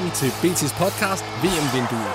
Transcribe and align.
Velkommen 0.00 0.32
til 0.32 0.48
BT's 0.48 0.84
podcast, 0.84 1.24
VM-vinduet. 1.42 2.14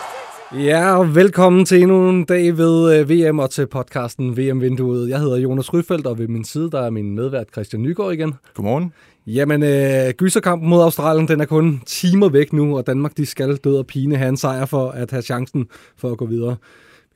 Ja, 0.65 0.97
og 0.97 1.15
velkommen 1.15 1.65
til 1.65 1.82
endnu 1.82 2.10
en 2.10 2.25
dag 2.25 2.57
ved 2.57 3.00
øh, 3.00 3.10
VM 3.10 3.39
og 3.39 3.50
til 3.50 3.68
podcasten 3.68 4.37
VM-vinduet. 4.37 5.10
Jeg 5.10 5.19
hedder 5.19 5.37
Jonas 5.37 5.73
Ryfeldt, 5.73 6.07
og 6.07 6.18
ved 6.19 6.27
min 6.27 6.43
side 6.43 6.71
der 6.71 6.82
er 6.82 6.89
min 6.89 7.15
medvært 7.15 7.47
Christian 7.51 7.82
Nygaard 7.82 8.13
igen. 8.13 8.33
Godmorgen. 8.54 8.93
Jamen, 9.27 9.63
øh, 9.63 10.13
gyserkampen 10.18 10.69
mod 10.69 10.82
Australien, 10.82 11.27
den 11.27 11.41
er 11.41 11.46
kun 11.46 11.82
timer 11.86 12.29
væk 12.29 12.54
nu, 12.54 12.77
og 12.77 12.87
Danmark 12.87 13.18
de 13.18 13.25
skal 13.25 13.55
død 13.55 13.77
og 13.77 13.88
pine 13.88 14.18
have 14.18 14.29
en 14.29 14.38
sejr 14.38 14.65
for 14.65 14.89
at 14.89 15.11
have 15.11 15.21
chancen 15.21 15.68
for 15.97 16.11
at 16.11 16.18
gå 16.18 16.25
videre. 16.25 16.55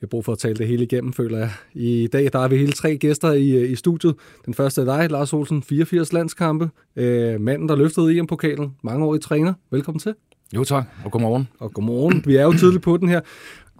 har 0.00 0.08
brug 0.08 0.24
for 0.24 0.32
at 0.32 0.38
tale 0.38 0.54
det 0.54 0.66
hele 0.66 0.84
igennem, 0.84 1.12
føler 1.12 1.38
jeg. 1.38 1.50
I 1.74 2.08
dag 2.12 2.30
der 2.32 2.38
er 2.38 2.48
vi 2.48 2.56
hele 2.56 2.72
tre 2.72 2.96
gæster 2.96 3.32
i, 3.32 3.50
øh, 3.50 3.70
i 3.70 3.76
studiet. 3.76 4.14
Den 4.46 4.54
første 4.54 4.80
er 4.80 4.84
dig, 4.84 5.10
Lars 5.10 5.32
Olsen, 5.32 5.62
84 5.62 6.12
landskampe. 6.12 6.70
Øh, 6.96 7.40
manden, 7.40 7.68
der 7.68 7.76
løftede 7.76 8.18
EM-pokalen. 8.18 8.72
Mange 8.84 9.04
år 9.04 9.14
i 9.14 9.18
træner. 9.18 9.52
Velkommen 9.70 9.98
til. 9.98 10.14
Jo 10.54 10.64
tak, 10.64 10.84
og 11.04 11.10
godmorgen. 11.10 11.48
Og 11.58 11.72
godmorgen. 11.72 12.22
Vi 12.26 12.36
er 12.36 12.42
jo 12.42 12.52
tidligt 12.52 12.82
på 12.82 12.96
den 12.96 13.08
her. 13.08 13.20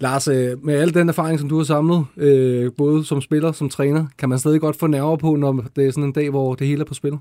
Lars, 0.01 0.29
øh, 0.29 0.65
med 0.65 0.74
al 0.74 0.95
den 0.95 1.09
erfaring, 1.09 1.40
som 1.40 1.49
du 1.49 1.57
har 1.57 1.65
samlet, 1.65 2.04
øh, 2.16 2.73
både 2.76 3.04
som 3.04 3.21
spiller 3.21 3.52
som 3.52 3.68
træner, 3.68 4.07
kan 4.18 4.29
man 4.29 4.38
stadig 4.38 4.60
godt 4.60 4.76
få 4.76 4.87
nerver 4.87 5.16
på, 5.16 5.37
når 5.37 5.65
det 5.76 5.87
er 5.87 5.91
sådan 5.91 6.04
en 6.04 6.13
dag, 6.13 6.30
hvor 6.30 6.54
det 6.54 6.66
hele 6.66 6.80
er 6.80 6.85
på 6.85 6.95
spil? 6.95 7.13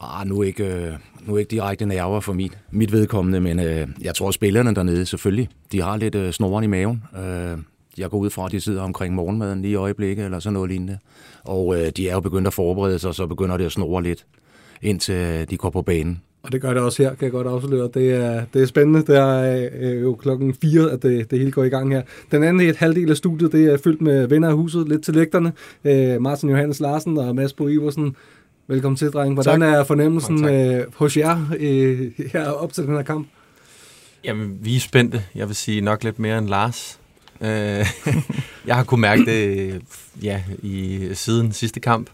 Ah, 0.00 0.26
nu 0.26 0.42
ikke, 0.42 0.74
øh, 0.74 0.92
nu 1.26 1.36
ikke 1.36 1.50
direkte 1.50 1.86
nerver 1.86 2.20
for 2.20 2.32
mit, 2.32 2.58
mit 2.70 2.92
vedkommende, 2.92 3.40
men 3.40 3.60
øh, 3.60 3.88
jeg 4.00 4.14
tror, 4.14 4.30
spillerne 4.30 4.74
dernede 4.74 5.06
selvfølgelig, 5.06 5.48
de 5.72 5.82
har 5.82 5.96
lidt 5.96 6.14
øh, 6.14 6.32
snoren 6.32 6.64
i 6.64 6.66
maven. 6.66 7.02
Øh, 7.18 7.58
jeg 7.98 8.10
går 8.10 8.18
ud 8.18 8.30
fra, 8.30 8.46
at 8.46 8.52
de 8.52 8.60
sidder 8.60 8.82
omkring 8.82 9.14
morgenmaden 9.14 9.62
lige 9.62 9.72
i 9.72 9.74
øjeblikket, 9.74 10.24
eller 10.24 10.38
sådan 10.38 10.52
noget 10.52 10.70
lignende. 10.70 10.98
Og 11.44 11.80
øh, 11.80 11.92
de 11.96 12.08
er 12.08 12.14
jo 12.14 12.20
begyndt 12.20 12.46
at 12.46 12.54
forberede 12.54 12.98
sig, 12.98 13.08
og 13.08 13.14
så 13.14 13.26
begynder 13.26 13.56
det 13.56 13.64
at 13.64 13.72
snore 13.72 14.02
lidt, 14.02 14.26
indtil 14.82 15.50
de 15.50 15.56
går 15.56 15.70
på 15.70 15.82
banen. 15.82 16.22
Og 16.48 16.52
det 16.52 16.60
gør 16.60 16.74
det 16.74 16.82
også 16.82 17.02
her, 17.02 17.14
kan 17.14 17.24
jeg 17.24 17.32
godt 17.32 17.46
afsløre. 17.46 17.88
Det 17.94 18.14
er, 18.14 18.44
det 18.54 18.62
er 18.62 18.66
spændende. 18.66 19.02
Det 19.02 19.16
er 19.16 19.68
øh, 19.80 20.02
jo 20.02 20.14
klokken 20.14 20.54
4, 20.54 20.90
at 20.90 21.02
det, 21.02 21.30
det 21.30 21.38
hele 21.38 21.50
går 21.50 21.64
i 21.64 21.68
gang 21.68 21.92
her. 21.92 22.02
Den 22.30 22.44
anden 22.44 22.68
et 22.68 22.76
halvdel 22.76 23.10
af 23.10 23.16
studiet, 23.16 23.52
det 23.52 23.72
er 23.72 23.78
fyldt 23.84 24.00
med 24.00 24.26
venner 24.26 24.48
af 24.48 24.54
huset, 24.54 24.88
lidt 24.88 25.04
til 25.04 25.14
lægterne. 25.14 25.52
Øh, 25.84 26.22
Martin 26.22 26.50
Johannes 26.50 26.80
Larsen 26.80 27.18
og 27.18 27.34
Mads 27.34 27.52
Bo 27.52 27.68
Iversen. 27.68 28.16
Velkommen 28.66 28.96
til, 28.96 29.10
dreng. 29.10 29.34
Hvordan 29.34 29.60
tak. 29.60 29.74
er 29.74 29.84
fornemmelsen 29.84 30.44
øh, 30.44 30.84
hos 30.94 31.16
jer 31.16 31.46
øh, 31.58 32.10
her 32.32 32.50
op 32.50 32.72
til 32.72 32.84
den 32.84 32.94
her 32.94 33.02
kamp? 33.02 33.28
Jamen, 34.24 34.58
vi 34.60 34.76
er 34.76 34.80
spændte. 34.80 35.22
Jeg 35.34 35.48
vil 35.48 35.56
sige 35.56 35.80
nok 35.80 36.04
lidt 36.04 36.18
mere 36.18 36.38
end 36.38 36.48
Lars. 36.48 36.98
Øh, 37.40 37.48
jeg 38.66 38.76
har 38.76 38.84
kunnet 38.84 39.00
mærke 39.00 39.24
det 39.24 39.82
ja, 40.22 40.42
i 40.62 41.08
siden 41.12 41.52
sidste 41.52 41.80
kamp, 41.80 42.10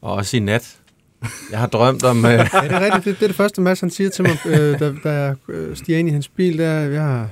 og 0.00 0.12
også 0.12 0.36
i 0.36 0.40
nat. 0.40 0.76
Jeg 1.52 1.58
har 1.58 1.66
drømt 1.66 2.04
om... 2.04 2.24
Øh... 2.24 2.32
Ja, 2.32 2.38
det 2.38 2.48
er 2.52 2.80
rigtigt. 2.80 3.04
Det, 3.04 3.14
det 3.14 3.22
er 3.22 3.26
det 3.26 3.36
første, 3.36 3.60
Mads 3.60 3.80
han 3.80 3.90
siger 3.90 4.10
til 4.10 4.24
mig, 4.28 4.38
øh, 4.46 4.80
da, 4.80 4.94
da 5.04 5.10
jeg 5.10 5.34
øh, 5.48 5.76
stiger 5.76 5.98
ind 5.98 6.08
i 6.08 6.12
hans 6.12 6.28
bil. 6.28 6.58
Der, 6.58 6.70
jeg 6.70 7.02
har, 7.02 7.28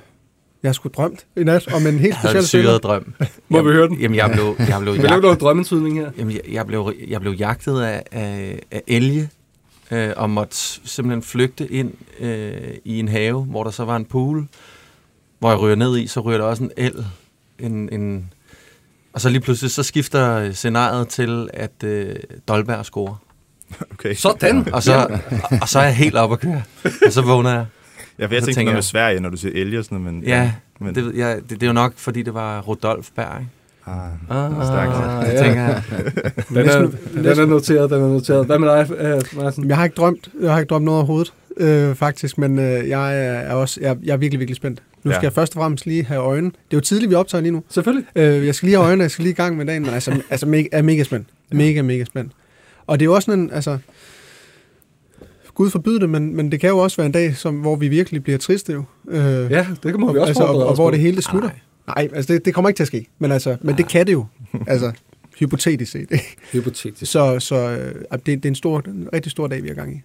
jeg 0.62 0.69
har 0.69 0.72
sgu 0.72 0.89
drømt 0.89 1.27
i 1.36 1.44
nat 1.44 1.75
om 1.75 1.86
en 1.86 1.98
helt 1.98 2.14
Jeg 2.14 2.16
havde 2.16 2.42
speciel 2.42 2.61
en 2.61 2.66
syret 2.66 2.83
drøm. 2.83 3.14
Må 3.48 3.62
vi 3.62 3.72
høre 3.72 3.89
den? 3.89 4.00
Jamen, 4.00 4.16
jeg 4.16 4.31
blev, 4.33 4.56
jeg 4.59 4.78
blev, 4.81 4.94
Vil 4.94 5.03
du 5.03 5.09
jag, 5.09 5.20
noget 5.20 5.41
drømmetydning 5.41 5.98
her? 6.00 6.11
jamen, 6.19 6.33
jeg, 6.33 6.41
jeg, 6.53 6.66
blev, 6.66 6.92
jeg 7.09 7.21
blev 7.21 7.32
jagtet 7.32 7.81
af, 7.81 8.03
af, 8.12 8.60
af 8.71 8.82
elge, 8.87 9.28
øh, 9.91 10.10
og 10.16 10.31
måtte 10.31 10.56
simpelthen 10.84 11.22
flygte 11.22 11.72
ind 11.72 11.93
øh, 12.21 12.53
i 12.84 12.98
en 12.98 13.09
have, 13.09 13.44
hvor 13.44 13.65
der 13.65 13.71
så 13.71 13.84
var 13.84 13.97
en 13.97 14.04
pool, 14.04 14.47
hvor 15.38 15.50
jeg 15.50 15.60
ryger 15.60 15.77
ned 15.77 15.98
i, 15.98 16.06
så 16.06 16.21
ryger 16.21 16.38
der 16.38 16.44
også 16.44 16.62
en 16.62 16.71
el. 16.77 17.06
En, 17.59 17.88
en, 17.93 18.31
og 19.12 19.21
så 19.21 19.28
lige 19.28 19.41
pludselig, 19.41 19.71
så 19.71 19.82
skifter 19.82 20.53
scenariet 20.53 21.09
til, 21.09 21.48
at 21.53 21.84
øh, 21.84 22.16
Dolberg 22.48 22.84
scorer. 22.84 23.15
Okay. 23.94 24.14
Sådan! 24.14 24.68
Og 24.72 24.82
så, 24.82 25.18
og 25.62 25.68
så 25.68 25.78
er 25.78 25.84
jeg 25.84 25.94
helt 25.96 26.14
op 26.16 26.32
at 26.32 26.40
køre. 26.40 26.62
Og 27.06 27.12
så 27.12 27.22
vågner 27.22 27.50
jeg. 27.54 27.64
Ja, 28.18 28.26
for 28.26 28.34
jeg 28.34 28.42
tænkte 28.42 28.52
tænker 28.60 28.62
noget 28.72 28.76
med 28.76 28.82
Sverige, 28.82 29.20
når 29.20 29.28
du 29.30 29.36
siger 29.36 29.60
elge 29.62 29.78
og 29.78 29.84
sådan 29.84 29.98
noget, 29.98 30.14
men... 30.14 30.24
Ja, 30.24 30.52
men, 30.80 30.94
det, 30.94 31.12
jeg, 31.16 31.36
det, 31.36 31.50
det 31.50 31.62
er 31.62 31.66
jo 31.66 31.72
nok, 31.72 31.92
fordi 31.96 32.22
det 32.22 32.34
var 32.34 32.60
Rodolf 32.60 33.08
Berg. 33.16 33.40
ikke? 33.40 33.50
ah, 34.30 34.66
stærkt. 34.66 34.92
Ah, 34.94 35.26
Det 35.26 35.32
ja. 35.32 35.42
tænker 35.44 35.62
jeg. 35.62 35.82
Den 36.48 36.68
er, 36.68 36.90
den 37.14 37.26
er 37.40 37.46
noteret, 37.46 37.90
den 37.90 38.02
er 38.02 38.08
noteret. 38.08 38.46
Hvad 38.46 38.58
med 38.58 38.68
dig, 38.68 38.90
øh, 38.98 39.20
Martin? 39.36 39.68
Jeg 39.68 39.76
har 39.76 39.84
ikke 39.84 39.94
drømt, 39.94 40.28
jeg 40.42 40.52
har 40.52 40.58
ikke 40.58 40.68
drømt 40.70 40.84
noget 40.84 40.98
overhovedet, 40.98 41.32
øh, 41.56 41.94
faktisk, 41.94 42.38
men 42.38 42.58
øh, 42.58 42.88
jeg 42.88 43.20
er 43.26 43.52
også, 43.52 43.80
jeg, 43.80 43.96
jeg 44.04 44.12
er 44.12 44.16
virkelig, 44.16 44.40
virkelig 44.40 44.56
spændt. 44.56 44.82
Nu 45.04 45.10
skal 45.10 45.18
Ja. 45.22 45.26
jeg 45.26 45.32
først 45.32 45.56
og 45.56 45.60
fremmest 45.60 45.86
lige 45.86 46.04
have 46.04 46.20
øjne. 46.20 46.46
Det 46.46 46.52
er 46.70 46.76
jo 46.76 46.80
tidligt, 46.80 47.10
vi 47.10 47.14
optager 47.14 47.42
lige 47.42 47.52
nu. 47.52 47.62
Selvfølgelig. 47.70 48.06
Øh, 48.16 48.46
jeg 48.46 48.54
skal 48.54 48.66
lige 48.66 48.76
have 48.78 48.88
øjne, 48.88 49.02
jeg 49.02 49.10
skal 49.10 49.22
lige 49.22 49.32
i 49.32 49.36
gang 49.36 49.56
med 49.56 49.66
dagen, 49.66 49.82
men 49.82 49.94
altså, 49.94 50.20
altså 50.30 50.46
mega, 50.46 50.68
er 50.72 50.82
mega 50.82 51.02
spændt. 51.02 51.26
Mega, 51.52 51.82
mega 51.82 52.04
spændt. 52.04 52.32
Og 52.88 52.99
det 53.00 53.04
er 53.04 53.09
jo 53.09 53.15
også 53.15 53.26
sådan 53.26 53.41
en, 53.41 53.50
altså, 53.53 53.78
Gud 55.54 55.71
forbyde 55.71 56.00
det, 56.00 56.10
men, 56.10 56.37
men 56.37 56.53
det 56.53 56.60
kan 56.60 56.69
jo 56.69 56.78
også 56.78 56.97
være 56.97 57.06
en 57.06 57.12
dag, 57.12 57.37
som, 57.37 57.54
hvor 57.54 57.76
vi 57.76 57.88
virkelig 57.88 58.22
bliver 58.22 58.38
triste 58.38 58.72
jo. 58.72 58.84
Øh, 59.09 59.21
Ja, 59.50 59.66
det 59.82 59.91
kan 59.93 60.00
må 60.00 60.12
vi 60.12 60.19
også 60.19 60.28
altså, 60.28 60.44
og, 60.44 60.56
og 60.56 60.69
os 60.69 60.78
hvor 60.78 60.91
det 60.91 61.00
hele 61.00 61.22
slutter. 61.22 61.50
Nej, 61.87 62.09
altså 62.12 62.32
det, 62.32 62.44
det 62.44 62.54
kommer 62.54 62.69
ikke 62.69 62.78
til 62.78 62.84
at 62.84 62.87
ske, 62.87 63.06
men, 63.19 63.32
altså, 63.32 63.56
men 63.60 63.77
det 63.77 63.88
kan 63.88 64.06
det 64.06 64.12
jo. 64.12 64.27
Altså, 64.66 64.93
hypotetisk 65.38 65.93
set. 65.93 66.12
Hypotetisk. 66.53 67.12
Så, 67.12 67.41
så 67.41 67.56
øh, 67.56 67.94
det, 68.12 68.27
det 68.27 68.44
er 68.44 68.48
en, 68.48 68.54
stor, 68.54 68.82
en 68.87 69.09
rigtig 69.12 69.32
stor 69.32 69.47
dag, 69.47 69.62
vi 69.62 69.69
er 69.69 69.75
gang 69.75 69.97
i. 69.97 70.00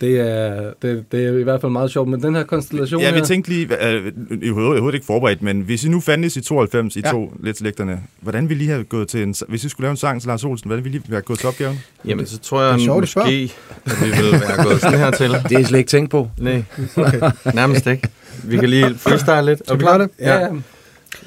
Det 0.00 0.20
er, 0.20 0.72
det, 0.82 1.04
det 1.12 1.24
er 1.26 1.38
i 1.38 1.42
hvert 1.42 1.60
fald 1.60 1.72
meget 1.72 1.90
sjovt, 1.90 2.08
men 2.08 2.22
den 2.22 2.34
her 2.34 2.44
konstellation 2.44 3.00
Ja, 3.00 3.10
vi 3.10 3.18
her, 3.18 3.24
tænkte 3.24 3.50
lige, 3.50 3.88
øh, 3.88 4.12
i 4.42 4.48
hovedet, 4.48 4.94
ikke 4.94 5.06
forberedt, 5.06 5.42
men 5.42 5.60
hvis 5.60 5.84
I 5.84 5.88
nu 5.88 6.00
fandtes 6.00 6.36
i 6.36 6.40
92, 6.40 6.96
I 6.96 7.00
Ja. 7.04 7.10
to 7.10 7.32
lidt 7.42 7.60
lægterne, 7.60 8.00
hvordan 8.20 8.48
ville 8.48 8.64
I 8.64 8.66
have 8.66 8.84
gået 8.84 9.08
til 9.08 9.22
en, 9.22 9.34
hvis 9.48 9.64
I 9.64 9.68
skulle 9.68 9.84
lave 9.84 9.90
en 9.90 9.96
sang 9.96 10.20
til 10.20 10.28
Lars 10.28 10.44
Olsen, 10.44 10.68
hvordan 10.68 10.84
ville 10.84 10.98
I 10.98 11.02
være 11.10 11.20
gået 11.20 11.38
til 11.38 11.48
opgaven? 11.48 11.80
Jamen, 12.04 12.26
så 12.26 12.38
tror 12.38 12.62
jeg 12.62 12.74
Det 12.74 12.80
er 12.80 12.84
sjovt, 12.84 13.00
det 13.06 13.16
måske, 13.16 13.52
at 13.86 13.92
vi 14.02 14.06
vil 14.22 14.32
være 14.32 14.64
gået 14.64 14.80
sådan 14.80 14.98
her 14.98 15.10
til. 15.10 15.30
Det 15.48 15.52
er 15.52 15.64
slet 15.64 15.78
ikke 15.78 15.88
tænkt 15.90 16.10
på. 16.10 16.30
Nej, 16.38 16.62
okay. 16.96 17.20
nærmest 17.54 17.86
ikke. 17.86 18.08
Vi 18.44 18.56
kan 18.56 18.68
lige 18.68 18.94
freestyle 19.04 19.42
lidt. 19.46 19.58
Skal 19.64 19.76
vi 19.78 19.82
klare 19.82 19.98
det? 19.98 20.10
Ja, 20.20 20.38
ja. 20.38 20.48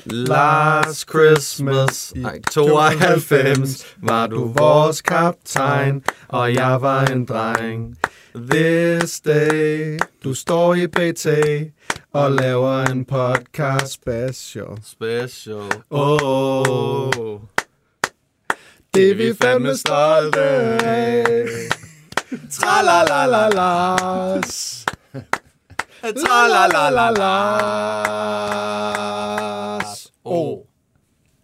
Last 0.05 1.09
Christmas, 1.09 2.13
nej, 2.15 2.39
92, 2.51 3.85
var 3.97 4.27
du 4.27 4.47
vores 4.57 5.01
kaptajn, 5.01 6.03
og 6.27 6.53
jeg 6.53 6.81
var 6.81 7.05
en 7.05 7.25
dreng. 7.25 7.97
This 8.51 9.19
day, 9.19 9.99
du 10.23 10.33
står 10.33 10.73
i 10.75 10.87
BT 10.87 11.27
og 12.13 12.31
laver 12.31 12.83
en 12.85 13.05
podcast 13.05 13.93
Special. 13.93 14.67
special. 14.83 15.71
Oh, 15.89 17.39
Det 18.93 19.11
er 19.11 19.15
vi 19.15 19.33
fandme 19.41 19.75
stolte 19.77 20.39
af. 20.41 21.25
Tralalalas. 26.01 27.17
Tralalalas. 28.31 30.11
oh. 30.23 30.57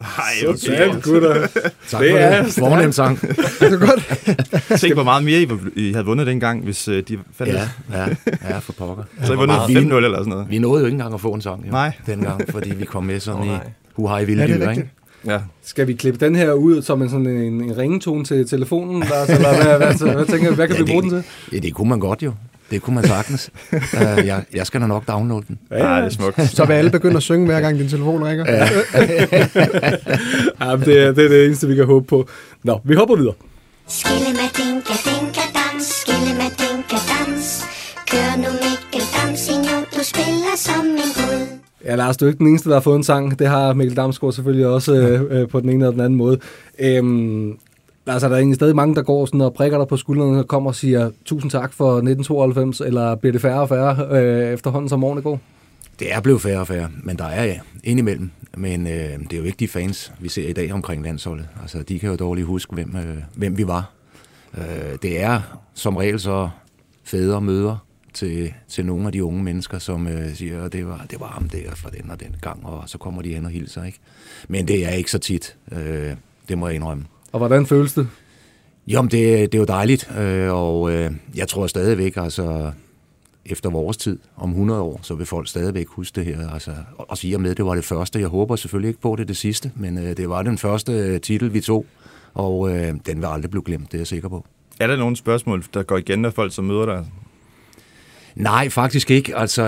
Nej, 0.01 0.55
Sådan, 0.57 1.01
gutter. 1.01 1.47
Tak 1.89 2.01
Det 2.01 2.11
for 2.11 2.17
er 2.17 2.43
det. 2.43 2.53
Fornem 2.53 2.91
sang. 2.91 3.21
Det 3.21 3.37
er 3.61 3.77
godt. 3.77 4.79
Tænk, 4.79 4.93
hvor 4.93 5.03
meget 5.03 5.23
mere 5.23 5.41
I, 5.41 5.47
I 5.75 5.91
havde 5.91 6.05
vundet 6.05 6.27
dengang, 6.27 6.63
hvis 6.63 6.87
øh, 6.87 7.03
de 7.07 7.17
fandtes. 7.33 7.59
Ja, 7.91 7.99
ja, 7.99 8.07
ja, 8.49 8.59
for 8.59 8.73
pokker. 8.73 9.03
Så 9.25 9.33
I 9.33 9.35
vundet 9.35 9.55
meget 9.57 9.69
5-0 9.69 9.73
vildt. 9.79 9.93
eller 9.93 10.17
sådan 10.17 10.29
noget. 10.29 10.49
Vi 10.49 10.59
nåede 10.59 10.79
jo 10.81 10.85
ikke 10.85 10.95
engang 10.95 11.13
at 11.13 11.21
få 11.21 11.31
en 11.33 11.41
sang 11.41 11.65
jo, 11.67 11.71
Nej. 11.71 11.91
dengang, 12.05 12.41
fordi 12.49 12.75
vi 12.75 12.85
kom 12.85 13.03
med 13.03 13.19
sådan 13.19 13.41
Åh, 13.41 13.45
i 13.47 13.49
nej. 13.49 13.69
huhej 13.93 14.23
vilde 14.23 14.43
Ja, 14.45 14.57
dyr, 14.57 14.69
ikke? 14.69 14.89
Ja. 15.25 15.39
Skal 15.63 15.87
vi 15.87 15.93
klippe 15.93 16.25
den 16.25 16.35
her 16.35 16.51
ud 16.53 16.81
som 16.81 17.01
en, 17.01 17.09
sådan 17.09 17.27
en, 17.27 17.61
en 17.61 17.77
ringetone 17.77 18.25
til 18.25 18.47
telefonen, 18.49 18.99
Lars? 19.09 19.29
Eller 19.29 19.55
hvad, 19.63 19.77
hvad, 19.77 19.97
hvad, 20.05 20.13
hvad, 20.15 20.25
tænker, 20.25 20.51
hvad 20.55 20.67
kan 20.67 20.75
Ja, 20.77 20.83
vi 20.83 20.91
bruge 20.91 21.03
den 21.03 21.11
det, 21.11 21.23
til? 21.49 21.55
ja, 21.55 21.59
det 21.59 21.73
kunne 21.73 21.89
man 21.89 21.99
godt 21.99 22.23
jo. 22.23 22.33
Det 22.71 22.81
kunne 22.81 22.95
man 22.95 23.03
sagtens. 23.03 23.49
uh, 23.73 23.79
jeg, 24.25 24.43
jeg 24.53 24.67
skal 24.67 24.81
da 24.81 24.87
nok 24.87 25.07
downloade 25.07 25.45
den. 25.47 25.59
Ja, 25.71 25.77
det 25.77 26.05
er 26.05 26.09
smukt. 26.09 26.41
Så 26.49 26.65
vil 26.65 26.73
alle 26.73 26.91
begynde 26.91 27.17
at 27.17 27.23
synge, 27.23 27.45
hver 27.45 27.61
gang 27.61 27.79
din 27.79 27.89
telefon 27.89 28.23
ringer. 28.23 28.45
Ja. 28.51 28.67
Ja, 30.61 30.75
det, 30.75 31.03
er, 31.03 31.11
det 31.11 31.25
er 31.25 31.29
det 31.29 31.45
eneste, 31.45 31.67
vi 31.67 31.75
kan 31.75 31.85
håbe 31.85 32.05
på. 32.07 32.27
Nå, 32.63 32.79
vi 32.83 32.95
hopper 32.95 33.15
videre. 33.15 33.33
Skille 33.87 34.31
med 34.33 34.49
dinka 34.57 34.93
dinka 35.05 35.41
dans, 35.57 35.85
skille 36.01 36.33
med 36.35 36.49
dinka 36.61 36.97
dans. 37.11 37.63
Kør 38.11 38.35
nu 38.37 38.49
Mikkel 38.63 39.07
Damsino, 39.15 39.77
du 39.95 40.03
spiller 40.03 40.55
som 40.55 40.85
en 40.85 41.11
gud. 41.15 41.47
Ja, 41.85 41.95
Lars, 41.95 42.17
du 42.17 42.25
er 42.25 42.29
ikke 42.29 42.39
den 42.39 42.47
eneste, 42.47 42.69
der 42.69 42.75
har 42.75 42.81
fået 42.81 42.95
en 42.97 43.03
sang. 43.03 43.39
Det 43.39 43.47
har 43.47 43.73
Mikkel 43.73 43.97
Damsgaard 43.97 44.33
selvfølgelig 44.33 44.67
også 44.67 44.93
øh, 44.95 45.41
øh, 45.41 45.47
på 45.47 45.59
den 45.59 45.69
ene 45.69 45.85
eller 45.85 45.91
den 45.91 46.01
anden 46.01 46.17
måde. 46.17 46.39
Øhm, 46.79 47.57
Altså, 48.07 48.27
er 48.27 48.31
der 48.31 48.49
er 48.49 48.53
stadig 48.53 48.75
mange, 48.75 48.95
der 48.95 49.01
går 49.01 49.25
sådan 49.25 49.41
og 49.41 49.53
prikker 49.53 49.77
dig 49.77 49.87
på 49.87 49.97
skuldrene 49.97 50.39
og 50.39 50.47
kommer 50.47 50.69
og 50.69 50.75
siger 50.75 51.11
tusind 51.25 51.51
tak 51.51 51.73
for 51.73 51.89
1992, 51.89 52.81
eller 52.81 53.15
bliver 53.15 53.31
det 53.31 53.41
færre 53.41 53.61
og 53.61 53.69
færre 53.69 54.07
øh, 54.21 54.53
efterhånden 54.53 54.89
som 54.89 55.03
årene 55.03 55.21
går? 55.21 55.39
Det 55.99 56.13
er 56.13 56.21
blevet 56.21 56.41
færre 56.41 56.59
og 56.59 56.67
færre, 56.67 56.89
men 57.03 57.17
der 57.17 57.25
er 57.25 57.45
ja, 57.45 57.59
indimellem. 57.83 58.31
Men 58.57 58.87
øh, 58.87 58.93
det 58.93 59.33
er 59.33 59.37
jo 59.37 59.43
ikke 59.43 59.57
de 59.59 59.67
fans, 59.67 60.13
vi 60.19 60.29
ser 60.29 60.47
i 60.47 60.53
dag 60.53 60.73
omkring 60.73 61.03
landsholdet. 61.03 61.47
Altså, 61.61 61.83
de 61.83 61.99
kan 61.99 62.09
jo 62.09 62.15
dårligt 62.15 62.47
huske, 62.47 62.73
hvem, 62.73 62.95
øh, 62.95 63.17
hvem 63.35 63.57
vi 63.57 63.67
var. 63.67 63.91
Øh, 64.57 64.97
det 65.01 65.21
er 65.21 65.41
som 65.73 65.97
regel 65.97 66.19
så 66.19 66.49
fædre 67.03 67.41
møder 67.41 67.77
til, 68.13 68.53
til 68.67 68.85
nogle 68.85 69.05
af 69.05 69.11
de 69.11 69.23
unge 69.23 69.43
mennesker, 69.43 69.79
som 69.79 70.07
øh, 70.07 70.35
siger, 70.35 70.63
at 70.63 70.73
det 70.73 70.87
var, 70.87 71.05
det 71.11 71.19
var 71.19 71.27
ham 71.27 71.49
der 71.49 71.75
fra 71.75 71.89
den 71.89 72.11
og 72.11 72.19
den 72.19 72.35
gang, 72.41 72.65
og 72.65 72.83
så 72.85 72.97
kommer 72.97 73.21
de 73.21 73.33
hen 73.33 73.45
og 73.45 73.51
hilser. 73.51 73.83
Ikke? 73.83 73.99
Men 74.47 74.67
det 74.67 74.85
er 74.85 74.89
ikke 74.89 75.11
så 75.11 75.19
tit, 75.19 75.57
øh, 75.71 76.11
det 76.49 76.57
må 76.57 76.67
jeg 76.67 76.75
indrømme. 76.75 77.05
Og 77.31 77.37
hvordan 77.37 77.65
føles 77.65 77.93
det? 77.93 78.07
Jo, 78.87 79.01
men 79.01 79.11
det, 79.11 79.51
det 79.51 79.55
er 79.55 79.59
jo 79.59 79.65
dejligt, 79.65 80.11
øh, 80.19 80.53
og 80.53 80.91
øh, 80.93 81.11
jeg 81.35 81.47
tror 81.47 81.67
stadigvæk, 81.67 82.17
altså 82.17 82.71
efter 83.45 83.69
vores 83.69 83.97
tid, 83.97 84.19
om 84.37 84.49
100 84.49 84.81
år, 84.81 84.99
så 85.03 85.15
vil 85.15 85.25
folk 85.25 85.47
stadigvæk 85.47 85.87
huske 85.87 86.15
det 86.15 86.25
her. 86.25 86.49
Altså, 86.49 86.71
og 86.97 87.17
sige 87.17 87.37
med, 87.37 87.55
det 87.55 87.65
var 87.65 87.75
det 87.75 87.85
første. 87.85 88.19
Jeg 88.19 88.27
håber 88.27 88.55
selvfølgelig 88.55 88.87
ikke 88.87 89.01
på 89.01 89.15
det 89.15 89.27
det 89.27 89.37
sidste, 89.37 89.71
men 89.75 89.97
øh, 89.97 90.17
det 90.17 90.29
var 90.29 90.41
den 90.41 90.57
første 90.57 90.91
øh, 90.91 91.21
titel, 91.21 91.53
vi 91.53 91.61
tog, 91.61 91.85
og 92.33 92.69
øh, 92.69 92.93
den 93.05 93.17
vil 93.17 93.25
aldrig 93.25 93.51
blive 93.51 93.63
glemt, 93.63 93.91
det 93.91 93.97
er 93.97 93.99
jeg 93.99 94.07
sikker 94.07 94.29
på. 94.29 94.45
Er 94.79 94.87
der 94.87 94.95
nogle 94.95 95.15
spørgsmål, 95.15 95.63
der 95.73 95.83
går 95.83 95.97
igen 95.97 96.25
af 96.25 96.33
folk, 96.33 96.53
som 96.53 96.65
møder 96.65 96.85
dig? 96.85 97.05
Nej, 98.37 98.69
faktisk 98.69 99.11
ikke. 99.11 99.37
Altså, 99.37 99.63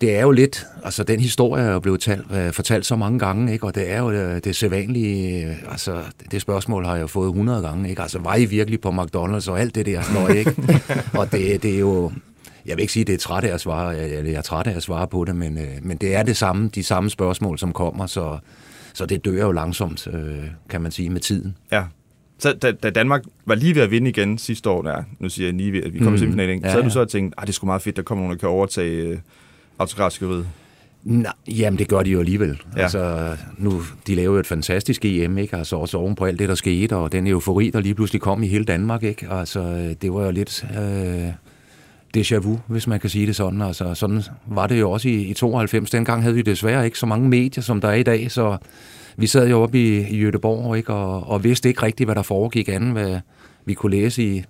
det 0.00 0.16
er 0.16 0.20
jo 0.20 0.30
lidt, 0.30 0.66
altså 0.84 1.04
den 1.04 1.20
historie 1.20 1.64
er 1.64 1.72
jo 1.72 1.80
blevet 1.80 2.00
talt, 2.00 2.32
øh, 2.32 2.52
fortalt 2.52 2.86
så 2.86 2.96
mange 2.96 3.18
gange, 3.18 3.52
ikke? 3.52 3.66
og 3.66 3.74
det 3.74 3.90
er 3.90 3.98
jo 3.98 4.10
øh, 4.10 4.40
det 4.44 4.56
sædvanlige, 4.56 5.46
øh, 5.46 5.56
altså 5.70 6.02
det 6.30 6.42
spørgsmål 6.42 6.84
har 6.84 6.94
jeg 6.94 7.02
jo 7.02 7.06
fået 7.06 7.28
100 7.28 7.62
gange, 7.62 7.90
ikke? 7.90 8.02
altså 8.02 8.18
var 8.18 8.36
I 8.36 8.44
virkelig 8.44 8.80
på 8.80 8.90
McDonald's 8.90 9.50
og 9.50 9.60
alt 9.60 9.74
det 9.74 9.86
der, 9.86 10.02
Nå, 10.14 10.34
ikke? 10.34 10.54
og 11.18 11.32
det, 11.32 11.62
det 11.62 11.74
er 11.74 11.78
jo, 11.78 12.12
jeg 12.66 12.76
vil 12.76 12.80
ikke 12.80 12.92
sige, 12.92 13.00
at 13.00 13.06
det 13.06 13.14
er 13.14 13.18
træt 13.18 13.44
af 13.44 13.54
at 13.54 13.60
svare, 13.60 13.98
eller 13.98 14.30
jeg 14.30 14.38
er 14.38 14.42
træt 14.42 14.66
af 14.66 14.76
at 14.76 14.82
svare 14.82 15.08
på 15.08 15.24
det, 15.24 15.36
men, 15.36 15.58
men 15.82 15.96
det 15.96 16.14
er 16.14 16.22
det 16.22 16.36
samme, 16.36 16.70
de 16.74 16.82
samme 16.82 17.10
spørgsmål, 17.10 17.58
som 17.58 17.72
kommer, 17.72 18.06
så, 18.06 18.38
så 18.94 19.06
det 19.06 19.24
dør 19.24 19.40
jo 19.40 19.52
langsomt, 19.52 20.08
kan 20.68 20.80
man 20.80 20.92
sige, 20.92 21.10
med 21.10 21.20
tiden. 21.20 21.56
Ja. 21.72 21.82
Så 22.38 22.52
da, 22.52 22.72
da 22.72 22.90
Danmark 22.90 23.22
var 23.46 23.54
lige 23.54 23.74
ved 23.74 23.82
at 23.82 23.90
vinde 23.90 24.10
igen 24.10 24.38
sidste 24.38 24.70
år, 24.70 24.82
der, 24.82 25.02
nu 25.18 25.28
siger 25.28 25.46
jeg 25.46 25.54
lige 25.54 25.72
ved, 25.72 25.82
at 25.82 25.94
vi 25.94 25.98
kom 25.98 26.08
mm. 26.08 26.14
i 26.14 26.18
semifinalen, 26.18 26.60
ja, 26.60 26.66
så 26.66 26.70
havde 26.70 26.82
ja. 26.82 26.88
du 26.88 26.92
så 26.92 27.04
tænkt, 27.04 27.34
at 27.38 27.46
det 27.46 27.54
skulle 27.54 27.68
meget 27.68 27.82
fedt, 27.82 27.96
der 27.96 28.02
kommer 28.02 28.24
nogen, 28.24 28.36
der 28.36 28.40
kan 28.40 28.48
overtage 28.48 29.08
øh, 29.08 29.18
autografskeriet. 29.78 30.46
Nej, 31.04 31.32
jamen 31.48 31.78
det 31.78 31.88
gør 31.88 32.02
de 32.02 32.10
jo 32.10 32.18
alligevel. 32.18 32.62
Ja. 32.76 32.82
Altså, 32.82 33.36
nu, 33.58 33.82
de 34.06 34.14
laver 34.14 34.34
jo 34.34 34.40
et 34.40 34.46
fantastisk 34.46 35.04
EM, 35.04 35.38
ikke? 35.38 35.56
Altså 35.56 35.76
også 35.76 35.98
oven 35.98 36.14
på 36.14 36.24
alt 36.24 36.38
det, 36.38 36.48
der 36.48 36.54
skete, 36.54 36.96
og 36.96 37.12
den 37.12 37.26
eufori, 37.26 37.70
der 37.70 37.80
lige 37.80 37.94
pludselig 37.94 38.20
kom 38.20 38.42
i 38.42 38.46
hele 38.46 38.64
Danmark, 38.64 39.02
ikke? 39.02 39.26
Altså, 39.30 39.94
det 40.02 40.12
var 40.12 40.24
jo 40.24 40.30
lidt 40.30 40.66
øh, 40.78 41.28
déjà 42.16 42.38
vu, 42.38 42.60
hvis 42.66 42.86
man 42.86 43.00
kan 43.00 43.10
sige 43.10 43.26
det 43.26 43.36
sådan. 43.36 43.62
Altså, 43.62 43.94
sådan 43.94 44.22
var 44.46 44.66
det 44.66 44.80
jo 44.80 44.90
også 44.90 45.08
i, 45.08 45.22
i 45.22 45.34
92. 45.34 45.90
Dengang 45.90 46.22
havde 46.22 46.34
vi 46.34 46.42
desværre 46.42 46.84
ikke 46.84 46.98
så 46.98 47.06
mange 47.06 47.28
medier, 47.28 47.62
som 47.62 47.80
der 47.80 47.88
er 47.88 47.94
i 47.94 48.02
dag, 48.02 48.30
så 48.30 48.56
vi 49.16 49.26
sad 49.26 49.48
jo 49.48 49.62
oppe 49.62 49.78
i, 49.78 50.08
i 50.08 50.20
Jødeborg 50.20 50.76
ikke, 50.76 50.92
og, 50.92 51.28
og 51.28 51.44
vidste 51.44 51.68
ikke 51.68 51.82
rigtigt, 51.82 52.06
hvad 52.06 52.14
der 52.14 52.22
foregik 52.22 52.68
anden, 52.68 52.92
hvad 52.92 53.20
vi 53.64 53.74
kunne 53.74 53.96
læse 53.96 54.22
i 54.22 54.44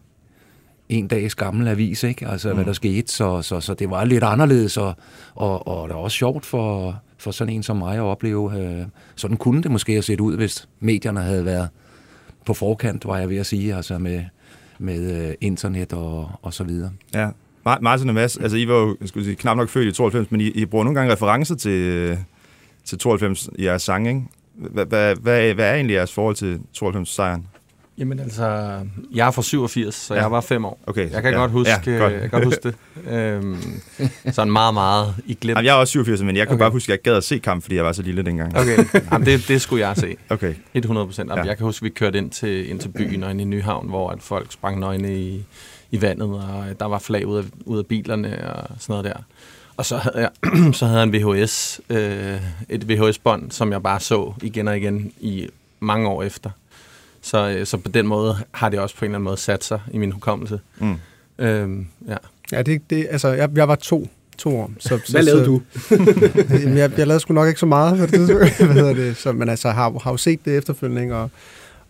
en 0.89 1.09
dags 1.09 1.35
gammel 1.35 1.69
avis, 1.69 2.03
ikke? 2.03 2.29
altså 2.29 2.49
mm. 2.49 2.55
hvad 2.55 2.65
der 2.65 2.73
skete, 2.73 3.13
så, 3.13 3.43
så, 3.43 3.61
så 3.61 3.75
det 3.75 3.91
var 3.91 4.05
lidt 4.05 4.25
anderledes, 4.25 4.77
og, 4.77 4.95
og, 5.35 5.69
og 5.69 5.89
det 5.89 5.97
var 5.97 6.03
også 6.03 6.17
sjovt 6.17 6.47
for, 6.47 6.97
for 7.19 7.31
sådan 7.31 7.55
en 7.55 7.63
som 7.63 7.77
mig 7.77 7.97
at 7.97 8.03
opleve. 8.03 8.59
Øh, 8.59 8.87
sådan 9.15 9.37
kunne 9.37 9.63
det 9.63 9.71
måske 9.71 9.93
have 9.93 10.03
set 10.03 10.21
ud, 10.21 10.37
hvis 10.37 10.69
medierne 10.81 11.21
havde 11.21 11.45
været 11.45 11.69
på 12.47 12.55
forkant, 12.55 13.07
var 13.07 13.19
jeg 13.19 13.31
ved 13.31 13.37
at 13.37 13.47
sige, 13.47 13.75
altså 13.75 13.99
med, 13.99 14.25
med 14.79 15.29
øh, 15.29 15.35
internet 15.41 15.93
og, 15.93 16.31
og 16.43 16.55
så 16.55 16.65
videre. 16.65 16.91
Ja, 17.15 17.29
Martin 17.81 18.09
og 18.09 18.15
Mads, 18.15 18.37
altså 18.37 18.57
I 18.57 18.69
var 18.69 18.75
jo 18.75 18.97
skulle 19.05 19.25
sige, 19.25 19.37
knap 19.37 19.57
nok 19.57 19.69
født 19.69 19.89
i 19.89 19.93
92, 19.93 20.31
men 20.31 20.41
I, 20.41 20.45
I 20.45 20.65
bruger 20.65 20.85
nogle 20.85 20.99
gange 20.99 21.13
referencer 21.13 21.55
til, 21.55 22.19
til 22.85 22.99
92 22.99 23.49
i 23.59 23.65
jeres 23.65 23.83
sang, 23.83 24.09
ikke? 24.09 24.23
Hvad, 24.55 24.87
hvad, 24.87 25.17
hvad, 25.17 25.55
hvad 25.55 25.71
er 25.71 25.75
egentlig 25.75 25.95
jeres 25.95 26.13
forhold 26.13 26.37
til 26.37 26.61
92-sejren? 26.77 27.47
Jamen 27.99 28.21
altså, 28.21 28.79
jeg 29.15 29.27
er 29.27 29.31
fra 29.31 29.43
87, 29.43 29.95
så 29.95 30.15
ja. 30.15 30.21
jeg 30.21 30.31
var 30.31 30.41
fem 30.41 30.65
år. 30.65 30.81
Okay, 30.87 31.11
jeg 31.11 31.23
kan 31.23 31.33
ja. 31.33 31.39
godt 31.39 31.51
huske, 31.51 31.73
ja, 31.87 31.99
godt. 31.99 32.13
jeg 32.13 32.21
kan 32.21 32.31
godt 32.31 32.45
huske 32.45 32.61
det. 32.63 32.75
Øhm, 33.11 33.59
sådan 34.31 34.53
meget, 34.53 34.75
meget 34.75 35.15
i 35.27 35.35
glemt. 35.41 35.57
Jamen, 35.57 35.67
jeg 35.67 35.73
er 35.73 35.81
også 35.81 35.91
87, 35.91 36.23
men 36.23 36.37
jeg 36.37 36.47
kan 36.47 36.55
okay. 36.55 36.63
bare 36.63 36.71
huske, 36.71 36.93
at 36.93 36.97
jeg 36.97 37.03
gad 37.03 37.17
at 37.17 37.25
se 37.25 37.39
kamp, 37.39 37.63
fordi 37.63 37.77
jeg 37.77 37.85
var 37.85 37.93
så 37.93 38.03
lille 38.03 38.23
dengang. 38.23 38.57
Okay, 38.57 38.85
Jamen, 39.13 39.27
det, 39.27 39.49
det 39.49 39.61
skulle 39.61 39.87
jeg 39.87 39.97
se. 39.97 40.17
Okay. 40.29 40.55
100 40.75 41.07
procent. 41.07 41.31
Ja. 41.31 41.43
Jeg 41.43 41.57
kan 41.57 41.65
huske, 41.65 41.83
at 41.83 41.85
vi 41.85 41.89
kørte 41.89 42.19
ind 42.19 42.31
til, 42.31 42.71
ind 42.71 42.81
til 42.81 42.89
byen 42.89 43.23
og 43.23 43.31
ind 43.31 43.41
i 43.41 43.45
Nyhavn, 43.45 43.89
hvor 43.89 44.11
at 44.11 44.23
folk 44.23 44.53
sprang 44.53 44.81
nøgne 44.81 45.19
i, 45.19 45.45
i 45.91 46.03
vandet, 46.03 46.29
og 46.29 46.65
der 46.81 46.87
var 46.87 46.99
flag 46.99 47.27
ud 47.27 47.39
af, 47.39 47.45
ud 47.65 47.79
af 47.79 47.87
bilerne 47.87 48.51
og 48.55 48.69
sådan 48.79 48.93
noget 48.93 49.05
der. 49.05 49.23
Og 49.77 49.87
så 49.87 49.97
havde 49.97 50.19
jeg, 50.19 50.31
så 50.79 50.87
havde 50.87 51.01
jeg 51.01 51.07
en 51.07 51.13
VHS, 51.13 51.81
øh, 51.91 52.41
et 52.69 52.89
VHS-bånd, 52.89 53.51
som 53.51 53.73
jeg 53.73 53.83
bare 53.83 54.01
så 54.01 54.33
igen 54.43 54.69
og 54.69 54.77
igen 54.77 55.13
i 55.21 55.49
mange 55.81 56.09
år 56.09 56.23
efter. 56.23 56.51
Så, 57.23 57.49
øh, 57.49 57.67
så 57.67 57.77
på 57.77 57.89
den 57.89 58.07
måde 58.07 58.37
har 58.51 58.69
det 58.69 58.79
også 58.79 58.97
på 58.97 59.05
en 59.05 59.11
eller 59.11 59.19
anden 59.19 59.25
måde 59.25 59.37
sat 59.37 59.65
sig 59.65 59.81
i 59.93 59.99
min 59.99 60.13
hukommelse. 60.13 60.61
Mm. 60.79 60.95
Øhm, 61.39 61.87
ja. 62.09 62.17
Ja, 62.53 62.63
det, 62.63 62.91
det, 62.91 63.07
altså, 63.11 63.29
jeg, 63.29 63.51
jeg 63.55 63.69
var 63.69 63.75
to, 63.75 64.09
to 64.39 64.57
år. 64.57 64.71
Så, 64.79 64.89
Hvad 64.89 64.99
så, 64.99 65.23
lavede 65.23 65.45
du? 65.45 65.61
jamen, 66.63 66.77
jeg, 66.77 66.99
jeg 66.99 67.07
lavede 67.07 67.21
sgu 67.21 67.35
nok 67.35 67.49
ikke 67.49 67.61
så 67.61 67.67
meget. 67.67 67.97
Hvad 67.97 68.09
det, 68.09 68.37
hvad 68.67 68.75
hedder 68.75 68.95
det? 68.95 69.17
Så, 69.17 69.33
men 69.33 69.49
altså, 69.49 69.71
har, 69.71 69.99
har 70.03 70.11
jo 70.11 70.17
set 70.17 70.45
det 70.45 70.57
efterfølgende, 70.57 71.15
og, 71.15 71.31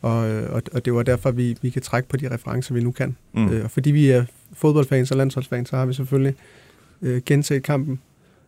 og, 0.02 0.16
og, 0.50 0.62
og 0.72 0.84
det 0.84 0.94
var 0.94 1.02
derfor, 1.02 1.30
vi, 1.30 1.56
vi 1.62 1.70
kan 1.70 1.82
trække 1.82 2.08
på 2.08 2.16
de 2.16 2.34
referencer, 2.34 2.74
vi 2.74 2.80
nu 2.80 2.90
kan. 2.90 3.16
Mm. 3.32 3.48
Øh, 3.48 3.64
og 3.64 3.70
fordi 3.70 3.90
vi 3.90 4.10
er 4.10 4.24
fodboldfans 4.52 5.10
og 5.10 5.16
landsholdsfans, 5.16 5.68
så 5.68 5.76
har 5.76 5.86
vi 5.86 5.94
selvfølgelig 5.94 6.34
øh, 7.04 7.22
genset 7.26 7.62
kampen, 7.62 8.00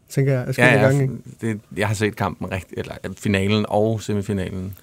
tænker 0.09 0.33
jeg, 0.33 0.59
ja, 0.59 0.75
ja, 0.75 0.83
gange. 0.83 1.11
Det, 1.41 1.61
jeg 1.77 1.87
har 1.87 1.95
set 1.95 2.17
kampen, 2.17 2.53
rigtig, 2.53 2.79
eller 2.79 2.95
finalen 3.19 3.65
og 3.69 4.03
semifinalen 4.03 4.77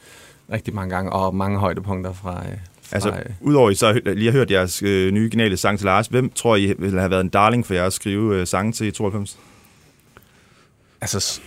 rigtig 0.51 0.75
mange 0.75 0.95
gange, 0.95 1.11
og 1.11 1.35
mange 1.35 1.59
højdepunkter 1.59 2.13
fra... 2.13 2.43
Øh, 2.51 2.57
fra 2.81 2.95
altså, 2.95 3.13
udover 3.41 3.69
I 3.69 3.75
så 3.75 4.01
lige 4.05 4.31
har 4.31 4.37
hørt 4.37 4.51
jeres 4.51 4.83
øh, 4.83 5.11
nye 5.11 5.29
geniale 5.31 5.57
sang 5.57 5.79
til 5.79 5.85
Lars, 5.85 6.07
hvem 6.07 6.29
tror 6.29 6.55
I 6.55 6.73
ville 6.79 6.99
have 6.99 7.11
været 7.11 7.21
en 7.21 7.29
darling 7.29 7.65
for 7.65 7.73
jer 7.73 7.85
at 7.85 7.93
skrive 7.93 8.39
øh, 8.39 8.47
sange 8.47 8.71
til 8.71 8.87
i 8.87 8.91
92? 8.91 9.39
Altså, 11.01 11.41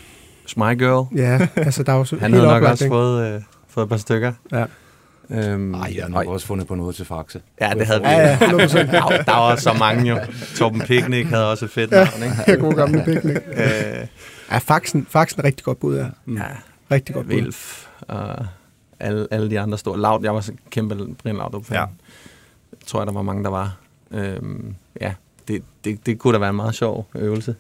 My 0.56 0.78
Girl. 0.78 1.18
Ja, 1.18 1.48
altså 1.56 1.82
der 1.82 1.92
er 1.92 1.96
jo 1.96 2.18
Han 2.20 2.32
havde 2.32 2.46
nok 2.46 2.62
også 2.62 2.88
fået, 2.88 3.34
øh, 3.34 3.42
fået 3.68 3.84
et 3.84 3.88
par 3.88 3.96
stykker. 3.96 4.32
Ja. 4.52 4.64
Øhm, 5.30 5.74
Ej, 5.74 5.92
jeg 5.94 6.02
har 6.04 6.08
nok 6.08 6.26
også 6.26 6.46
fundet 6.46 6.66
på 6.66 6.74
noget 6.74 6.96
til 6.96 7.04
Faxe. 7.04 7.40
Ja, 7.60 7.70
det 7.78 7.86
havde 7.86 8.00
vi. 8.00 8.06
Ja, 8.06 8.18
ja, 8.20 8.38
der, 8.46 9.22
der 9.22 9.36
var 9.36 9.56
så 9.56 9.72
mange 9.72 10.08
jo. 10.08 10.18
Torben 10.56 10.80
Picnic 10.80 11.26
havde 11.26 11.50
også 11.50 11.64
et 11.64 11.70
fedt 11.70 11.90
navn, 11.90 12.22
ikke? 12.22 12.36
Ja, 12.48 12.54
god 12.54 12.74
gamle 12.74 13.02
Picnic. 13.04 13.36
øh, 13.52 14.06
ja, 14.50 14.58
Faxen, 14.58 15.06
Faxen 15.10 15.40
er 15.40 15.44
rigtig 15.44 15.64
godt 15.64 15.80
bud, 15.80 15.96
ja. 15.96 16.06
Mm. 16.24 16.36
ja 16.36 16.42
rigtig 16.90 17.14
godt 17.14 17.26
bud. 17.26 17.34
Vilf 17.34 17.86
og 18.00 18.46
alle, 19.00 19.28
alle 19.30 19.50
de 19.50 19.60
andre 19.60 19.78
store. 19.78 20.00
Laud, 20.00 20.22
jeg 20.22 20.34
var 20.34 20.40
så 20.40 20.52
kæmpe 20.70 21.14
Brian 21.14 21.36
Laudrup-fan. 21.36 21.76
Ja. 21.76 21.84
Tror 22.86 23.00
jeg, 23.00 23.06
der 23.06 23.12
var 23.12 23.22
mange, 23.22 23.44
der 23.44 23.50
var. 23.50 23.76
Øhm, 24.10 24.74
ja, 25.00 25.14
det, 25.48 25.62
det, 25.84 26.06
det 26.06 26.18
kunne 26.18 26.34
da 26.34 26.38
være 26.38 26.50
en 26.50 26.56
meget 26.56 26.74
sjov 26.74 27.06
øvelse. 27.14 27.54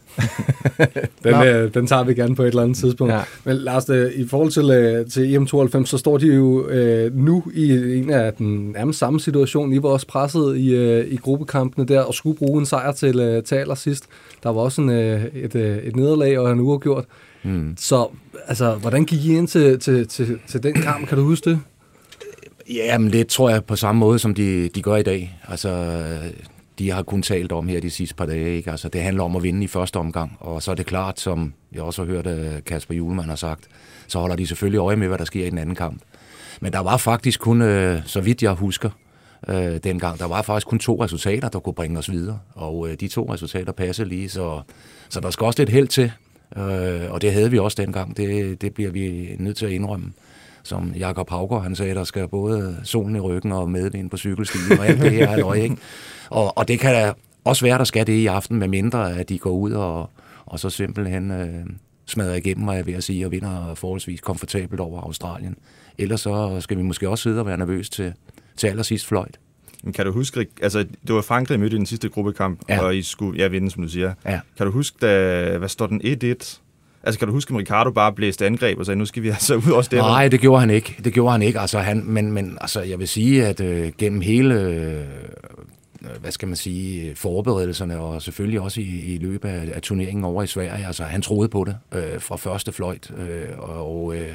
den, 1.24 1.34
øh, 1.34 1.74
den 1.74 1.86
tager 1.86 2.04
vi 2.04 2.14
gerne 2.14 2.36
på 2.36 2.42
et 2.42 2.48
eller 2.48 2.62
andet 2.62 2.76
tidspunkt. 2.76 3.12
Ja. 3.12 3.20
Men 3.44 3.56
Lars, 3.56 3.90
øh, 3.90 4.12
i 4.12 4.28
forhold 4.28 4.50
til, 4.50 4.70
øh, 4.70 5.06
til 5.06 5.36
EM92, 5.36 5.84
så 5.84 5.98
står 5.98 6.18
de 6.18 6.26
jo 6.26 6.68
øh, 6.68 7.16
nu 7.16 7.44
i 7.54 7.98
en 7.98 8.10
af 8.10 8.32
den 8.32 8.70
nærmest 8.70 8.98
samme 8.98 9.20
situation. 9.20 9.72
I 9.72 9.82
var 9.82 9.88
også 9.88 10.06
presset 10.06 10.56
i, 10.56 10.74
øh, 10.74 11.12
i 11.12 11.16
gruppekampene 11.16 11.86
der, 11.86 12.00
og 12.00 12.14
skulle 12.14 12.38
bruge 12.38 12.60
en 12.60 12.66
sejr 12.66 12.92
til, 12.92 13.20
øh, 13.20 13.42
til 13.42 13.54
allersidst. 13.54 14.04
Der 14.42 14.50
var 14.50 14.60
også 14.60 14.82
en, 14.82 14.90
øh, 14.90 15.24
et, 15.24 15.54
øh, 15.54 15.76
et 15.76 15.96
nederlag 15.96 16.38
og 16.38 16.52
en 16.52 16.60
uafgjort. 16.60 17.04
Mm. 17.42 17.74
Så 17.78 18.08
altså, 18.46 18.74
hvordan 18.74 19.04
gik 19.04 19.24
I 19.24 19.36
ind 19.36 19.48
til, 19.48 19.78
til, 19.80 20.08
til, 20.08 20.38
til 20.48 20.62
den 20.62 20.74
kamp? 20.74 21.08
Kan 21.08 21.18
du 21.18 21.24
huske 21.24 21.50
det? 21.50 21.60
Jamen, 22.74 23.12
det 23.12 23.26
tror 23.26 23.50
jeg 23.50 23.64
på 23.64 23.76
samme 23.76 23.98
måde, 23.98 24.18
som 24.18 24.34
de, 24.34 24.68
de 24.68 24.82
gør 24.82 24.96
i 24.96 25.02
dag. 25.02 25.38
Altså, 25.48 25.98
de 26.78 26.90
har 26.90 27.02
kun 27.02 27.22
talt 27.22 27.52
om 27.52 27.68
her 27.68 27.80
de 27.80 27.90
sidste 27.90 28.14
par 28.14 28.26
dage. 28.26 28.56
Ikke? 28.56 28.70
Altså, 28.70 28.88
det 28.88 29.02
handler 29.02 29.24
om 29.24 29.36
at 29.36 29.42
vinde 29.42 29.64
i 29.64 29.66
første 29.66 29.96
omgang, 29.96 30.36
og 30.40 30.62
så 30.62 30.70
er 30.70 30.74
det 30.74 30.86
klart, 30.86 31.20
som 31.20 31.54
jeg 31.72 31.82
også 31.82 32.04
har 32.04 32.12
hørt 32.12 32.26
øh, 32.26 32.64
Kasper 32.66 32.94
Julemand 32.94 33.28
har 33.28 33.36
sagt, 33.36 33.68
så 34.06 34.18
holder 34.18 34.36
de 34.36 34.46
selvfølgelig 34.46 34.78
øje 34.78 34.96
med, 34.96 35.08
hvad 35.08 35.18
der 35.18 35.24
sker 35.24 35.46
i 35.46 35.50
den 35.50 35.58
anden 35.58 35.74
kamp. 35.74 36.02
Men 36.60 36.72
der 36.72 36.78
var 36.78 36.96
faktisk 36.96 37.40
kun, 37.40 37.62
øh, 37.62 38.00
så 38.06 38.20
vidt 38.20 38.42
jeg 38.42 38.52
husker, 38.52 38.90
øh, 39.48 39.76
dengang, 39.84 40.18
der 40.18 40.26
var 40.26 40.42
faktisk 40.42 40.66
kun 40.66 40.78
to 40.78 41.04
resultater, 41.04 41.48
der 41.48 41.58
kunne 41.58 41.74
bringe 41.74 41.98
os 41.98 42.10
videre. 42.10 42.38
Og 42.54 42.88
øh, 42.88 42.96
de 43.00 43.08
to 43.08 43.32
resultater 43.32 43.72
passer 43.72 44.04
lige, 44.04 44.28
så, 44.28 44.60
så 45.08 45.20
der 45.20 45.30
skal 45.30 45.44
også 45.44 45.60
lidt 45.60 45.70
held 45.70 45.88
til. 45.88 46.12
Øh, 46.56 47.10
og 47.10 47.22
det 47.22 47.32
havde 47.32 47.50
vi 47.50 47.58
også 47.58 47.82
dengang. 47.82 48.16
Det, 48.16 48.62
det 48.62 48.74
bliver 48.74 48.90
vi 48.90 49.36
nødt 49.38 49.56
til 49.56 49.66
at 49.66 49.72
indrømme 49.72 50.12
som 50.66 50.92
Jakob 50.98 51.30
Hauger, 51.30 51.60
han 51.60 51.76
sagde, 51.76 51.94
der 51.94 52.04
skal 52.04 52.28
både 52.28 52.76
solen 52.84 53.16
i 53.16 53.20
ryggen 53.20 53.52
og 53.52 53.70
medvind 53.70 54.10
på 54.10 54.16
cykelstien 54.16 54.78
og 54.78 54.86
alt 54.86 55.00
det 55.00 55.12
her 55.12 55.26
halløj, 55.28 55.54
ikke? 55.54 55.76
Og, 56.30 56.58
og 56.58 56.68
det 56.68 56.80
kan 56.80 56.94
da 56.94 57.12
også 57.44 57.64
være, 57.64 57.78
der 57.78 57.84
skal 57.84 58.06
det 58.06 58.12
i 58.12 58.26
aften, 58.26 58.58
med 58.58 58.68
mindre 58.68 59.18
at 59.18 59.28
de 59.28 59.38
går 59.38 59.50
ud 59.50 59.72
og, 59.72 60.10
og 60.46 60.60
så 60.60 60.70
simpelthen 60.70 61.30
øh, 61.30 61.66
smadrer 62.06 62.34
igennem, 62.34 62.64
mig 62.64 62.76
jeg 62.76 62.86
ved 62.86 62.94
at 62.94 63.04
sige, 63.04 63.26
og 63.26 63.32
vinder 63.32 63.74
forholdsvis 63.74 64.20
komfortabelt 64.20 64.80
over 64.80 65.00
Australien. 65.00 65.56
Ellers 65.98 66.20
så 66.20 66.56
skal 66.60 66.76
vi 66.76 66.82
måske 66.82 67.08
også 67.08 67.22
sidde 67.22 67.40
og 67.40 67.46
være 67.46 67.56
nervøs 67.56 67.90
til, 67.90 68.12
til 68.56 68.66
allersidst 68.66 69.06
fløjt. 69.06 69.38
Men 69.82 69.92
kan 69.92 70.06
du 70.06 70.12
huske, 70.12 70.46
altså 70.62 70.78
det 71.06 71.14
var 71.14 71.22
Frankrig, 71.22 71.54
I 71.54 71.58
mødte 71.58 71.74
i 71.74 71.78
den 71.78 71.86
sidste 71.86 72.08
gruppekamp, 72.08 72.60
ja. 72.68 72.80
og 72.80 72.96
I 72.96 73.02
skulle 73.02 73.42
ja, 73.42 73.48
vinde, 73.48 73.70
som 73.70 73.82
du 73.82 73.88
siger. 73.88 74.14
Ja. 74.24 74.40
Kan 74.56 74.66
du 74.66 74.72
huske, 74.72 74.96
da, 75.00 75.58
hvad 75.58 75.68
står 75.68 75.86
den 75.86 76.00
1-1? 76.42 76.60
Altså, 77.06 77.18
kan 77.18 77.28
du 77.28 77.34
huske, 77.34 77.54
at 77.54 77.60
Ricardo 77.60 77.90
bare 77.90 78.12
blæste 78.12 78.46
angreb 78.46 78.78
og 78.78 78.86
sagde, 78.86 78.98
nu 78.98 79.04
skal 79.04 79.22
vi 79.22 79.28
altså 79.28 79.54
ud 79.54 79.72
også 79.72 79.90
der? 79.92 80.02
Nej, 80.02 80.28
det 80.28 80.40
gjorde 80.40 80.60
han 80.60 80.70
ikke. 80.70 80.96
Det 81.04 81.12
gjorde 81.12 81.32
han 81.32 81.42
ikke. 81.42 81.60
Altså, 81.60 81.78
han, 81.78 82.02
men, 82.04 82.32
men 82.32 82.58
altså, 82.60 82.82
jeg 82.82 82.98
vil 82.98 83.08
sige, 83.08 83.46
at 83.46 83.60
øh, 83.60 83.92
gennem 83.98 84.20
hele, 84.20 84.60
øh, 84.60 85.04
hvad 86.20 86.30
skal 86.30 86.48
man 86.48 86.56
sige, 86.56 87.14
forberedelserne, 87.14 87.98
og 87.98 88.22
selvfølgelig 88.22 88.60
også 88.60 88.80
i, 88.80 89.14
i 89.14 89.18
løbet 89.18 89.48
af, 89.48 89.70
af 89.74 89.82
turneringen 89.82 90.24
over 90.24 90.42
i 90.42 90.46
Sverige, 90.46 90.86
altså, 90.86 91.04
han 91.04 91.22
troede 91.22 91.48
på 91.48 91.64
det 91.64 91.76
øh, 91.94 92.20
fra 92.20 92.36
første 92.36 92.72
fløjt, 92.72 93.10
øh, 93.18 93.58
og 93.58 94.16
øh, 94.16 94.30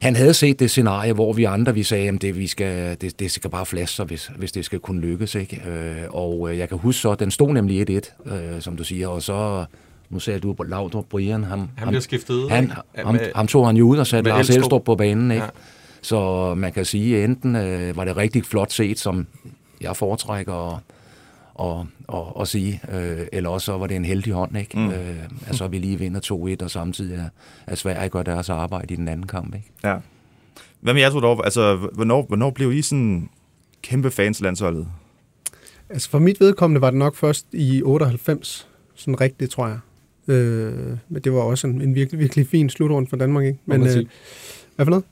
han 0.00 0.16
havde 0.16 0.34
set 0.34 0.60
det 0.60 0.70
scenarie, 0.70 1.12
hvor 1.12 1.32
vi 1.32 1.44
andre, 1.44 1.74
vi 1.74 1.82
sagde, 1.82 2.08
at 2.08 2.22
det, 2.22 2.38
vi 2.38 2.46
skal, 2.46 2.96
det, 3.00 3.20
det 3.20 3.30
skal 3.30 3.50
bare 3.50 3.66
flaske 3.66 3.96
sig, 3.96 4.04
hvis, 4.04 4.30
hvis 4.36 4.52
det 4.52 4.64
skal 4.64 4.78
kunne 4.78 5.00
lykkes. 5.00 5.34
Ikke? 5.34 5.62
Øh, 5.68 6.04
og 6.10 6.50
øh, 6.50 6.58
jeg 6.58 6.68
kan 6.68 6.78
huske 6.78 7.00
så, 7.00 7.14
den 7.14 7.30
stod 7.30 7.52
nemlig 7.52 7.90
1-1, 7.90 8.32
øh, 8.34 8.60
som 8.60 8.76
du 8.76 8.84
siger, 8.84 9.08
og 9.08 9.22
så, 9.22 9.64
nu 10.12 10.18
sagde 10.18 10.40
du 10.40 10.52
på 10.52 10.62
Laudrup 10.62 11.04
Brian, 11.04 11.44
ham, 11.44 11.68
Han 11.76 11.88
bliver 11.88 12.00
skiftet 12.00 12.34
ud, 12.34 12.48
han, 12.50 12.64
ikke? 12.64 12.74
ham, 12.96 13.14
Med- 13.14 13.30
ham 13.34 13.46
tog 13.46 13.66
han 13.66 13.76
jo 13.76 13.86
ud 13.86 13.98
og 13.98 14.06
satte 14.06 14.30
Lars 14.30 14.50
Elstrup. 14.50 14.84
På 14.84 14.96
banen. 14.96 15.30
Ikke? 15.30 15.44
Ja. 15.44 15.50
Så 16.02 16.54
man 16.54 16.72
kan 16.72 16.84
sige, 16.84 17.24
enten 17.24 17.56
øh, 17.56 17.96
var 17.96 18.04
det 18.04 18.16
rigtig 18.16 18.44
flot 18.44 18.72
set, 18.72 18.98
som 18.98 19.26
jeg 19.80 19.96
foretrækker 19.96 20.74
at, 20.76 20.80
og, 21.54 21.86
og, 22.08 22.36
og 22.36 22.48
sige, 22.48 22.80
øh, 22.92 23.26
eller 23.32 23.50
også 23.50 23.64
så 23.64 23.78
var 23.78 23.86
det 23.86 23.96
en 23.96 24.04
heldig 24.04 24.32
hånd, 24.32 24.56
ikke? 24.58 24.78
Mm. 24.78 24.88
Øh, 24.90 25.16
at 25.46 25.54
så 25.56 25.68
vi 25.68 25.78
lige 25.78 25.98
vinder 25.98 26.56
2-1, 26.60 26.64
og 26.64 26.70
samtidig 26.70 27.16
er, 27.18 27.28
at 27.66 27.78
Sverige 27.78 28.08
gør 28.08 28.22
deres 28.22 28.48
arbejde 28.50 28.94
i 28.94 28.96
den 28.96 29.08
anden 29.08 29.26
kamp. 29.26 29.54
Ikke? 29.54 29.70
Ja. 29.84 29.96
Hvad 30.80 30.94
med 30.94 31.02
jer 31.02 31.10
derovre? 31.10 31.44
Altså, 31.44 31.76
hvornår, 31.92 32.24
hvornår 32.28 32.50
blev 32.50 32.72
I 32.72 32.82
sådan 32.82 33.28
kæmpe 33.82 34.10
fans 34.10 34.40
landsholdet? 34.40 34.86
Altså 35.88 36.10
for 36.10 36.18
mit 36.18 36.40
vedkommende 36.40 36.80
var 36.80 36.90
det 36.90 36.98
nok 36.98 37.16
først 37.16 37.46
i 37.52 37.82
98, 37.82 38.68
sådan 38.94 39.20
rigtigt, 39.20 39.50
tror 39.50 39.66
jeg. 39.66 39.78
Øh, 40.28 40.72
men 41.08 41.22
det 41.24 41.32
var 41.32 41.40
også 41.40 41.66
en, 41.66 41.80
en 41.82 41.94
virkelig, 41.94 42.20
virkelig 42.20 42.46
fin 42.46 42.70
slutrunde 42.70 43.08
for 43.08 43.16
Danmark, 43.16 43.44
ikke? 43.44 43.58
Men, 43.66 43.86
øh, 43.86 44.04
hvad 44.76 44.86
for 44.86 44.90
noget? 44.90 45.04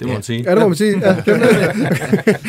Det 0.00 0.06
må 0.08 0.12
man 0.12 0.22
sige. 0.22 0.42
Ja, 0.42 0.50
det 0.50 0.60
må 0.60 0.68
man 0.68 0.76
sige. 0.76 0.98
Ja, 0.98 1.14
det, 1.14 1.26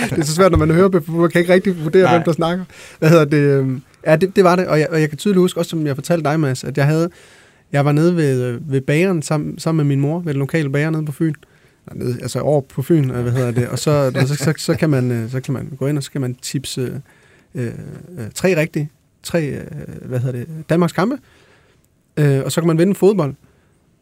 det 0.10 0.20
er 0.20 0.24
så 0.24 0.36
svært, 0.36 0.52
når 0.52 0.58
man 0.58 0.72
hører 0.72 1.02
for 1.06 1.12
man 1.12 1.30
kan 1.30 1.42
ikke 1.42 1.54
rigtig 1.54 1.84
vurdere, 1.84 2.04
Nej. 2.04 2.14
hvem 2.14 2.24
der 2.24 2.32
snakker. 2.32 2.66
Hvad 3.00 3.10
hedder 3.10 3.26
det? 3.26 3.38
øhm, 3.38 3.82
Ja, 4.06 4.16
det, 4.16 4.36
det 4.36 4.44
var 4.44 4.56
det, 4.56 4.68
og 4.68 4.80
jeg, 4.80 4.88
og 4.92 5.02
jeg 5.02 5.10
kan 5.10 5.18
tydeligt 5.18 5.40
huske, 5.40 5.60
også 5.60 5.70
som 5.70 5.88
jeg 5.88 5.96
fortalte 5.96 6.30
dig, 6.30 6.40
Mads, 6.40 6.64
at 6.64 6.78
jeg 6.78 6.86
havde, 6.86 7.10
jeg 7.72 7.86
var 7.86 7.92
nede 7.92 8.16
ved, 8.16 8.44
øh, 8.44 8.72
ved 8.72 8.82
bageren 8.82 9.22
sammen, 9.22 9.60
sammen 9.60 9.88
med 9.88 9.96
min 9.96 10.02
mor, 10.02 10.20
ved 10.20 10.34
den 10.34 10.40
lokale 10.40 10.70
bager 10.70 10.90
nede 10.90 11.06
på 11.06 11.12
Fyn. 11.12 11.34
Nede, 11.94 12.18
altså 12.22 12.40
over 12.40 12.62
på 12.62 12.82
Fyn, 12.82 13.10
hvad 13.10 13.32
hedder 13.32 13.52
det, 13.52 13.68
og 13.68 13.80
så, 13.80 14.12
så, 14.28 14.36
så, 14.36 14.54
så, 14.58 14.76
kan 14.76 14.90
man, 14.90 15.12
øh, 15.12 15.32
så 15.32 15.42
kan 15.42 15.54
man 15.54 15.72
gå 15.80 15.88
ind, 15.88 15.98
og 15.98 16.04
så 16.04 16.12
kan 16.12 16.22
man 16.22 16.36
tipse 16.42 17.02
øh, 17.56 17.66
øh, 17.66 17.72
tre 18.36 18.58
rigtige, 18.58 18.90
tre, 19.24 19.46
øh, 19.46 19.62
hvad 20.06 20.20
hedder 20.20 20.40
det, 20.40 20.48
Danmarks 20.70 20.94
kampe, 20.94 21.18
øh, 22.18 22.42
og 22.46 22.52
så 22.52 22.62
kan 22.62 22.68
man 22.68 22.78
vinde 22.78 22.96
fodbold. 22.96 23.34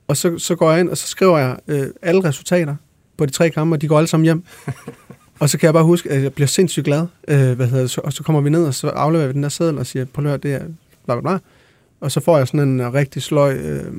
Og 0.07 0.17
så, 0.17 0.37
så 0.37 0.55
går 0.55 0.71
jeg 0.71 0.79
ind, 0.79 0.89
og 0.89 0.97
så 0.97 1.07
skriver 1.07 1.37
jeg 1.37 1.57
øh, 1.67 1.87
alle 2.01 2.23
resultater 2.23 2.75
på 3.17 3.25
de 3.25 3.31
tre 3.31 3.49
kampe, 3.49 3.75
og 3.75 3.81
de 3.81 3.87
går 3.87 3.97
alle 3.97 4.07
sammen 4.07 4.23
hjem. 4.23 4.43
og 5.39 5.49
så 5.49 5.57
kan 5.57 5.65
jeg 5.65 5.73
bare 5.73 5.83
huske, 5.83 6.11
at 6.11 6.23
jeg 6.23 6.33
bliver 6.33 6.47
sindssygt 6.47 6.85
glad. 6.85 7.05
Øh, 7.27 7.51
hvad 7.51 7.67
hedder 7.67 7.81
det, 7.83 7.91
så, 7.91 8.01
og 8.03 8.13
så 8.13 8.23
kommer 8.23 8.41
vi 8.41 8.49
ned, 8.49 8.65
og 8.65 8.73
så 8.73 8.87
afleverer 8.87 9.27
vi 9.27 9.33
den 9.33 9.43
der 9.43 9.49
seddel 9.49 9.77
og 9.77 9.85
siger, 9.85 10.05
at 10.17 10.23
høre, 10.23 10.37
det 10.37 10.53
er 10.53 10.61
bla 11.05 11.15
bla 11.15 11.21
bla. 11.21 11.37
Og 12.01 12.11
så 12.11 12.19
får 12.19 12.37
jeg 12.37 12.47
sådan 12.47 12.69
en 12.69 12.79
øh, 12.79 12.93
rigtig 12.93 13.21
sløj, 13.21 13.53
øh, 13.53 13.93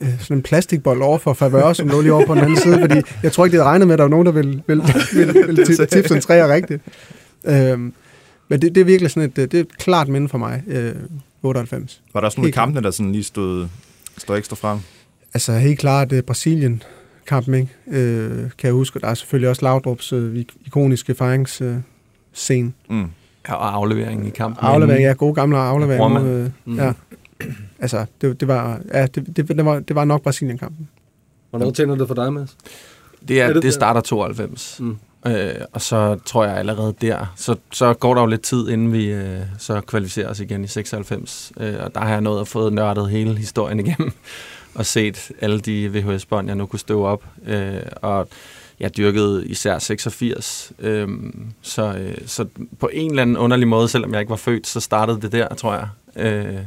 øh, 0.00 0.20
sådan 0.20 0.36
en 0.36 0.42
plastikbold 0.42 1.02
over 1.02 1.18
for 1.18 1.32
favør, 1.32 1.72
som 1.72 1.88
lå 1.88 2.00
lige 2.00 2.12
over 2.12 2.26
på 2.26 2.34
den 2.34 2.42
anden 2.42 2.56
side, 2.56 2.80
fordi 2.80 3.02
jeg 3.22 3.32
tror 3.32 3.44
ikke, 3.44 3.56
det 3.56 3.64
regnet 3.64 3.86
med, 3.88 3.94
at 3.94 3.98
der 3.98 4.04
var 4.04 4.10
nogen, 4.10 4.26
der 4.26 4.32
ville, 4.32 4.62
ville, 4.66 4.84
ville, 5.14 5.32
ville 5.46 5.66
ti- 5.66 5.86
tipse 5.86 6.14
en 6.14 6.20
træer 6.20 6.54
rigtigt. 6.54 6.82
Øh, 7.44 7.78
men 8.48 8.62
det, 8.62 8.74
det 8.74 8.78
er 8.78 8.84
virkelig 8.84 9.10
sådan 9.10 9.28
et, 9.28 9.36
det 9.36 9.54
er 9.54 9.60
et 9.60 9.78
klart 9.78 10.08
minde 10.08 10.28
for 10.28 10.38
mig, 10.38 10.62
øh, 10.66 10.94
98. 11.44 12.02
Var 12.14 12.20
der 12.20 12.26
også 12.26 12.40
nogle 12.40 12.48
af 12.48 12.54
kampene, 12.54 12.82
der 12.82 12.90
sådan 12.90 13.12
lige 13.12 13.24
stod, 13.24 13.68
stod 14.18 14.38
ekstra 14.38 14.56
frem? 14.56 14.78
Altså 15.34 15.52
helt 15.52 15.78
klart 15.78 16.12
uh, 16.12 16.18
Brasilien 16.20 16.82
kampen, 17.26 17.54
ikke? 17.54 18.00
Øh, 18.00 18.38
kan 18.38 18.50
jeg 18.68 18.72
huske. 18.72 18.98
Der 19.00 19.06
er 19.06 19.14
selvfølgelig 19.14 19.48
også 19.48 19.62
Laudrups 19.62 20.12
øh, 20.12 20.44
ikoniske 20.66 21.14
fejringsscene. 21.14 21.70
Øh, 21.70 21.76
scene. 22.32 22.72
Mm. 22.90 23.06
Ja, 23.48 23.54
og 23.54 23.74
afleveringen 23.74 24.26
i 24.26 24.30
kampen. 24.30 24.64
aflevering, 24.66 25.04
ja, 25.04 25.12
gode 25.12 25.34
gamle 25.34 25.58
aflevering. 25.58 25.98
Brormand. 25.98 26.24
Mod, 26.24 26.32
øh, 26.34 26.50
Mm. 26.64 26.76
ja. 26.76 26.92
Altså, 27.78 28.06
det, 28.20 28.40
det, 28.40 28.48
var, 28.48 28.80
ja, 28.94 29.06
det, 29.06 29.36
det, 29.36 29.48
det, 29.48 29.64
var, 29.64 29.80
det 29.80 29.96
var 29.96 30.04
nok 30.04 30.22
Brasilien-kampen. 30.22 30.88
Hvornår 31.50 31.70
tænder 31.70 31.94
det 31.96 32.08
for 32.08 32.14
dig, 32.14 32.32
Mads? 32.32 32.56
Det, 33.28 33.40
er, 33.40 33.44
Er 33.46 33.52
det 33.52 33.62
det 33.62 33.72
starter 33.74 34.00
92. 34.00 34.76
Mm. 34.80 34.96
Øh, 35.26 35.54
og 35.72 35.80
så 35.80 36.18
tror 36.24 36.44
jeg 36.44 36.56
allerede 36.56 36.94
der, 37.00 37.32
så, 37.36 37.56
så 37.72 37.94
går 37.94 38.14
der 38.14 38.20
jo 38.20 38.26
lidt 38.26 38.42
tid, 38.42 38.68
inden 38.68 38.92
vi 38.92 39.06
øh, 39.06 39.40
så 39.58 39.80
kvalificerer 39.80 40.28
os 40.28 40.40
igen 40.40 40.64
i 40.64 40.66
96. 40.66 41.52
Øh, 41.60 41.74
og 41.80 41.94
der 41.94 42.00
har 42.00 42.10
jeg 42.10 42.20
nået 42.20 42.40
at 42.40 42.48
få 42.48 42.70
nørdet 42.70 43.10
hele 43.10 43.36
historien 43.36 43.80
igennem, 43.80 44.12
og 44.74 44.86
set 44.86 45.32
alle 45.40 45.60
de 45.60 45.88
VHS-bånd, 45.88 46.46
jeg 46.46 46.56
nu 46.56 46.66
kunne 46.66 46.80
støve 46.80 47.06
op. 47.06 47.24
Øh, 47.46 47.80
og 47.96 48.28
jeg 48.80 48.96
dyrkede 48.96 49.46
især 49.46 49.78
86. 49.78 50.72
Øh, 50.78 51.08
så, 51.62 51.94
øh, 51.94 52.16
så 52.26 52.46
på 52.78 52.90
en 52.92 53.10
eller 53.10 53.22
anden 53.22 53.36
underlig 53.36 53.68
måde, 53.68 53.88
selvom 53.88 54.12
jeg 54.12 54.20
ikke 54.20 54.30
var 54.30 54.36
født, 54.36 54.66
så 54.66 54.80
startede 54.80 55.20
det 55.20 55.32
der, 55.32 55.54
tror 55.54 55.74
jeg. 55.74 55.88
Øh, 56.16 56.58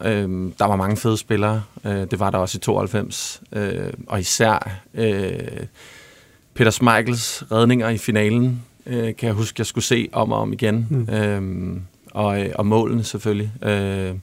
Øhm, 0.00 0.52
der 0.58 0.64
var 0.64 0.76
mange 0.76 0.96
fede 0.96 1.16
spillere. 1.16 1.62
Øh, 1.84 2.10
det 2.10 2.20
var 2.20 2.30
der 2.30 2.38
også 2.38 2.58
i 2.58 2.60
92. 2.60 3.42
Øh, 3.52 3.92
og 4.06 4.20
især 4.20 4.70
øh, 4.94 5.66
Peter 6.54 6.70
Schmeichels 6.70 7.44
redninger 7.52 7.88
i 7.88 7.98
finalen, 7.98 8.62
øh, 8.86 9.16
kan 9.16 9.26
jeg 9.26 9.32
huske, 9.32 9.54
jeg 9.58 9.66
skulle 9.66 9.84
se 9.84 10.08
om 10.12 10.32
og 10.32 10.38
om 10.38 10.52
igen. 10.52 10.86
Mm. 10.90 11.14
Øhm, 11.14 11.82
og, 12.10 12.42
øh, 12.42 12.52
og 12.54 12.66
målene 12.66 13.04
selvfølgelig. 13.04 13.52
Øh, 13.62 14.14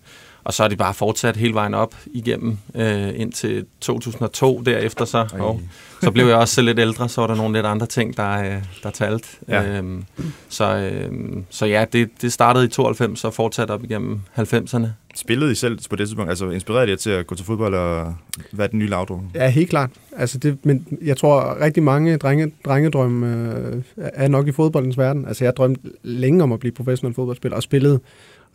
og 0.43 0.53
så 0.53 0.63
er 0.63 0.67
det 0.67 0.77
bare 0.77 0.93
fortsat 0.93 1.37
hele 1.37 1.53
vejen 1.53 1.73
op 1.73 1.95
igennem 2.05 2.57
øh, 2.75 3.09
indtil 3.15 3.65
2002 3.81 4.61
derefter 4.65 5.05
så. 5.05 5.17
Ej. 5.17 5.39
Og 5.39 5.61
så 6.01 6.11
blev 6.11 6.25
jeg 6.25 6.35
også 6.35 6.55
så 6.55 6.61
lidt 6.61 6.79
ældre, 6.79 7.09
så 7.09 7.21
var 7.21 7.27
der 7.27 7.35
nogle 7.35 7.53
lidt 7.53 7.65
andre 7.65 7.85
ting, 7.85 8.17
der, 8.17 8.43
øh, 8.43 8.63
der 8.83 8.89
talte. 8.89 9.27
Ja. 9.47 9.77
Øhm, 9.77 10.03
så, 10.49 10.75
øh, 10.75 11.11
så 11.49 11.65
ja, 11.65 11.85
det, 11.93 12.09
det 12.21 12.33
startede 12.33 12.65
i 12.65 12.67
92 12.67 13.23
og 13.23 13.33
fortsatte 13.33 13.71
op 13.71 13.83
igennem 13.83 14.21
90'erne. 14.37 14.87
Spillede 15.15 15.51
I 15.51 15.55
selv 15.55 15.79
på 15.89 15.95
det 15.95 16.07
tidspunkt? 16.07 16.29
Altså 16.29 16.49
inspirerede 16.49 16.87
I 16.87 16.89
jer 16.89 16.97
til 16.97 17.09
at 17.09 17.27
gå 17.27 17.35
til 17.35 17.45
fodbold 17.45 17.73
og 17.73 18.15
hvad 18.51 18.65
er 18.65 18.69
den 18.69 18.79
nye 18.79 18.87
lavdrum? 18.87 19.29
Ja, 19.35 19.49
helt 19.49 19.69
klart. 19.69 19.89
Altså 20.17 20.37
det, 20.37 20.65
men 20.65 20.87
jeg 21.01 21.17
tror, 21.17 21.61
rigtig 21.61 21.83
mange 21.83 22.17
drenge, 22.17 22.51
drengedrømme 22.65 23.55
øh, 23.57 23.81
er 23.97 24.27
nok 24.27 24.47
i 24.47 24.51
fodboldens 24.51 24.97
verden. 24.97 25.27
Altså 25.27 25.43
jeg 25.43 25.55
drømte 25.55 25.81
længe 26.03 26.43
om 26.43 26.51
at 26.51 26.59
blive 26.59 26.71
professionel 26.71 27.15
fodboldspiller, 27.15 27.55
og 27.55 27.63
spillede 27.63 27.99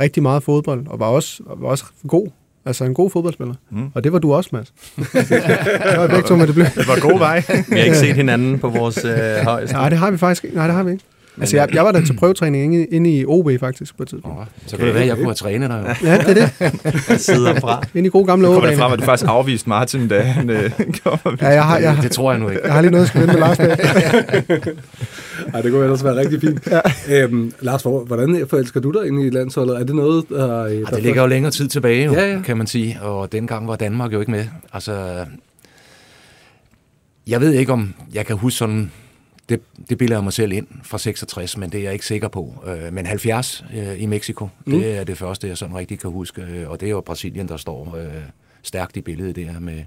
rigtig 0.00 0.22
meget 0.22 0.42
fodbold, 0.42 0.86
og 0.86 1.00
var 1.00 1.06
også, 1.06 1.42
var 1.56 1.68
også 1.68 1.84
god. 2.08 2.28
Altså 2.64 2.84
en 2.84 2.94
god 2.94 3.10
fodboldspiller. 3.10 3.54
Mm. 3.70 3.90
Og 3.94 4.04
det 4.04 4.12
var 4.12 4.18
du 4.18 4.34
også, 4.34 4.50
Mads. 4.52 4.72
det 4.96 5.98
var 5.98 6.06
begge 6.06 6.22
to 6.22 6.36
med 6.36 6.46
det 6.46 6.54
blev. 6.54 6.66
Det 6.66 6.88
var 6.88 7.10
god 7.10 7.18
vej. 7.18 7.42
Vi 7.68 7.76
har 7.78 7.84
ikke 7.84 7.96
set 7.96 8.14
hinanden 8.14 8.58
på 8.58 8.68
vores 8.68 9.04
øh, 9.04 9.44
højeste. 9.44 9.76
Nej, 9.76 9.88
det 9.88 9.98
har 9.98 10.10
vi 10.10 10.18
faktisk 10.18 10.44
ikke. 10.44 10.56
Nej, 10.56 10.66
det 10.66 10.76
har 10.76 10.82
vi 10.82 10.90
ikke. 10.92 11.04
Altså, 11.40 11.56
jeg, 11.56 11.74
jeg 11.74 11.84
var 11.84 11.92
der 11.92 12.04
til 12.04 12.16
prøvetræning 12.16 12.64
inde, 12.74 12.84
inde 12.86 13.10
i 13.18 13.24
OB 13.26 13.50
faktisk 13.60 13.96
på 13.96 14.02
et 14.02 14.08
tidspunkt. 14.08 14.38
Oh, 14.40 14.46
så 14.66 14.76
kan 14.76 14.86
det 14.86 14.94
være, 14.94 15.02
at 15.02 15.08
jeg 15.08 15.16
kunne 15.16 15.26
have 15.26 15.34
trænet 15.34 15.70
dig. 15.70 15.96
Ja, 16.02 16.18
det 16.18 16.38
er 16.38 16.48
det. 17.08 17.20
Sider 17.20 17.60
fra. 17.60 17.82
Inde 17.94 18.06
i 18.06 18.10
gode 18.10 18.26
gamle 18.26 18.46
Kommer 18.46 18.60
OB. 18.62 18.68
det 18.68 18.78
frem, 18.78 18.92
at 18.92 18.98
du 18.98 19.04
faktisk 19.04 19.30
afviste 19.30 19.68
Martin, 19.68 20.08
da 20.08 20.20
han 20.20 20.50
øh, 20.50 20.70
kommer? 21.04 21.36
Ja, 21.40 21.48
jeg 21.48 21.64
har, 21.64 21.78
jeg, 21.78 21.98
Det 22.02 22.10
tror 22.10 22.30
jeg 22.32 22.40
nu 22.40 22.48
ikke. 22.48 22.60
jeg 22.64 22.72
har 22.72 22.80
lige 22.80 22.90
noget, 22.90 23.02
jeg 23.02 23.08
skal 23.08 23.26
med 23.26 23.34
Lars 23.34 23.58
med. 23.58 23.68
Ej, 25.54 25.60
det 25.62 25.70
kunne 25.72 25.82
ellers 25.84 26.04
være 26.04 26.16
rigtig 26.16 26.40
fint. 26.40 26.68
ja. 26.70 26.80
øhm, 27.22 27.52
Lars, 27.60 27.82
hvor- 27.82 28.04
hvordan 28.04 28.46
forelsker 28.50 28.80
du 28.80 28.90
dig 28.90 29.06
ind 29.06 29.22
i 29.22 29.30
landsholdet? 29.30 29.80
Er 29.80 29.84
det 29.84 29.94
noget, 29.94 30.24
der... 30.28 30.64
Ja, 30.66 30.74
det 30.80 31.02
ligger 31.02 31.22
jo 31.22 31.28
længere 31.28 31.52
tid 31.52 31.68
tilbage, 31.68 32.04
jo, 32.04 32.12
Ja, 32.12 32.32
ja. 32.32 32.40
kan 32.42 32.56
man 32.56 32.66
sige. 32.66 32.98
Og 33.02 33.32
dengang 33.32 33.68
var 33.68 33.76
Danmark 33.76 34.12
jo 34.12 34.20
ikke 34.20 34.32
med. 34.32 34.44
Altså, 34.72 35.24
jeg 37.26 37.40
ved 37.40 37.52
ikke, 37.52 37.72
om 37.72 37.94
jeg 38.14 38.26
kan 38.26 38.36
huske 38.36 38.58
sådan... 38.58 38.90
Det, 39.48 39.60
det 39.88 39.98
bilder 39.98 40.16
jeg 40.16 40.24
mig 40.24 40.32
selv 40.32 40.52
ind 40.52 40.66
fra 40.82 40.98
66, 40.98 41.56
men 41.56 41.70
det 41.72 41.78
er 41.80 41.84
jeg 41.84 41.92
ikke 41.92 42.06
sikker 42.06 42.28
på. 42.28 42.54
Øh, 42.66 42.92
Men 42.92 43.06
70 43.06 43.64
øh, 43.76 44.02
i 44.02 44.06
Mexico, 44.06 44.48
Mm. 44.66 44.72
det 44.72 44.96
er 44.98 45.04
det 45.04 45.18
første, 45.18 45.48
jeg 45.48 45.58
sådan 45.58 45.76
rigtig 45.76 45.98
kan 45.98 46.10
huske. 46.10 46.42
Øh, 46.42 46.70
Og 46.70 46.80
det 46.80 46.86
er 46.86 46.90
jo 46.90 47.00
Brasilien, 47.00 47.48
der 47.48 47.56
står 47.56 47.96
øh, 47.98 48.06
stærkt 48.62 48.96
i 48.96 49.00
billedet 49.00 49.36
der 49.36 49.60
med, 49.60 49.82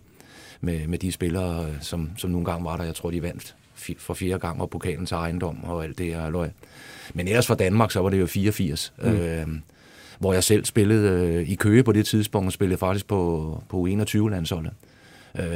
med, 0.62 0.88
med 0.88 0.98
de 0.98 1.12
spillere, 1.12 1.66
øh, 1.66 1.72
som, 1.82 2.10
som 2.18 2.30
nogle 2.30 2.46
gange 2.46 2.66
var 2.66 2.78
der. 2.78 2.84
Jeg 2.84 2.96
tror, 2.96 3.12
de 3.12 3.22
vandt 3.22 3.56
for 3.98 4.13
fire 4.13 4.39
gange 4.39 4.62
og 4.62 4.70
pokalen 4.70 5.06
til 5.06 5.16
ejendom 5.16 5.63
og 5.63 5.84
alt 5.84 5.98
det 5.98 6.06
her 6.06 6.30
løg. 6.30 6.50
Men 7.13 7.28
ellers 7.28 7.48
for 7.48 7.56
Danmark, 7.56 7.92
så 7.92 8.00
var 8.01 8.10
det 8.10 8.20
jo 8.20 8.25
84. 8.25 8.94
Mm. 9.04 9.10
Øh, 9.10 9.48
hvor 10.20 10.34
jeg 10.34 10.44
selv 10.44 10.66
spillede 10.66 11.10
øh, 11.34 11.50
i 11.50 11.56
Køge 11.56 11.84
på 11.84 11.92
det 11.92 12.06
tidspunkt, 12.06 12.48
og 12.48 12.54
spillede 12.54 12.78
faktisk 12.78 13.08
på, 13.08 13.63
på 13.70 13.88
U21-landsholdet. 13.88 14.72
Øh, 14.72 14.88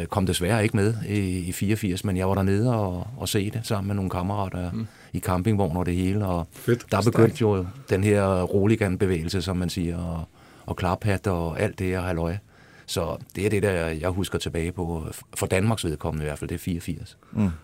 kom 0.09 0.25
desværre 0.25 0.63
ikke 0.63 0.75
med 0.75 0.93
i, 1.07 1.39
i 1.39 1.51
84, 1.51 2.05
men 2.05 2.17
jeg 2.17 2.29
var 2.29 2.35
dernede 2.35 2.75
og, 2.75 3.07
og 3.17 3.29
se 3.29 3.49
det 3.49 3.61
sammen 3.63 3.87
med 3.87 3.95
nogle 3.95 4.09
kammerater 4.09 4.71
mm. 4.71 4.87
i 5.13 5.19
campingvogn 5.19 5.77
og 5.77 5.85
det 5.85 5.95
hele, 5.95 6.25
og 6.25 6.47
Fedt. 6.51 6.91
der 6.91 7.01
begyndte 7.01 7.37
jo 7.41 7.65
den 7.89 8.03
her 8.03 8.41
roligan-bevægelse, 8.41 9.41
som 9.41 9.57
man 9.57 9.69
siger, 9.69 9.97
og, 9.97 10.23
og 10.65 10.75
klaphat 10.75 11.27
og 11.27 11.59
alt 11.59 11.79
det 11.79 11.87
her 11.87 12.01
halløj. 12.01 12.35
Så 12.85 13.17
det 13.35 13.45
er 13.45 13.49
det, 13.49 13.63
der 13.63 13.71
jeg 13.71 14.09
husker 14.09 14.39
tilbage 14.39 14.71
på, 14.71 15.03
for 15.35 15.45
Danmarks 15.47 15.85
vedkommende 15.85 16.25
i 16.25 16.27
hvert 16.27 16.39
fald, 16.39 16.49
det 16.49 16.55
er 16.55 16.59
84. 16.59 17.17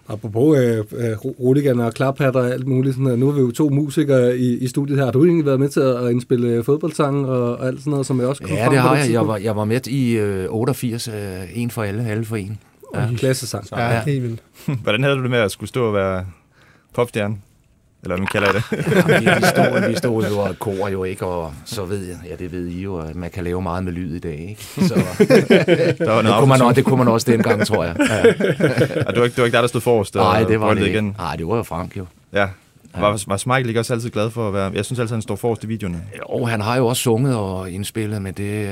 Apropos 0.10 0.58
øh, 0.60 0.78
øh, 0.78 1.18
roligan 1.18 1.80
og 1.80 1.94
klaphatter 1.94 2.40
og 2.40 2.50
alt 2.52 2.68
muligt, 2.68 2.94
sådan, 2.96 3.04
noget. 3.04 3.20
nu 3.20 3.28
er 3.30 3.32
vi 3.32 3.42
jo 3.42 3.52
to 3.52 3.70
musikere 3.70 4.38
i, 4.38 4.58
i 4.58 4.68
studiet 4.68 4.98
her. 4.98 5.06
Har 5.06 5.12
du 5.12 5.26
egentlig 5.26 5.46
været 5.46 5.60
med 5.60 5.70
til 5.70 5.80
at 5.80 6.12
indspille 6.12 6.48
øh, 6.48 6.64
fodboldsange 6.64 7.28
og, 7.28 7.58
og 7.58 7.68
alt 7.68 7.80
sådan 7.80 7.92
noget, 7.92 8.06
som 8.06 8.20
jeg 8.20 8.28
også 8.28 8.42
kom 8.44 8.52
Ja, 8.52 8.64
frem 8.66 8.72
det 8.74 8.82
har 8.82 8.96
jeg. 8.96 9.12
Jeg 9.12 9.28
var, 9.28 9.38
jeg 9.38 9.56
var 9.56 9.66
med 9.66 9.88
i 9.88 10.12
øh, 10.18 10.46
88, 10.50 11.08
øh, 11.08 11.14
en 11.54 11.72
for 11.72 11.84
alle, 11.84 12.06
alle 12.08 12.26
for 12.26 12.36
en. 12.36 12.60
Ja. 12.96 13.08
Klassesang. 13.18 13.66
Ja, 13.72 13.90
Ja. 13.96 14.04
helt 14.06 14.24
vildt. 14.24 14.44
Hvordan 14.84 15.04
havde 15.04 15.16
du 15.16 15.22
det 15.22 15.30
med 15.32 15.40
at 15.40 15.52
skulle 15.52 15.68
stå 15.70 15.88
og 15.88 15.94
være 15.94 16.26
popstjerne? 16.94 17.38
Eller 18.04 18.16
hvad 18.16 18.18
man 18.18 18.28
kalder 18.28 18.52
det? 18.52 18.64
Ja, 19.26 19.36
vi, 19.40 19.46
stod, 19.46 19.90
vi 19.90 19.96
stod 19.96 20.26
jo 20.30 20.40
og 20.40 20.60
kor 20.60 20.88
jo 20.90 21.04
ikke, 21.04 21.26
og 21.26 21.54
så 21.66 21.86
ved 21.86 22.06
jeg, 22.08 22.16
ja 22.30 22.36
det 22.36 22.52
ved 22.52 22.68
I 22.68 22.82
jo, 22.82 22.98
at 23.00 23.16
man 23.16 23.30
kan 23.30 23.44
lave 23.44 23.62
meget 23.62 23.84
med 23.84 23.92
lyd 23.94 24.16
i 24.16 24.20
dag, 24.20 24.40
ikke? 24.50 24.88
Så 24.88 24.94
Der 24.96 26.12
var 26.12 26.22
det 26.22 26.32
kunne, 26.40 26.50
man, 26.50 26.62
også- 26.62 26.76
det 26.76 26.86
kunne 26.86 26.98
man 26.98 27.08
også 27.08 27.32
dengang, 27.32 27.66
tror 27.68 27.84
jeg. 27.84 27.96
Ja. 28.00 28.20
Og 29.08 29.14
det 29.14 29.20
var 29.20 29.24
ikke, 29.24 29.36
det 29.36 29.38
var 29.38 29.46
ikke 29.46 29.56
der, 29.56 29.62
der 29.62 29.68
stod 29.68 29.82
forrest. 29.82 30.16
Nej, 30.16 30.44
det 30.44 30.60
var 30.60 30.74
det 30.74 30.82
ikke. 30.82 30.94
igen. 30.94 31.16
Nej, 31.18 31.36
det 31.36 31.48
var 31.48 31.56
jo 31.56 31.64
Frank 31.64 31.98
jo. 31.98 32.06
Ja. 32.34 32.48
Var, 32.96 33.24
var 33.28 33.38
Smeichel 33.38 33.68
ikke 33.68 33.80
også 33.80 33.94
altid 33.94 34.10
glad 34.10 34.30
for 34.30 34.48
at 34.48 34.54
være... 34.54 34.72
Jeg 34.74 34.86
synes 34.86 35.00
altid, 35.00 35.16
han 35.16 35.22
står 35.22 35.36
forrest 35.36 35.64
i 35.64 35.68
videoerne. 35.68 36.02
Og 36.26 36.50
han 36.50 36.62
har 36.62 36.78
jo 36.78 36.88
også 36.88 37.02
sunget 37.04 37.36
og 37.36 37.72
indspillet, 37.72 38.22
men 38.22 38.34
det, 38.34 38.64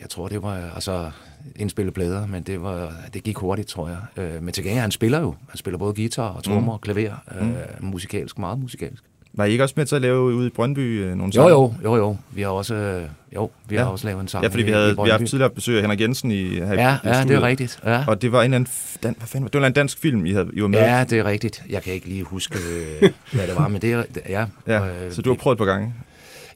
jeg 0.00 0.08
tror, 0.10 0.28
det 0.28 0.42
var 0.42 0.58
altså 0.74 1.10
indspillet 1.56 1.94
plader, 1.94 2.26
men 2.26 2.42
det, 2.42 2.62
var, 2.62 2.92
det 3.14 3.22
gik 3.22 3.36
hurtigt, 3.36 3.68
tror 3.68 3.88
jeg. 3.88 4.24
Øh, 4.24 4.42
Men 4.42 4.54
til 4.54 4.64
gengæld, 4.64 4.80
han 4.82 4.90
spiller 4.90 5.20
jo. 5.20 5.34
Han 5.48 5.56
spiller 5.58 5.78
både 5.78 5.94
guitar 5.94 6.28
og 6.28 6.44
trommer 6.44 6.72
og 6.72 6.80
klaver. 6.80 7.14
Øh, 7.40 7.46
musikalsk, 7.80 8.38
meget 8.38 8.58
musikalsk. 8.58 9.02
Var 9.34 9.44
I 9.44 9.50
ikke 9.52 9.64
også 9.64 9.74
med 9.76 9.86
til 9.86 9.96
at 9.96 10.02
lave 10.02 10.20
ude 10.34 10.46
i 10.46 10.50
Brøndby 10.50 10.78
øh, 11.04 11.08
nogle 11.08 11.24
Jo, 11.24 11.30
sange? 11.32 11.48
jo, 11.50 11.72
jo, 11.84 11.96
jo. 11.96 12.16
Vi 12.30 12.42
har 12.42 12.48
også, 12.48 12.74
øh, 12.74 13.02
jo, 13.34 13.50
vi 13.68 13.74
Ja. 13.76 13.82
har 13.82 13.90
også 13.90 14.06
lavet 14.06 14.20
en 14.20 14.28
sang 14.28 14.44
Ja, 14.44 14.48
fordi 14.48 14.62
vi 14.62 14.70
havde, 14.70 14.88
i 14.90 14.90
vi 14.90 14.96
har 15.10 15.18
haft 15.18 15.26
tidligere 15.26 15.50
besøg 15.50 15.76
af 15.76 15.82
Henrik 15.82 16.00
Jensen 16.00 16.30
i, 16.30 16.54
her 16.54 16.74
Ja, 16.74 16.94
i 17.04 17.08
ja, 17.08 17.22
det 17.22 17.30
er 17.30 17.42
rigtigt. 17.42 17.80
Ja. 17.84 18.04
Og 18.08 18.22
det 18.22 18.32
var 18.32 18.42
en 18.42 18.54
anden... 18.54 18.72
Dan, 19.02 19.14
hvad 19.18 19.26
fanden, 19.28 19.50
det 19.52 19.60
var 19.60 19.66
en 19.66 19.72
dansk 19.72 19.98
film, 19.98 20.26
I, 20.26 20.32
havde, 20.32 20.50
I 20.52 20.62
var 20.62 20.68
med 20.68 20.78
Ja, 20.78 21.04
det 21.04 21.18
er 21.18 21.24
rigtigt. 21.24 21.62
Jeg 21.70 21.82
kan 21.82 21.92
ikke 21.94 22.06
lige 22.08 22.22
huske, 22.24 22.58
øh, 23.02 23.10
hvad 23.32 23.46
det 23.46 23.56
var, 23.56 23.68
men 23.68 23.82
det 23.82 23.92
er, 23.92 24.02
ja. 24.28 24.44
ja. 24.66 24.86
øh, 25.06 25.12
Så 25.12 25.22
du 25.22 25.30
har 25.30 25.36
prøvet 25.36 25.54
et 25.54 25.58
par 25.58 25.64
gange. 25.64 25.94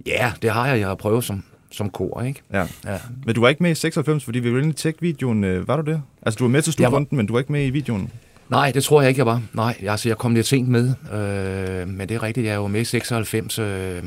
Ja, 0.07 0.33
det 0.43 0.51
har 0.51 0.67
jeg. 0.69 0.79
Jeg 0.79 0.89
har 0.89 0.95
prøvet 0.95 1.25
som, 1.25 1.45
som 1.77 1.91
kor, 1.91 2.23
ikke? 2.23 2.41
Ja. 2.53 2.67
Ja. 2.85 2.99
Men 3.27 3.35
du 3.35 3.41
var 3.41 3.49
ikke 3.49 3.63
med 3.63 3.71
i 3.71 3.75
96, 3.75 4.25
fordi 4.25 4.39
vi 4.39 4.49
ville 4.49 4.59
egentlig 4.61 4.77
tjekke 4.77 5.01
videoen. 5.01 5.45
øh, 5.45 5.69
Var 5.69 5.77
du 5.83 5.91
det? 5.91 6.03
Altså, 6.23 6.39
du 6.39 6.45
var 6.45 6.51
med 6.51 6.63
til 6.63 6.75
Jeg 6.79 6.93
var- 6.93 7.05
men 7.11 7.27
du 7.27 7.33
var 7.33 7.41
ikke 7.41 7.53
med 7.53 7.67
i 7.67 7.71
videoen. 7.71 8.11
Nej, 8.51 8.71
det 8.71 8.85
tror 8.85 9.01
jeg 9.01 9.09
ikke, 9.09 9.19
jeg 9.19 9.27
var. 9.27 9.43
Nej, 9.53 9.77
altså, 9.87 10.09
jeg 10.09 10.19
kom 10.19 10.35
lidt 10.35 10.47
sent 10.47 10.69
med. 10.69 10.95
Øh, 11.13 11.89
men 11.89 12.09
det 12.09 12.15
er 12.15 12.23
rigtigt, 12.23 12.47
jeg 12.47 12.63
var 12.63 12.69
med 12.69 12.81
i 12.81 12.85
96. 12.85 13.59
Øh, 13.59 14.03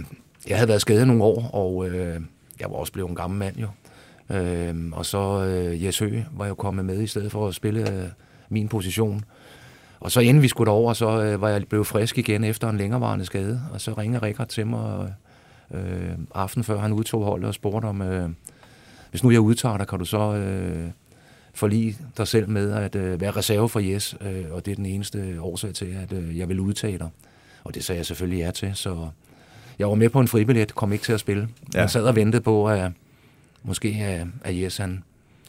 jeg 0.48 0.58
havde 0.58 0.68
været 0.68 0.82
skadet 0.82 1.08
nogle 1.08 1.24
år, 1.24 1.50
og 1.54 1.88
øh, 1.90 2.20
jeg 2.60 2.70
var 2.70 2.76
også 2.76 2.94
blevet 2.94 3.10
en 3.10 3.16
gammel 3.16 3.40
mand 3.40 3.56
jo. 3.58 3.68
Øh, 4.36 4.76
og 4.92 5.06
så 5.06 5.44
øh, 5.46 5.84
Jes 5.84 6.00
Høgh 6.00 6.24
var 6.38 6.48
jo 6.48 6.54
kommet 6.56 6.86
med 6.86 7.02
i 7.02 7.08
stedet 7.08 7.32
for 7.32 7.48
at 7.48 7.56
spille 7.56 7.92
øh, 7.94 8.08
min 8.50 8.68
position. 8.68 9.24
Og 10.00 10.12
så 10.12 10.20
inden 10.20 10.44
vi 10.44 10.48
skulle 10.48 10.66
derover, 10.70 10.94
så 10.94 11.22
øh, 11.24 11.42
var 11.42 11.50
jeg 11.50 11.64
blevet 11.70 11.88
frisk 11.88 12.18
igen 12.18 12.44
efter 12.44 12.70
en 12.70 12.78
længerevarende 12.78 13.26
skade. 13.26 13.62
Og 13.74 13.82
så 13.82 13.94
ringede 13.94 14.26
Rikard 14.26 14.48
til 14.48 14.68
mig 14.68 15.04
øh, 15.04 15.10
aften 16.36 16.64
før 16.64 16.80
han 16.80 16.94
udtog 16.94 17.24
holdet 17.24 17.48
og 17.48 17.54
spurgte 17.54 17.86
om, 17.86 18.02
øh, 18.02 18.30
hvis 19.10 19.24
nu 19.24 19.32
jeg 19.32 19.40
udtager 19.40 19.78
dig, 19.78 19.88
kan 19.88 20.00
du 20.00 20.06
så 20.06 20.36
øh, 20.36 20.90
forlige 21.54 21.98
dig 22.18 22.28
selv 22.28 22.50
med 22.50 22.72
at 22.72 22.96
øh, 22.96 23.22
være 23.22 23.32
reserve 23.32 23.70
for 23.70 23.80
Jes, 23.80 24.16
øh, 24.22 24.46
og 24.52 24.66
det 24.66 24.72
er 24.72 24.76
den 24.76 24.86
eneste 24.86 25.38
årsag 25.42 25.74
til, 25.74 25.98
at 26.04 26.14
øh, 26.14 26.38
jeg 26.38 26.50
vil 26.50 26.60
udtage 26.60 26.98
dig. 26.98 27.10
Og 27.64 27.76
det 27.76 27.84
sagde 27.84 27.98
jeg 27.98 28.06
selvfølgelig 28.06 28.40
ja 28.40 28.52
til, 28.52 28.72
så 28.76 29.10
jeg 29.80 29.90
var 29.90 29.96
med 29.96 30.10
på 30.10 30.20
en 30.20 30.28
fribillet, 30.28 30.76
kom 30.76 30.94
ikke 30.94 31.06
til 31.06 31.14
at 31.14 31.20
spille. 31.20 31.50
Ja. 31.74 31.80
Jeg 31.80 31.90
sad 31.90 32.04
og 32.04 32.16
ventede 32.16 32.42
på, 32.42 32.70
at 32.70 32.92
måske 33.64 33.94
at 34.44 34.62
Jes 34.62 34.78
han 34.78 35.04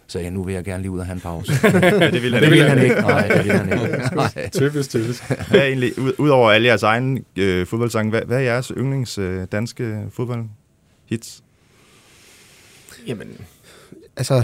sagde, 0.08 0.30
nu 0.30 0.42
vil 0.44 0.54
jeg 0.54 0.64
gerne 0.64 0.82
lige 0.82 0.90
ud 0.90 0.98
og 0.98 1.06
have 1.06 1.14
en 1.14 1.20
pause. 1.20 1.52
Ja, 1.64 2.10
det 2.10 2.22
ville 2.22 2.36
Men 2.36 2.42
det 2.42 2.50
ville 2.50 2.68
han 2.68 2.82
ikke. 2.82 2.94
Nej, 2.94 3.28
det 3.28 3.36
ville 3.38 3.52
han 3.58 3.72
ikke. 3.72 4.10
Nej. 4.16 4.48
Typisk, 4.52 4.90
typisk. 4.90 5.28
Hvad 5.50 5.60
er 5.60 5.64
egentlig, 5.64 5.98
ud- 5.98 6.14
udover 6.18 6.50
alle 6.50 6.68
jeres 6.68 6.82
egne 6.82 7.20
øh, 7.36 7.66
fodboldsange, 7.66 8.10
hvad, 8.10 8.22
hvad 8.22 8.36
er 8.36 8.40
jeres 8.42 8.72
yndlings 8.76 9.18
øh, 9.18 9.46
danske 9.52 10.04
fodboldhits? 10.12 11.42
Jamen, 13.06 13.28
Altså, 14.16 14.42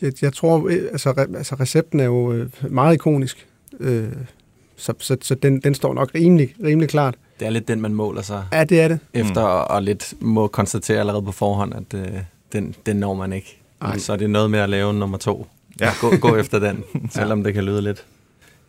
jeg, 0.00 0.12
jeg 0.22 0.32
tror, 0.32 0.68
øh, 0.68 0.82
altså, 0.92 1.10
re, 1.10 1.36
altså 1.36 1.54
recepten 1.54 2.00
er 2.00 2.04
jo 2.04 2.32
øh, 2.32 2.48
meget 2.70 2.94
ikonisk. 2.94 3.46
Øh, 3.80 4.08
så 4.76 4.94
så, 4.98 5.16
så 5.22 5.34
den, 5.34 5.60
den 5.60 5.74
står 5.74 5.94
nok 5.94 6.10
rimelig, 6.14 6.54
rimelig 6.64 6.88
klart. 6.88 7.14
det 7.40 7.46
er 7.46 7.50
lidt 7.50 7.68
den, 7.68 7.80
man 7.80 7.94
måler 7.94 8.22
sig 8.22 8.44
Ja, 8.52 8.64
det 8.64 8.80
er 8.80 8.88
det. 8.88 8.98
efter, 9.14 9.40
og, 9.40 9.70
og 9.76 9.82
lidt 9.82 10.14
må 10.20 10.46
konstatere 10.48 10.98
allerede 11.00 11.22
på 11.22 11.32
forhånd, 11.32 11.74
at 11.74 11.94
øh, 12.00 12.18
den, 12.52 12.74
den 12.86 12.96
når 12.96 13.14
man 13.14 13.32
ikke. 13.32 13.60
Ej. 13.82 13.98
Så 13.98 14.12
er 14.12 14.16
det 14.16 14.30
noget 14.30 14.50
med 14.50 14.58
at 14.58 14.68
lave 14.68 14.90
en 14.90 14.98
nummer 14.98 15.18
to. 15.18 15.46
Ja. 15.80 15.84
Ja. 15.86 15.92
Gå, 16.00 16.16
gå 16.16 16.36
efter 16.36 16.58
den, 16.58 16.84
selvom 17.14 17.44
det 17.44 17.54
kan 17.54 17.64
lyde 17.64 17.82
lidt 17.82 18.04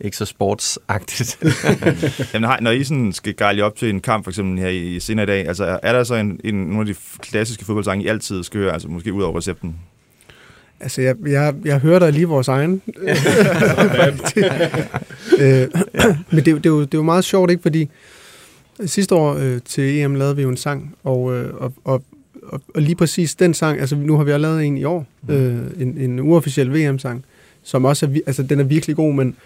ikke 0.00 0.16
så 0.16 0.24
sportsagtigt. 0.24 1.38
Jamen, 2.34 2.50
når 2.60 2.70
I 2.70 2.84
sådan 2.84 3.12
skal 3.12 3.36
gejle 3.36 3.64
op 3.64 3.76
til 3.76 3.90
en 3.90 4.00
kamp, 4.00 4.24
for 4.24 4.30
eksempel 4.30 4.58
her 4.58 4.68
i, 4.68 5.00
senere 5.00 5.22
i 5.22 5.26
dag, 5.26 5.48
altså 5.48 5.64
er- 5.64 5.78
er 5.82 5.92
der 5.92 6.04
så 6.04 6.14
en, 6.14 6.40
en, 6.44 6.54
nogle 6.54 6.80
af 6.80 6.86
de 6.86 6.94
klassiske 7.20 7.64
fodboldsange, 7.64 8.04
I 8.04 8.08
altid 8.08 8.42
skal 8.44 8.60
høre, 8.60 8.72
altså 8.72 8.88
måske 8.88 9.12
ud 9.12 9.22
over 9.22 9.38
recepten? 9.38 9.76
Altså, 10.80 11.02
jeg, 11.02 11.14
jeg, 11.26 11.54
jeg 11.64 11.78
hører 11.78 11.98
da 11.98 12.10
lige 12.10 12.26
vores 12.28 12.48
egen. 12.48 12.82
øh, 15.38 15.68
men 16.30 16.44
det, 16.44 16.48
er 16.48 16.52
jo- 16.52 16.56
det, 16.58 16.66
er 16.66 16.70
jo, 16.70 16.80
det 16.80 16.94
er 16.94 16.98
jo 16.98 17.02
meget 17.02 17.24
sjovt, 17.24 17.50
ikke? 17.50 17.62
Fordi 17.62 17.88
sidste 18.86 19.14
år 19.14 19.34
øh, 19.34 19.60
til 19.64 19.98
EM 20.00 20.14
lavede 20.14 20.36
vi 20.36 20.42
jo 20.42 20.48
en 20.48 20.56
sang, 20.56 20.94
og, 21.04 21.34
øh, 21.36 21.54
og, 21.54 21.72
og, 21.84 22.02
og, 22.48 22.60
og 22.74 22.82
lige 22.82 22.94
præcis 22.96 23.34
den 23.34 23.54
sang, 23.54 23.80
altså 23.80 23.96
nu 23.96 24.16
har 24.16 24.24
vi 24.24 24.32
også 24.32 24.38
lavet 24.38 24.64
en 24.64 24.78
i 24.78 24.84
år, 24.84 25.06
øh, 25.28 25.56
en, 25.78 25.98
en 25.98 26.20
uofficiel 26.20 26.72
VM-sang, 26.74 27.24
som 27.62 27.84
også 27.84 28.06
er, 28.06 28.10
altså 28.26 28.42
den 28.42 28.60
er 28.60 28.64
virkelig 28.64 28.96
god, 28.96 29.14
men, 29.14 29.36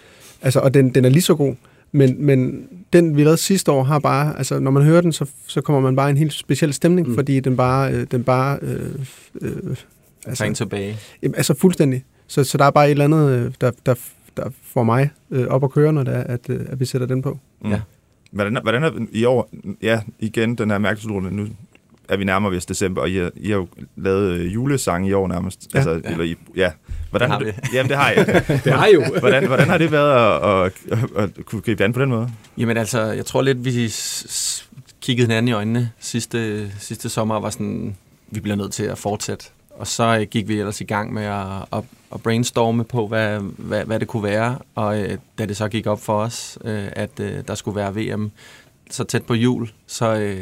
altså, 0.41 0.59
og 0.59 0.73
den, 0.73 0.89
den 0.95 1.05
er 1.05 1.09
lige 1.09 1.21
så 1.21 1.35
god, 1.35 1.55
men, 1.91 2.25
men 2.25 2.67
den 2.93 3.17
vi 3.17 3.23
lavede 3.23 3.37
sidste 3.37 3.71
år 3.71 3.83
har 3.83 3.99
bare, 3.99 4.37
altså 4.37 4.59
når 4.59 4.71
man 4.71 4.83
hører 4.83 5.01
den, 5.01 5.11
så, 5.11 5.25
så 5.47 5.61
kommer 5.61 5.81
man 5.81 5.95
bare 5.95 6.09
i 6.09 6.11
en 6.11 6.17
helt 6.17 6.33
speciel 6.33 6.73
stemning, 6.73 7.07
Mm. 7.07 7.11
mm. 7.11 7.17
fordi 7.17 7.39
den 7.39 7.57
bare, 7.57 7.93
øh, 7.93 8.07
den 8.11 8.23
bare 8.23 8.59
øh, 8.61 8.89
øh, 9.41 9.75
Altså, 10.27 10.43
Træng 10.43 10.55
tilbage. 10.55 10.97
Jamen, 11.23 11.35
altså 11.35 11.53
fuldstændig. 11.53 12.03
Så, 12.27 12.43
så 12.43 12.57
der 12.57 12.65
er 12.65 12.71
bare 12.71 12.85
et 12.85 12.91
eller 12.91 13.05
andet, 13.05 13.29
øh, 13.29 13.51
der, 13.61 13.71
der, 13.85 13.95
der 14.37 14.49
får 14.63 14.83
mig 14.83 15.09
øh, 15.31 15.47
op 15.47 15.63
at 15.63 15.71
køre, 15.71 15.93
når 15.93 16.03
det 16.03 16.13
er, 16.15 16.23
at, 16.23 16.39
øh, 16.49 16.59
at 16.69 16.79
vi 16.79 16.85
sætter 16.85 17.07
den 17.07 17.21
på. 17.21 17.39
Mm. 17.61 17.69
Ja. 17.71 17.79
Hvordan, 18.31 18.57
er- 18.57 18.61
hvordan 18.61 18.83
er 18.83 18.91
i 19.11 19.25
år, 19.25 19.49
ja, 19.81 20.01
igen, 20.19 20.55
den 20.55 20.71
her 20.71 20.77
mærkesrunde, 20.77 21.35
nu 21.35 21.47
er 22.09 22.17
vi 22.17 22.23
nærmere 22.23 22.51
ved 22.51 22.61
december, 22.61 23.01
og 23.01 23.09
I 23.09 23.17
har, 23.17 23.31
I 23.35 23.49
har 23.49 23.55
jo 23.57 23.67
lavet 23.95 24.31
øh, 24.31 24.53
julesange 24.53 25.09
i 25.09 25.13
år 25.13 25.27
nærmest. 25.27 25.67
Ja. 25.73 25.77
altså, 25.79 26.01
Ja. 26.03 26.11
Eller 26.11 26.23
I, 26.23 26.35
ja. 26.55 26.71
Hvordan 27.09 27.29
Det 27.29 27.37
har 27.37 27.43
det, 27.43 27.55
jamen, 27.73 27.89
det 27.89 27.97
har 27.97 28.11
jeg. 28.11 28.43
Det 28.65 28.73
har 28.73 28.87
I 28.87 28.93
jo. 28.93 29.03
hvordan, 29.19 29.47
hvordan 29.47 29.69
har 29.69 29.77
det 29.77 29.91
været 29.91 30.41
at, 30.41 30.65
at, 30.91 31.03
at, 31.17 31.23
at 31.37 31.45
kunne 31.45 31.61
gribe 31.61 31.77
det 31.77 31.83
an 31.83 31.93
på 31.93 32.01
den 32.01 32.09
måde? 32.09 32.29
Jamen 32.57 32.77
altså, 32.77 33.01
jeg 33.01 33.25
tror 33.25 33.41
lidt, 33.41 33.65
vi 33.65 33.93
kiggede 35.01 35.27
hinanden 35.27 35.47
i 35.47 35.51
øjnene 35.51 35.91
sidste, 35.99 36.71
sidste 36.79 37.09
sommer 37.09 37.35
og 37.35 37.43
var 37.43 37.49
sådan, 37.49 37.95
vi 38.27 38.39
bliver 38.39 38.55
nødt 38.55 38.73
til 38.73 38.83
at 38.83 38.97
fortsætte. 38.97 39.45
Og 39.69 39.87
så 39.87 40.17
øh, 40.19 40.21
gik 40.21 40.47
vi 40.47 40.59
ellers 40.59 40.81
i 40.81 40.83
gang 40.83 41.13
med 41.13 41.23
at, 41.23 41.45
at, 41.73 41.83
at 42.13 42.21
brainstorme 42.23 42.83
på, 42.83 43.07
hvad, 43.07 43.39
hvad, 43.39 43.85
hvad 43.85 43.99
det 43.99 44.07
kunne 44.07 44.23
være. 44.23 44.57
Og 44.75 45.01
øh, 45.01 45.17
da 45.37 45.45
det 45.45 45.57
så 45.57 45.67
gik 45.67 45.87
op 45.87 46.01
for 46.01 46.19
os, 46.19 46.57
øh, 46.65 46.87
at 46.91 47.19
øh, 47.19 47.43
der 47.47 47.55
skulle 47.55 47.75
være 47.75 47.95
VM 47.95 48.31
så 48.91 49.03
tæt 49.03 49.23
på 49.23 49.33
jul, 49.33 49.69
så, 49.87 50.15
øh, 50.15 50.41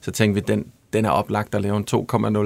så 0.00 0.10
tænkte 0.10 0.34
vi, 0.34 0.54
den, 0.54 0.66
den 0.92 1.04
er 1.04 1.10
oplagt 1.10 1.54
at 1.54 1.62
lave 1.62 1.76
en 1.76 1.84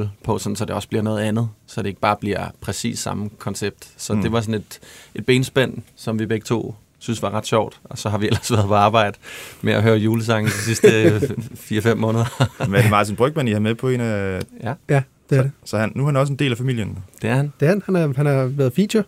2,0 0.03 0.09
på, 0.25 0.39
sådan, 0.39 0.57
så 0.57 0.65
det 0.65 0.75
også 0.75 0.89
bliver 0.89 1.03
noget 1.03 1.21
andet. 1.21 1.49
Så 1.67 1.83
det 1.83 1.89
ikke 1.89 2.01
bare 2.01 2.17
bliver 2.21 2.47
præcis 2.61 2.99
samme 2.99 3.31
koncept. 3.39 3.89
Så 3.97 4.15
Mm. 4.15 4.23
det 4.23 4.33
var 4.33 4.41
sådan 4.41 4.55
et, 4.55 4.81
et 5.15 5.27
benspænd, 5.27 5.75
som 5.97 6.19
vi 6.19 6.27
begge 6.27 6.45
to 6.45 6.75
synes 6.99 7.23
var 7.23 7.31
ret 7.31 7.47
sjovt. 7.47 7.81
Og 7.85 7.99
så 7.99 8.09
har 8.09 8.19
vi 8.19 8.27
ellers 8.27 8.53
været 8.53 8.67
på 8.67 8.75
arbejde 8.75 9.17
med 9.63 9.73
at 9.73 9.83
høre 9.83 9.97
julesange 9.97 10.47
de 10.49 10.53
sidste 10.55 11.19
4-5 11.71 11.95
måneder. 11.95 12.47
Men 12.67 12.75
er 12.75 12.83
det 12.83 12.91
Martin 12.91 13.17
Brygman, 13.17 13.49
I 13.49 13.53
har 13.53 13.61
med 13.61 13.75
på 13.75 13.89
en 13.89 14.01
af... 14.01 14.41
Ja, 14.63 14.75
Ja, 14.89 15.03
det 15.31 15.39
er 15.39 15.43
det. 15.43 15.53
Så 15.65 15.79
han, 15.79 15.93
nu 15.95 16.03
er 16.03 16.07
han 16.07 16.17
også 16.17 16.33
en 16.33 16.39
del 16.39 16.53
af 16.53 16.59
familien. 16.59 16.99
det 17.23 17.31
er 17.31 17.35
han. 17.35 17.53
Det 17.61 17.67
er 17.67 17.71
han. 17.71 17.83
Han 17.87 17.95
har, 17.95 18.13
han 18.17 18.27
har 18.27 18.45
været 18.45 18.73
feature, 18.73 19.05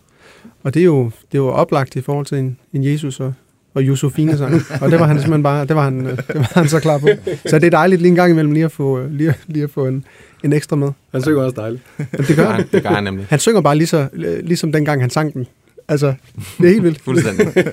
og 0.63 0.73
det 0.73 0.79
er 0.79 0.83
jo, 0.85 1.03
det 1.05 1.37
er 1.37 1.43
jo 1.43 1.49
oplagt 1.49 1.95
i 1.95 2.01
forhold 2.01 2.25
til 2.25 2.37
en, 2.37 2.57
en 2.73 2.83
Jesus 2.83 3.19
og, 3.19 3.33
og 3.73 3.83
Josefine 3.83 4.37
sang. 4.37 4.61
Og 4.81 4.91
det 4.91 4.99
var 4.99 5.05
han 5.05 5.15
simpelthen 5.17 5.43
bare, 5.43 5.65
det 5.65 5.75
var 5.75 5.83
han, 5.83 6.05
øh, 6.05 6.17
det 6.17 6.35
var 6.35 6.51
han 6.53 6.69
så 6.69 6.79
klar 6.79 6.97
på. 6.97 7.07
Så 7.45 7.59
det 7.59 7.63
er 7.67 7.69
dejligt 7.69 8.01
lige 8.01 8.09
en 8.09 8.15
gang 8.15 8.31
imellem 8.31 8.51
lige 8.53 8.65
at 8.65 8.71
få, 8.71 8.99
øh, 8.99 9.11
lige, 9.11 9.33
lige 9.47 9.63
at 9.63 9.69
få 9.69 9.85
en, 9.87 10.05
en 10.43 10.53
ekstra 10.53 10.75
med. 10.75 10.89
Han 11.11 11.21
synger 11.21 11.41
også 11.43 11.55
dejligt. 11.61 11.83
Men 11.97 12.07
det 12.17 12.27
Det 12.27 12.35
gør 12.35 12.45
han. 12.45 12.53
han, 12.55 12.65
det 12.71 12.83
gør 12.83 12.89
han 12.89 13.03
nemlig. 13.03 13.25
Han 13.29 13.39
synger 13.39 13.61
bare 13.61 13.75
lige 13.75 13.87
så, 13.87 14.07
øh, 14.13 14.39
ligesom 14.43 14.71
dengang 14.71 15.01
han 15.01 15.09
sang 15.09 15.33
den. 15.33 15.47
Altså, 15.87 16.13
det 16.57 16.65
er 16.65 16.69
helt 16.69 16.83
vildt. 16.83 17.01
Fuldstændig. 17.01 17.47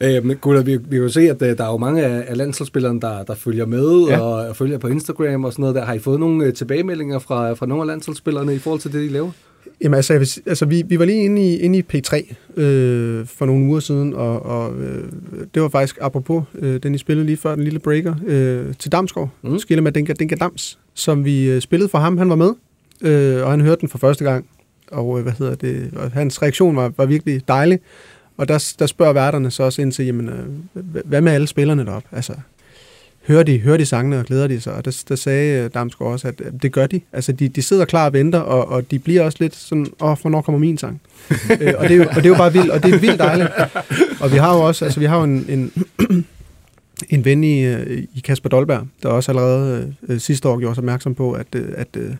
Øh, 0.00 0.24
men 0.24 0.36
Guller, 0.36 0.62
vi, 0.62 0.76
vi 0.76 0.82
kan 0.90 0.98
jo 0.98 1.08
se, 1.08 1.20
at 1.20 1.40
der 1.40 1.64
er 1.64 1.70
jo 1.70 1.76
mange 1.76 2.04
af, 2.04 2.24
af 2.28 2.36
landsholdsspillerne, 2.36 3.00
der, 3.00 3.22
der 3.22 3.34
følger 3.34 3.66
med 3.66 4.06
Ja. 4.08 4.18
og, 4.20 4.48
og 4.48 4.56
følger 4.56 4.78
på 4.78 4.88
Instagram 4.88 5.44
og 5.44 5.52
sådan 5.52 5.60
noget 5.62 5.74
der. 5.76 5.84
Har 5.84 5.94
I 5.94 5.98
fået 5.98 6.20
nogle 6.20 6.52
tilbagemeldinger 6.52 7.18
fra, 7.18 7.52
fra 7.54 7.66
nogle 7.66 7.82
af 7.82 7.86
landsholdsspillerne 7.86 8.54
i 8.54 8.58
forhold 8.58 8.80
til 8.80 8.92
det, 8.92 9.00
de 9.00 9.08
laver? 9.08 9.30
Jamen 9.82 9.94
altså, 9.96 10.12
jeg 10.12 10.20
vil, 10.20 10.28
altså 10.46 10.66
vi, 10.66 10.82
vi 10.86 10.98
var 10.98 11.04
lige 11.04 11.24
inde 11.24 11.42
i, 11.54 11.56
inde 11.58 11.78
i 11.78 11.84
P3 11.94 12.34
øh, 12.60 13.26
for 13.26 13.46
nogle 13.46 13.64
uger 13.66 13.80
siden, 13.80 14.14
og, 14.14 14.46
og 14.46 14.74
øh, 14.80 15.04
det 15.54 15.62
var 15.62 15.68
faktisk 15.68 15.98
apropos 16.00 16.44
øh, 16.58 16.82
den, 16.82 16.94
I 16.94 16.98
spillede 16.98 17.26
lige 17.26 17.36
før, 17.36 17.54
den 17.54 17.64
lille 17.64 17.78
breaker, 17.78 18.14
øh, 18.26 18.74
til 18.78 18.92
Damsgaard, 18.92 19.28
Mm. 19.42 19.50
mm. 19.50 19.58
Skille 19.58 19.80
med 19.82 19.92
Dinka, 19.92 20.12
Dinka 20.12 20.34
Dams, 20.34 20.78
som 20.94 21.24
vi 21.24 21.44
øh, 21.50 21.60
spillede 21.60 21.88
for 21.88 21.98
ham. 21.98 22.18
Han 22.18 22.28
var 22.30 22.36
med, 22.36 22.50
øh, 23.02 23.44
og 23.44 23.50
han 23.50 23.60
hørte 23.60 23.80
den 23.80 23.88
for 23.88 23.98
første 23.98 24.24
gang. 24.24 24.46
og 24.90 25.18
øh, 25.18 25.22
hvad 25.22 25.32
hedder 25.38 25.54
det, 25.54 25.90
og 25.96 26.10
hans 26.10 26.42
reaktion 26.42 26.76
var, 26.76 26.92
var 26.96 27.06
virkelig 27.06 27.48
dejlig. 27.48 27.78
Og 28.36 28.48
der, 28.48 28.74
der 28.78 28.86
spørger 28.86 29.12
værterne 29.12 29.50
så 29.50 29.62
også 29.62 29.82
ind 29.82 29.92
til, 29.92 30.04
jamen, 30.06 30.28
øh, 30.28 30.44
hvad 31.04 31.20
med 31.20 31.32
alle 31.32 31.46
spillerne 31.46 31.84
deroppe? 31.84 32.08
Altså, 32.12 32.32
hører 33.26 33.42
de, 33.42 33.58
hører 33.58 33.76
de 33.76 33.86
sangene 33.86 34.18
og 34.18 34.24
glæder 34.24 34.46
de 34.46 34.60
sig? 34.60 34.72
Og 34.72 34.84
der, 34.84 35.02
der 35.08 35.16
sagde 35.16 35.64
øh, 35.64 35.70
Damsgaard 35.74 36.12
også, 36.12 36.28
at 36.28 36.42
det 36.62 36.72
gør 36.72 36.86
de. 36.86 37.00
Altså, 37.12 37.32
de, 37.32 37.48
de 37.48 37.62
sidder 37.62 37.84
klar 37.84 38.06
og 38.06 38.12
venter, 38.12 38.38
og, 38.38 38.68
og 38.68 38.90
de 38.90 38.98
bliver 38.98 39.22
også 39.22 39.38
lidt 39.40 39.54
sådan, 39.56 39.86
åh, 40.00 40.16
hvornår 40.20 40.40
kommer 40.40 40.58
min 40.58 40.78
sang? 40.78 41.00
øh, 41.60 41.74
og, 41.78 41.88
det 41.88 41.90
er 41.90 41.96
jo, 41.96 42.06
og 42.08 42.16
det 42.16 42.24
er 42.24 42.28
jo 42.28 42.34
bare 42.34 42.52
vildt, 42.52 42.70
og 42.70 42.82
det 42.82 42.94
er 42.94 42.98
vildt 42.98 43.18
dejligt. 43.18 43.48
Og 44.20 44.32
vi 44.32 44.36
har 44.36 44.56
jo 44.56 44.60
også, 44.60 44.84
altså 44.84 45.00
vi 45.00 45.06
har 45.06 45.18
jo 45.18 45.24
en, 45.24 45.46
en, 45.48 45.72
en 47.14 47.24
ven 47.24 47.44
i, 47.44 47.64
øh, 47.64 48.04
i 48.14 48.20
Kasper 48.20 48.48
Dolberg, 48.48 48.86
der 49.02 49.08
også 49.08 49.32
allerede 49.32 49.94
øh, 50.08 50.20
sidste 50.20 50.48
år 50.48 50.58
gjorde 50.58 50.72
os 50.72 50.78
opmærksom 50.78 51.14
på, 51.14 51.32
at, 51.32 51.46
øh, 51.54 51.68
at 51.76 51.88
øh, 51.96 52.10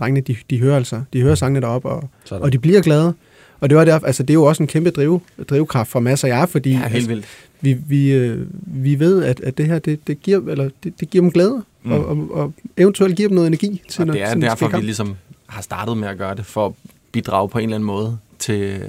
drengene, 0.00 0.20
de, 0.20 0.36
de 0.50 0.58
hører 0.58 0.76
altså, 0.76 1.02
de 1.12 1.22
hører 1.22 1.34
sangene 1.34 1.60
deroppe, 1.60 1.88
og, 1.88 2.08
Sådan. 2.24 2.42
og 2.42 2.52
de 2.52 2.58
bliver 2.58 2.80
glade. 2.80 3.14
Og 3.60 3.70
det, 3.70 3.78
var 3.78 3.84
der, 3.84 3.98
altså, 3.98 4.22
det 4.22 4.30
er 4.30 4.34
jo 4.34 4.44
også 4.44 4.62
en 4.62 4.66
kæmpe 4.66 4.90
driv, 4.90 5.22
drivkraft 5.50 5.90
for 5.90 6.00
masser 6.00 6.28
af 6.28 6.32
jer, 6.32 6.46
fordi 6.46 6.70
Ja, 6.70 6.76
helt 6.76 6.94
altså, 6.94 7.08
vildt. 7.08 7.24
Vi, 7.64 7.72
vi, 7.72 8.12
øh, 8.12 8.46
vi 8.62 8.98
ved, 8.98 9.24
at, 9.24 9.40
at 9.40 9.58
det 9.58 9.66
her, 9.66 9.78
det, 9.78 10.06
det, 10.06 10.20
giver, 10.20 10.50
eller 10.50 10.70
det, 10.82 11.00
det 11.00 11.10
giver 11.10 11.22
dem 11.22 11.30
glæde, 11.30 11.62
mm. 11.82 11.92
og, 11.92 12.06
og, 12.06 12.28
og 12.30 12.52
eventuelt 12.76 13.16
giver 13.16 13.28
dem 13.28 13.34
noget 13.34 13.46
energi 13.46 13.82
til, 13.88 14.00
Og 14.02 14.14
det 14.14 14.22
er 14.22 14.34
når 14.34 14.34
de 14.34 14.46
derfor, 14.46 14.68
vi 14.68 14.82
ligesom 14.82 15.16
har 15.46 15.62
startet 15.62 15.96
med 15.96 16.08
at 16.08 16.18
gøre 16.18 16.34
det, 16.34 16.46
for 16.46 16.66
at 16.66 16.72
bidrage 17.12 17.48
på 17.48 17.58
en 17.58 17.64
eller 17.64 17.76
anden 17.76 17.86
måde 17.86 18.18
til, 18.38 18.82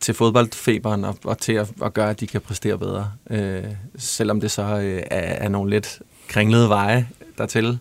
til 0.00 0.14
fodboldfeberen 0.14 1.04
og, 1.04 1.18
og 1.24 1.38
til 1.38 1.52
at, 1.52 1.70
at 1.84 1.94
gøre, 1.94 2.10
at 2.10 2.20
de 2.20 2.26
kan 2.26 2.40
præstere 2.40 2.78
bedre. 2.78 3.12
Øh, 3.30 3.64
selvom 3.98 4.40
det 4.40 4.50
så 4.50 4.62
øh, 4.62 5.02
er, 5.10 5.20
er 5.20 5.48
nogle 5.48 5.70
lidt 5.70 6.02
kringlede 6.28 6.68
veje 6.68 7.08
dertil. 7.38 7.78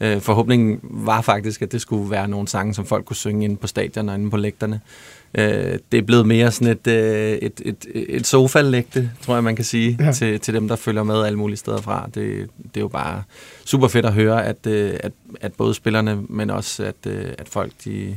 Øh, 0.00 0.20
forhåbningen 0.20 0.80
var 0.82 1.20
faktisk, 1.20 1.62
at 1.62 1.72
det 1.72 1.80
skulle 1.80 2.10
være 2.10 2.28
nogle 2.28 2.48
sange, 2.48 2.74
som 2.74 2.86
folk 2.86 3.04
kunne 3.04 3.16
synge 3.16 3.44
inde 3.44 3.56
på 3.56 3.66
stadion 3.66 4.08
og 4.08 4.14
inde 4.14 4.30
på 4.30 4.36
lægterne. 4.36 4.80
Øh, 5.38 5.78
det 5.92 5.98
er 5.98 6.02
blevet 6.02 6.26
mere 6.26 6.50
sådan 6.50 6.68
et, 6.68 6.86
øh, 6.86 7.32
et, 7.32 7.60
et, 7.64 7.86
et 7.94 8.26
sofa-lægte, 8.26 9.10
tror 9.22 9.34
jeg, 9.34 9.44
man 9.44 9.56
kan 9.56 9.64
sige, 9.64 9.96
Ja. 10.00 10.12
til, 10.12 10.40
til 10.40 10.54
dem, 10.54 10.68
der 10.68 10.76
følger 10.76 11.02
med 11.02 11.24
alle 11.24 11.38
mulige 11.38 11.56
steder 11.56 11.80
fra. 11.80 12.06
Det, 12.14 12.48
det 12.64 12.76
er 12.76 12.80
jo 12.80 12.88
bare 12.88 13.22
super 13.64 13.88
fedt 13.88 14.06
at 14.06 14.12
høre, 14.12 14.44
at, 14.44 14.66
øh, 14.66 14.94
at, 15.00 15.12
at 15.40 15.52
både 15.52 15.74
spillerne, 15.74 16.22
men 16.28 16.50
også 16.50 16.84
at, 16.84 17.06
øh, 17.06 17.24
at 17.38 17.48
folk, 17.48 17.72
de... 17.84 18.16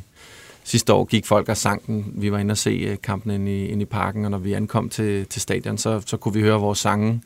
Sidste 0.68 0.94
år 0.94 1.06
gik 1.06 1.26
folk 1.26 1.50
og 1.50 1.58
sang 1.58 1.88
den. 1.88 2.06
Vi 2.16 2.32
var 2.32 2.38
inde 2.40 2.52
og 2.52 2.58
se 2.58 2.70
øh, 2.70 2.98
kampen 3.04 3.32
inde 3.32 3.52
i, 3.52 3.66
inde 3.68 3.82
i 3.82 3.86
parken, 3.86 4.26
og 4.26 4.32
når 4.32 4.38
vi 4.38 4.54
ankom 4.54 4.90
til, 4.90 5.26
til 5.26 5.42
stadion, 5.42 5.78
så, 5.78 6.02
så 6.06 6.18
kunne 6.18 6.34
vi 6.34 6.42
høre 6.42 6.60
vores 6.60 6.80
sange 6.80 7.22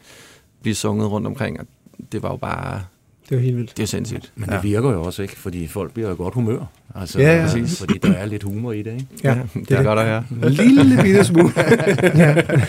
blive 0.62 0.75
sunget 0.75 1.12
rundt 1.12 1.28
omkring, 1.28 1.60
og 1.60 1.65
det 2.12 2.23
var 2.23 2.30
jo 2.30 2.36
bare... 2.38 2.82
Det 3.29 3.35
er 3.35 3.39
jo 3.39 3.43
helt 3.45 3.57
vildt. 3.57 3.77
Det 3.77 3.83
er 3.83 3.87
sindssygt. 3.87 4.31
Men 4.35 4.49
det 4.49 4.63
virker 4.63 4.91
jo 4.91 5.03
også, 5.03 5.21
ikke? 5.21 5.35
Fordi 5.39 5.67
folk 5.67 5.93
bliver 5.93 6.11
i 6.11 6.15
godt 6.15 6.33
humør. 6.33 6.59
Altså, 6.95 7.19
Ja, 7.19 7.35
ja. 7.37 7.41
præcis. 7.45 7.79
Fordi 7.79 7.97
der 8.03 8.13
er 8.13 8.25
lidt 8.25 8.43
humor 8.43 8.71
i 8.71 8.81
det, 8.81 8.93
ikke? 8.93 9.05
Ja, 9.23 9.37
det 9.53 9.71
er 9.71 9.83
godt 9.83 9.99
at 9.99 10.05
høre. 10.05 10.23
En 10.43 10.49
lille 10.51 11.01
bitte 11.03 11.23
smule. 11.23 11.49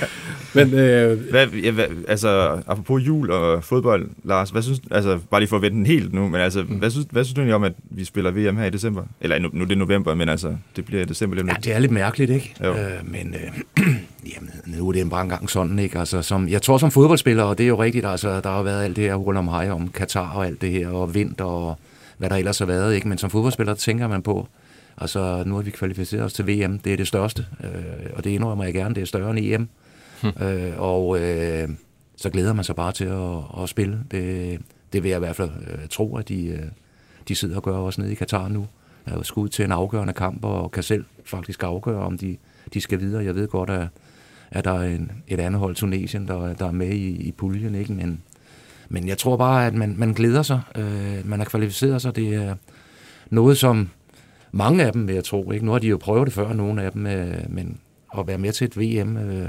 Men 0.55 0.75
øh, 0.75 1.31
Hvad, 1.31 1.47
ja, 1.49 1.71
hvad, 1.71 1.85
altså, 2.09 2.63
apropos 2.67 3.03
jul 3.07 3.31
og 3.31 3.65
fodbold, 3.65 4.09
Lars, 4.25 4.51
hvad 4.51 4.63
synes, 4.63 4.81
altså, 4.91 5.19
bare 5.31 5.41
lige 5.41 5.49
for 5.49 5.57
at 5.57 5.63
vente 5.63 5.77
den 5.77 5.87
helt 5.87 6.13
nu, 6.15 6.29
men 6.29 6.41
altså, 6.41 6.65
mm. 6.69 6.75
hvad, 6.75 6.91
synes, 6.91 7.07
hvad 7.11 7.25
synes 7.25 7.35
du 7.35 7.41
egentlig 7.41 7.55
om, 7.55 7.65
at 7.65 7.73
vi 7.91 8.05
spiller 8.05 8.31
VM 8.31 8.57
her 8.57 8.65
i 8.65 8.71
december? 8.71 9.03
Eller 9.21 9.39
nu, 9.39 9.49
nu 9.53 9.65
er 9.65 9.69
det 9.69 9.79
november, 9.79 10.15
men 10.15 10.29
altså, 10.29 10.57
det 10.77 10.85
bliver 10.85 11.03
i 11.03 11.05
december 11.05 11.41
om 11.41 11.47
Ja, 11.49 11.53
lidt. 11.53 11.65
det 11.65 11.75
er 11.75 11.79
lidt 11.79 11.93
mærkeligt, 11.93 12.31
ikke? 12.31 12.55
Jo. 12.65 12.71
Øh, 12.73 12.91
men 13.05 13.35
øh, 13.35 13.87
jamen, 14.35 14.51
nu 14.67 14.89
er 14.89 14.93
det 14.93 15.11
bare 15.11 15.23
engang 15.23 15.51
sådan, 15.51 15.79
ikke? 15.79 15.99
Altså, 15.99 16.23
som, 16.23 16.49
jeg 16.49 16.63
tror 16.63 16.79
som 16.79 16.91
fodboldspiller, 16.91 17.43
og 17.45 17.59
det 17.59 17.65
er 17.65 17.69
jo 17.69 17.83
rigtigt, 17.83 18.07
altså, 18.07 18.41
der 18.41 18.51
har 18.51 18.63
været 18.63 18.85
alt 18.85 18.97
det 18.97 19.05
her 19.05 19.15
rundt 19.15 19.39
om 19.39 19.49
hej 19.49 19.71
om 19.71 19.89
Katar 19.89 20.31
og 20.35 20.47
alt 20.47 20.61
det 20.63 20.71
her, 20.71 20.89
og 20.89 21.15
vinter 21.15 21.45
og 21.45 21.79
hvad 22.19 22.31
der 22.31 22.37
ellers 22.37 22.59
har 22.59 22.67
været, 22.67 22.95
ikke? 22.95 23.09
Men 23.09 23.19
som 23.19 23.31
fodboldspiller 23.31 23.75
tænker 23.75 24.09
man 24.09 24.23
på, 24.23 24.49
altså 24.99 25.43
nu 25.47 25.55
har 25.55 25.63
vi 25.63 25.71
kvalificeret 25.71 26.23
os 26.25 26.33
til 26.33 26.47
VM, 26.47 26.79
det 26.79 26.93
er 26.93 26.97
det 26.97 27.07
største, 27.09 27.47
øh, 27.65 27.69
og 28.17 28.25
det 28.25 28.31
indrømmer 28.31 28.65
jeg 28.65 28.75
gerne, 28.75 28.95
det 28.95 29.01
er 29.01 29.07
større 29.07 29.31
end 29.31 29.39
EM. 29.39 29.69
Øh, 30.43 30.73
og 30.77 31.21
øh, 31.21 31.69
så 32.17 32.31
glæder 32.31 32.53
man 32.53 32.65
sig 32.65 32.77
bare 32.77 32.93
til 32.93 33.05
at, 33.05 33.63
at 33.63 33.69
spille. 33.69 33.99
Det, 34.11 34.61
det 34.93 35.03
vil 35.03 35.09
jeg 35.09 35.17
i 35.17 35.25
hvert 35.25 35.37
fald 35.37 35.51
øh, 35.67 35.89
tro, 35.91 36.17
at 36.17 36.29
de, 36.29 36.47
øh, 36.47 36.63
de 37.29 37.35
sidder 37.35 37.57
og 37.57 37.63
gør 37.63 37.73
også 37.73 38.01
nede 38.01 38.13
i 38.13 38.15
Katar 38.15 38.49
nu. 38.49 38.67
Jeg 39.07 39.15
er 39.15 39.23
skudt 39.23 39.53
til 39.53 39.65
en 39.65 39.73
afgørende 39.73 40.13
kamp, 40.13 40.45
og 40.45 40.71
kan 40.71 40.83
selv 40.83 41.05
faktisk 41.25 41.63
afgøre, 41.63 42.01
om 42.01 42.19
de, 42.19 42.37
de 42.75 42.81
skal 42.81 43.01
videre. 43.01 43.25
Jeg 43.25 43.35
ved 43.35 43.49
godt, 43.49 43.71
at, 43.71 43.89
at 44.51 44.65
der 44.65 44.73
er 44.73 44.95
en, 44.95 45.13
et 45.29 45.41
andet 45.41 45.61
hold, 45.61 45.75
Tunesien, 45.75 46.29
der, 46.29 46.55
der 46.55 46.67
er 46.67 46.73
med 46.73 46.89
i, 46.89 47.09
i 47.09 47.33
puljen, 47.33 47.75
ikke? 47.75 47.93
Men, 47.93 48.23
men 48.89 49.09
jeg 49.09 49.19
tror 49.19 49.37
bare, 49.37 49.67
at 49.67 49.75
man, 49.75 49.95
man 49.99 50.13
glæder 50.13 50.43
sig. 50.43 50.61
Øh, 50.77 51.29
man 51.29 51.39
har 51.39 51.47
kvalificeret 51.47 52.03
sig. 52.03 52.17
Det 52.17 52.35
er 52.35 52.55
noget, 53.31 53.59
som 53.59 53.89
mange 54.53 54.85
af 54.85 54.93
dem, 54.93 55.07
vil 55.07 55.15
jeg 55.15 55.25
tro, 55.25 55.51
ikke? 55.51 55.65
Nu 55.65 55.73
har 55.73 55.79
de 55.79 55.89
jo 55.89 55.97
prøvet 55.97 56.27
det 56.27 56.35
før, 56.35 56.53
nogle 56.53 56.83
af 56.83 56.93
dem, 56.93 57.07
øh, 57.07 57.45
men 57.49 57.79
at 58.19 58.27
være 58.27 58.39
med 58.39 58.53
til 58.53 58.65
et 58.65 58.79
VM 58.79 59.17
øh, 59.17 59.49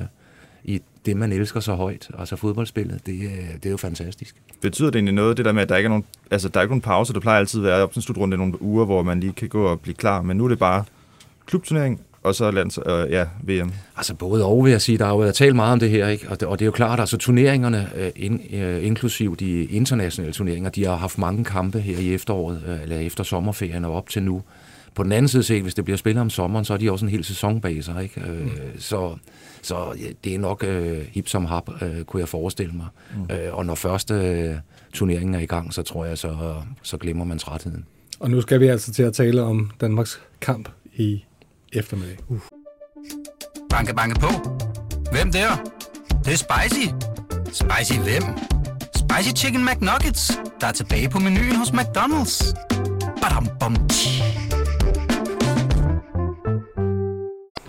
i 0.64 0.82
det, 1.06 1.18
man 1.18 1.32
elsker 1.32 1.60
så 1.60 1.74
højt, 1.74 2.08
altså 2.20 2.36
fodboldspillet, 2.36 3.06
det, 3.06 3.16
er- 3.24 3.58
det 3.58 3.66
er 3.66 3.72
jo 3.72 3.78
fantastisk. 3.78 4.36
Betyder 4.62 4.88
det 4.90 4.96
egentlig 4.96 5.14
noget, 5.14 5.38
det 5.38 5.46
der 5.46 5.52
med, 5.52 5.62
at 5.62 5.70
der 5.70 5.78
ikke 5.78 5.88
er 5.88 5.90
nogen, 5.90 6.04
altså, 6.32 6.50
der 6.50 6.60
er 6.60 6.62
ikke 6.64 6.72
nogen 6.72 6.82
pause? 6.82 7.14
Der 7.14 7.20
plejer 7.20 7.40
altid 7.40 7.60
at 7.60 7.64
være 7.66 7.84
op 7.84 7.92
til 7.92 7.98
en 8.00 8.02
slutrunde 8.02 8.38
nogle 8.38 8.62
uger, 8.62 8.86
hvor 8.86 9.04
man 9.04 9.20
lige 9.20 9.34
kan 9.34 9.50
gå 9.50 9.64
og 9.66 9.80
blive 9.80 9.96
klar, 9.96 10.22
men 10.22 10.38
nu 10.38 10.44
er 10.46 10.50
det 10.50 10.60
bare 10.60 10.84
klubturnering, 11.46 12.02
og 12.24 12.36
så 12.36 12.52
lands, 12.52 12.80
øh, 12.86 13.12
ja, 13.12 13.26
VM. 13.44 13.72
Altså 13.98 14.14
både 14.14 14.46
og, 14.46 14.64
vil 14.66 14.72
jeg 14.72 14.82
sige. 14.82 14.98
Der 14.98 15.06
har 15.06 15.12
jo 15.12 15.18
været 15.18 15.36
talt 15.36 15.56
meget 15.56 15.74
om 15.74 15.80
det 15.80 15.90
her, 15.90 16.08
ikke? 16.08 16.30
Og, 16.30 16.40
det, 16.40 16.48
og 16.48 16.60
det 16.60 16.66
er 16.66 16.68
jo 16.68 16.72
klart, 16.72 17.00
altså 17.00 17.18
turneringerne, 17.18 17.90
øh, 17.96 18.12
in, 18.16 18.42
øh, 18.54 18.86
inklusiv 18.86 19.38
de 19.38 19.64
internationale 19.66 20.34
turneringer, 20.34 20.70
de 20.70 20.86
har 20.86 20.96
haft 20.96 21.18
mange 21.18 21.44
kampe 21.44 21.80
her 21.80 21.98
i 22.00 22.14
efteråret, 22.14 22.64
øh, 22.68 22.82
eller 22.84 22.98
efter 22.98 23.24
sommerferien 23.24 23.86
og 23.86 23.94
op 23.96 24.10
til 24.10 24.24
nu. 24.24 24.42
På 24.96 25.04
den 25.04 25.12
anden 25.12 25.30
side 25.30 25.44
set, 25.44 25.62
hvis 25.62 25.74
det 25.74 25.86
bliver 25.86 25.98
spillet 25.98 26.22
om 26.22 26.30
sommeren, 26.30 26.66
så 26.66 26.74
er 26.74 26.78
de 26.78 26.92
også 26.92 27.06
en 27.06 27.12
hel 27.12 27.24
sæson 27.24 27.62
bag 27.62 27.84
sig, 27.84 28.04
ikke? 28.04 28.22
Øh, 28.22 28.48
Så, 28.80 29.16
så 29.62 29.94
ja, 30.00 30.08
det 30.24 30.36
er 30.36 30.40
nok 30.40 30.64
øh, 30.64 30.98
hip 31.12 31.28
som 31.28 31.46
hap, 31.46 31.70
øh, 31.82 32.04
kunne 32.04 32.20
jeg 32.20 32.30
forestille 32.30 32.74
mig. 32.74 32.86
Mm. 33.16 33.36
Øh, 33.36 33.54
og 33.58 33.66
når 33.66 33.76
første 33.76 34.14
øh, 34.14 34.56
turneringen 34.94 35.36
er 35.36 35.40
i 35.40 35.46
gang, 35.46 35.74
så 35.74 35.82
tror 35.84 36.06
jeg, 36.06 36.18
så, 36.18 36.56
så 36.82 36.98
glemmer 36.98 37.26
man 37.26 37.40
trætheden. 37.40 37.86
og 38.20 38.30
nu 38.32 38.42
skal 38.42 38.60
vi 38.60 38.68
altså 38.68 38.94
til 38.94 39.04
at 39.04 39.14
tale 39.14 39.42
om 39.44 39.72
Danmarks 39.82 40.22
kamp 40.42 40.70
i 40.96 41.24
eftermiddag. 41.74 42.18
Uh. 42.28 42.40
Banke, 43.70 43.94
banke 43.96 44.20
på. 44.20 44.28
Hvem 45.12 45.32
der? 45.32 45.50
Det, 46.10 46.26
det 46.26 46.34
er 46.34 46.38
spicy. 46.38 46.88
Spicy 47.46 48.00
hvem? 48.00 48.24
Spicy 48.96 49.44
Chicken 49.44 49.66
McNuggets, 49.66 50.40
der 50.62 50.68
er 50.68 50.72
tilbage 50.72 51.10
på 51.10 51.20
menuen 51.20 51.56
hos 51.56 51.70
McDonald's. 51.70 52.54
Badum, 53.22 53.48
bom, 53.60 53.76
tji. 53.88 54.31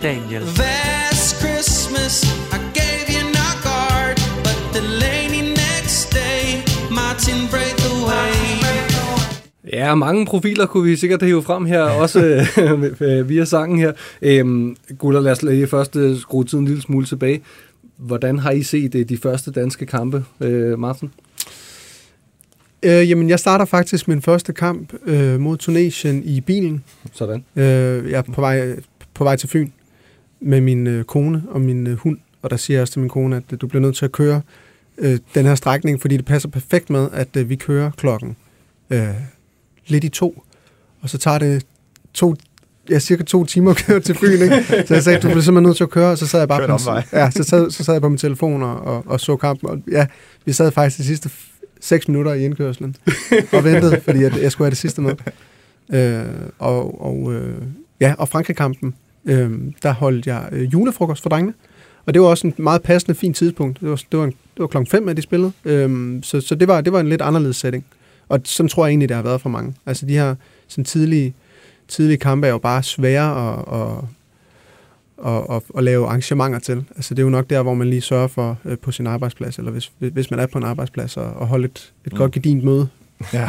Daniel. 0.02 0.42
Last 0.42 1.36
Christmas, 1.40 2.24
I 2.52 2.58
gave 2.80 3.06
you 3.14 3.22
knock 3.34 3.60
hard, 3.72 4.16
but 4.46 4.58
the 4.76 4.82
lady 5.04 5.42
next 5.64 6.10
day, 6.12 6.42
Martin 6.90 7.48
break 7.50 7.78
away. 7.92 8.32
Ja, 9.72 9.94
mange 9.94 10.26
profiler 10.26 10.66
kunne 10.66 10.84
vi 10.84 10.96
sikkert 10.96 11.22
hive 11.22 11.42
frem 11.42 11.64
her, 11.64 11.82
også 12.02 12.46
øh, 13.00 13.28
via 13.28 13.44
sangen 13.44 13.78
her. 13.78 13.92
Øhm, 14.22 14.76
Guller, 14.98 15.20
lad 15.20 15.32
os 15.32 15.42
lige 15.42 15.66
først 15.66 15.96
øh, 15.96 16.18
skrue 16.18 16.44
tiden 16.44 16.64
en 16.64 16.68
lille 16.68 16.82
smule 16.82 17.06
tilbage. 17.06 17.42
Hvordan 17.96 18.38
har 18.38 18.50
I 18.50 18.62
set 18.62 18.94
øh, 18.94 19.08
de 19.08 19.16
første 19.16 19.50
danske 19.50 19.86
kampe, 19.86 20.24
øh, 20.40 20.78
Martin? 20.78 21.10
Øh, 22.82 23.10
jamen, 23.10 23.28
jeg 23.28 23.38
starter 23.38 23.64
faktisk 23.64 24.08
min 24.08 24.22
første 24.22 24.52
kamp 24.52 24.92
øh, 25.06 25.40
mod 25.40 25.56
Tunesien 25.56 26.22
i 26.24 26.40
bilen. 26.40 26.84
Sådan. 27.12 27.44
Øh, 27.56 28.10
jeg 28.10 28.18
er 28.18 28.22
på 28.22 28.40
vej, 28.40 28.76
på 29.14 29.24
vej 29.24 29.36
til 29.36 29.48
Fyn 29.48 29.70
med 30.42 30.60
min 30.60 30.86
øh, 30.86 31.04
kone 31.04 31.42
og 31.48 31.60
min 31.60 31.86
øh, 31.86 31.96
hund, 31.96 32.18
og 32.42 32.50
der 32.50 32.56
siger 32.56 32.76
jeg 32.76 32.82
også 32.82 32.92
til 32.92 33.00
min 33.00 33.08
kone, 33.08 33.36
at 33.36 33.42
øh, 33.52 33.60
du 33.60 33.66
bliver 33.66 33.82
nødt 33.82 33.96
til 33.96 34.04
at 34.04 34.12
køre 34.12 34.42
øh, 34.98 35.18
den 35.34 35.46
her 35.46 35.54
strækning, 35.54 36.00
fordi 36.00 36.16
det 36.16 36.24
passer 36.24 36.48
perfekt 36.48 36.90
med, 36.90 37.08
at 37.12 37.36
øh, 37.36 37.48
vi 37.48 37.56
kører 37.56 37.90
klokken 37.90 38.36
øh, 38.90 39.08
lidt 39.86 40.04
i 40.04 40.08
to, 40.08 40.44
og 41.00 41.10
så 41.10 41.18
tager 41.18 41.38
det 41.38 41.66
to, 42.14 42.34
ja, 42.90 42.98
cirka 42.98 43.22
to 43.22 43.44
timer 43.44 43.70
at 43.70 43.76
køre 43.76 44.00
til 44.00 44.14
Fyn, 44.14 44.42
ikke? 44.42 44.64
Så 44.86 44.94
jeg 44.94 45.02
sagde, 45.02 45.18
du 45.20 45.26
bliver 45.28 45.40
simpelthen 45.40 45.62
nødt 45.62 45.76
til 45.76 45.84
at 45.84 45.90
køre, 45.90 46.10
og 46.10 46.18
så 46.18 46.26
sad 46.26 46.40
jeg 46.40 46.48
bare 46.48 46.58
på, 46.68 46.72
ja, 47.12 47.30
så 47.30 47.42
sad, 47.42 47.70
så 47.70 47.84
sad 47.84 47.94
jeg 47.94 48.02
på 48.02 48.08
min 48.08 48.18
telefon 48.18 48.62
og, 48.62 48.80
og, 48.80 49.02
og 49.06 49.20
så 49.20 49.36
kampen, 49.36 49.68
og 49.68 49.78
ja, 49.90 50.06
vi 50.44 50.52
sad 50.52 50.70
faktisk 50.70 50.98
de 50.98 51.04
sidste 51.04 51.28
f- 51.28 51.76
seks 51.80 52.08
minutter 52.08 52.32
i 52.32 52.44
indkørslen 52.44 52.96
og 53.52 53.64
ventede, 53.64 54.00
fordi 54.04 54.24
at 54.24 54.42
jeg 54.42 54.52
skulle 54.52 54.66
have 54.66 54.70
det 54.70 54.78
sidste 54.78 55.00
med. 55.00 55.14
Øh, 55.92 56.24
og, 56.58 57.04
og, 57.04 57.32
øh, 57.32 57.62
ja, 58.00 58.14
og 58.18 58.28
Frankrig-kampen, 58.28 58.94
øh, 59.24 59.50
der 59.82 59.92
holdt 59.92 60.26
jeg 60.26 60.48
øh, 60.52 60.72
julefrokost 60.72 61.22
for 61.22 61.28
drengene. 61.28 61.54
Og 62.06 62.14
det 62.14 62.22
var 62.22 62.28
også 62.28 62.46
en 62.46 62.54
meget 62.56 62.82
passende, 62.82 63.14
fin 63.18 63.34
tidspunkt. 63.34 63.80
Det 63.80 63.90
var, 63.90 64.02
det 64.12 64.18
var, 64.18 64.24
en, 64.24 64.30
det 64.30 64.58
var 64.58 64.66
klokken 64.66 64.90
5, 64.90 65.08
at 65.08 65.16
de 65.16 65.22
spillede. 65.22 65.52
Øh, 65.64 66.18
så 66.22 66.40
så 66.40 66.54
det, 66.54 66.68
var, 66.68 66.80
det 66.80 66.92
var 66.92 67.00
en 67.00 67.08
lidt 67.08 67.22
anderledes 67.22 67.56
setting. 67.56 67.84
Og 68.28 68.40
sådan 68.44 68.68
tror 68.68 68.86
jeg 68.86 68.90
egentlig, 68.90 69.08
det 69.08 69.16
har 69.16 69.22
været 69.22 69.40
for 69.40 69.48
mange. 69.48 69.74
Altså 69.86 70.06
de 70.06 70.12
her 70.12 70.34
sådan 70.68 70.84
tidlige, 70.84 71.34
tidlige 71.88 72.18
kampe 72.18 72.46
er 72.46 72.50
jo 72.50 72.58
bare 72.58 72.82
svære 72.82 73.52
at, 73.52 73.80
at, 73.80 74.04
at, 75.32 75.56
at, 75.56 75.62
at 75.78 75.84
lave 75.84 76.06
arrangementer 76.06 76.58
til. 76.58 76.84
Altså 76.96 77.14
det 77.14 77.22
er 77.22 77.24
jo 77.24 77.30
nok 77.30 77.50
der, 77.50 77.62
hvor 77.62 77.74
man 77.74 77.90
lige 77.90 78.00
sørger 78.00 78.28
for 78.28 78.58
øh, 78.64 78.78
på 78.78 78.92
sin 78.92 79.06
arbejdsplads, 79.06 79.58
eller 79.58 79.70
hvis, 79.70 79.92
hvis 79.98 80.30
man 80.30 80.40
er 80.40 80.46
på 80.46 80.58
en 80.58 80.64
arbejdsplads, 80.64 81.16
og, 81.16 81.24
og 81.24 81.46
holde 81.46 81.64
et, 81.64 81.92
et 82.06 82.12
mm. 82.12 82.18
godt 82.18 82.32
gedint 82.32 82.64
møde. 82.64 82.88
Ja. 83.32 83.48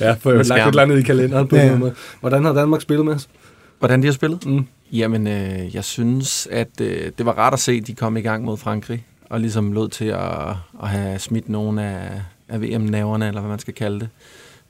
Ja, 0.00 0.12
for 0.12 0.32
Med 0.32 0.44
lagt 0.44 0.62
et 0.62 0.68
eller 0.68 0.82
andet 0.82 0.98
i 0.98 1.02
kalenderen 1.02 1.48
på 1.48 1.56
Ja, 1.56 1.66
ja. 1.66 1.90
Hvordan 2.20 2.44
har 2.44 2.52
Danmark 2.52 2.80
spillet 2.80 3.06
med 3.06 3.14
os? 3.14 3.28
Hvordan 3.78 4.02
de 4.02 4.06
har 4.06 4.12
spillet? 4.12 4.46
Mm. 4.46 4.66
Jamen, 4.92 5.26
øh, 5.26 5.74
jeg 5.74 5.84
synes, 5.84 6.46
at 6.50 6.80
øh, 6.80 7.12
det 7.18 7.26
var 7.26 7.32
rart 7.32 7.52
at 7.52 7.60
se, 7.60 7.72
at 7.72 7.86
de 7.86 7.94
kom 7.94 8.16
i 8.16 8.20
gang 8.20 8.44
mod 8.44 8.56
Frankrig, 8.56 9.06
og 9.30 9.40
ligesom 9.40 9.72
lod 9.72 9.88
til 9.88 10.04
at, 10.04 10.48
at 10.82 10.88
have 10.88 11.18
smidt 11.18 11.48
nogle 11.48 11.82
af, 11.82 12.22
af 12.48 12.62
VM-naverne, 12.62 13.28
eller 13.28 13.40
hvad 13.40 13.50
man 13.50 13.58
skal 13.58 13.74
kalde 13.74 14.00
det. 14.00 14.08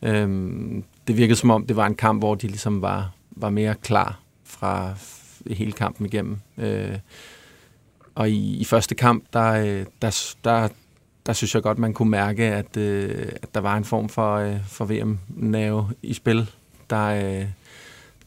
Øhm, 0.02 0.84
det 1.08 1.16
virkede 1.16 1.36
som 1.36 1.50
om, 1.50 1.66
det 1.66 1.76
var 1.76 1.86
en 1.86 1.94
kamp, 1.94 2.20
hvor 2.20 2.34
de 2.34 2.46
ligesom 2.46 2.82
var, 2.82 3.10
var 3.30 3.50
mere 3.50 3.74
klar 3.74 4.20
fra 4.44 4.94
hele 5.50 5.72
kampen 5.72 6.06
igennem. 6.06 6.38
Øh, 6.58 6.98
og 8.14 8.30
i, 8.30 8.56
i 8.56 8.64
første 8.64 8.94
kamp, 8.94 9.24
der, 9.32 9.50
øh, 9.52 9.86
der, 10.02 10.34
der, 10.44 10.68
der 11.26 11.32
synes 11.32 11.54
jeg 11.54 11.62
godt, 11.62 11.78
man 11.78 11.94
kunne 11.94 12.10
mærke, 12.10 12.44
at, 12.44 12.76
øh, 12.76 13.28
at 13.42 13.54
der 13.54 13.60
var 13.60 13.76
en 13.76 13.84
form 13.84 14.08
for, 14.08 14.36
øh, 14.36 14.56
for 14.66 14.84
VM-nerve 14.84 15.88
i 16.02 16.14
spil, 16.14 16.50
der, 16.90 17.04
øh, 17.06 17.46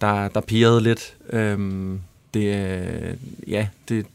der, 0.01 0.27
der 0.27 0.41
pirrede 0.41 0.81
lidt. 0.81 1.15
Øhm, 1.29 1.99
det, 2.33 2.55
øh, 2.55 3.13
ja, 3.47 3.67
det, 3.89 4.05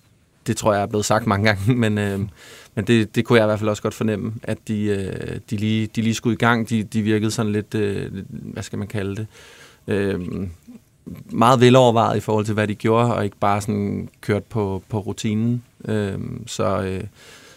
det 0.46 0.56
tror 0.56 0.72
jeg 0.72 0.82
er 0.82 0.86
blevet 0.86 1.04
sagt 1.04 1.26
mange 1.26 1.46
gange, 1.46 1.74
men, 1.82 1.98
øh, 1.98 2.20
men 2.74 2.84
det, 2.84 3.14
det 3.14 3.24
kunne 3.24 3.38
jeg 3.38 3.44
i 3.44 3.48
hvert 3.48 3.58
fald 3.58 3.70
også 3.70 3.82
godt 3.82 3.94
fornemme, 3.94 4.34
at 4.42 4.58
de, 4.68 4.82
øh, 4.82 5.40
de, 5.50 5.56
lige, 5.56 5.86
de 5.86 6.02
lige 6.02 6.14
skulle 6.14 6.34
i 6.34 6.38
gang. 6.38 6.70
De, 6.70 6.82
de 6.82 7.02
virkede 7.02 7.30
sådan 7.30 7.52
lidt, 7.52 7.74
øh, 7.74 8.12
hvad 8.28 8.62
skal 8.62 8.78
man 8.78 8.88
kalde 8.88 9.16
det, 9.16 9.26
øh, 9.86 10.20
meget 11.30 11.60
velovervejet 11.60 12.16
i 12.16 12.20
forhold 12.20 12.44
til, 12.44 12.54
hvad 12.54 12.68
de 12.68 12.74
gjorde, 12.74 13.14
og 13.14 13.24
ikke 13.24 13.36
bare 13.36 13.60
sådan 13.60 14.08
kørt 14.20 14.44
på, 14.44 14.82
på 14.88 14.98
rutinen. 14.98 15.62
Øh, 15.84 16.18
så, 16.46 16.82
øh, 16.82 17.04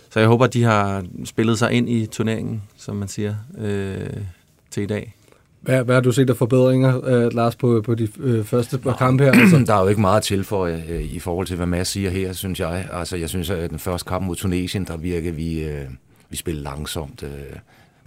så 0.09 0.19
jeg 0.19 0.27
håber, 0.27 0.45
at 0.45 0.53
de 0.53 0.63
har 0.63 1.05
spillet 1.25 1.59
sig 1.59 1.71
ind 1.71 1.89
i 1.89 2.05
turneringen, 2.05 2.63
som 2.77 2.95
man 2.95 3.07
siger, 3.07 3.35
øh, 3.57 4.23
til 4.71 4.83
i 4.83 4.85
dag. 4.85 5.15
Hvad, 5.61 5.83
hvad 5.83 5.95
har 5.95 6.01
du 6.01 6.11
set 6.11 6.29
af 6.29 6.35
forbedringer, 6.35 7.05
øh, 7.05 7.33
Lars, 7.33 7.55
på, 7.55 7.81
på 7.85 7.95
de 7.95 8.07
øh, 8.19 8.45
første 8.45 8.77
par 8.77 8.93
kampe 8.93 9.23
her? 9.23 9.31
Altså, 9.31 9.57
Der 9.67 9.73
er 9.73 9.81
jo 9.81 9.87
ikke 9.87 10.01
meget 10.01 10.23
til 10.23 10.43
for 10.43 10.65
øh, 10.65 11.01
i 11.01 11.19
forhold 11.19 11.47
til, 11.47 11.55
hvad 11.55 11.65
Mads 11.65 11.87
siger 11.87 12.09
her, 12.09 12.33
synes 12.33 12.59
jeg. 12.59 12.87
Altså, 12.93 13.17
jeg 13.17 13.29
synes, 13.29 13.49
at 13.49 13.69
den 13.69 13.79
første 13.79 14.09
kamp 14.09 14.25
mod 14.25 14.35
Tunesien, 14.35 14.85
der 14.85 14.97
virkede 14.97 15.35
vi, 15.35 15.63
øh, 15.63 15.85
vi 16.29 16.37
spillede 16.37 16.63
langsomt. 16.63 17.23
Øh, 17.23 17.29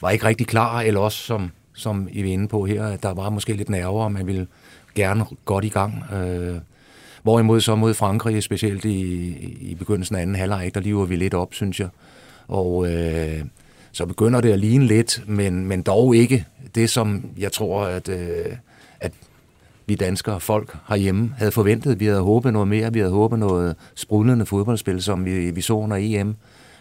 var 0.01 0.11
ikke 0.11 0.25
rigtig 0.25 0.47
klar, 0.47 0.81
eller 0.81 1.01
også, 1.01 1.19
som, 1.19 1.51
som 1.75 2.09
I 2.13 2.21
er 2.21 2.25
inde 2.25 2.49
på 2.49 2.65
her, 2.65 2.87
at 2.87 3.03
der 3.03 3.15
var 3.15 3.31
måske 3.31 3.53
lidt 3.53 3.71
nerver, 3.71 4.05
og 4.05 4.13
man 4.13 4.27
ville 4.27 4.47
gerne 4.95 5.25
godt 5.45 5.65
i 5.65 5.69
gang. 5.69 6.05
Øh, 6.13 6.55
hvorimod 7.23 7.61
så 7.61 7.75
mod 7.75 7.95
Frankrig, 7.95 8.43
specielt 8.43 8.85
i, 8.85 9.27
i 9.61 9.75
begyndelsen 9.75 10.17
af 10.17 10.23
anden 10.23 10.37
halvleg, 10.37 10.71
der 10.75 10.81
lever 10.81 11.05
vi 11.05 11.17
lidt 11.17 11.35
op, 11.35 11.55
synes 11.55 11.81
jeg. 11.81 11.89
Og 12.49 12.93
øh, 12.93 13.41
så 13.93 14.07
begynder 14.07 14.41
det 14.41 14.53
at 14.53 14.59
ligne 14.59 14.87
lidt, 14.87 15.23
men, 15.27 15.67
men 15.67 15.83
dog 15.83 16.17
ikke 16.17 16.47
det, 16.75 16.91
som 16.91 17.25
jeg 17.39 17.53
tror, 17.53 17.85
at, 17.85 18.09
øh, 18.09 18.57
at 19.01 19.13
vi 19.87 19.95
danskere, 19.95 20.41
folk 20.41 20.77
herhjemme, 20.89 21.35
havde 21.39 21.53
forventet. 21.53 22.01
Vi 22.01 22.07
havde 22.07 22.21
håbet 22.21 22.53
noget 22.53 22.69
mere, 22.69 22.93
vi 22.93 22.99
havde 22.99 23.13
håbet 23.13 23.39
noget 23.39 23.77
sprudlende 23.95 24.47
fodboldspil, 24.47 25.03
som 25.03 25.25
vi, 25.25 25.51
vi 25.51 25.61
så 25.61 25.73
under 25.73 25.97
EM. 26.01 26.37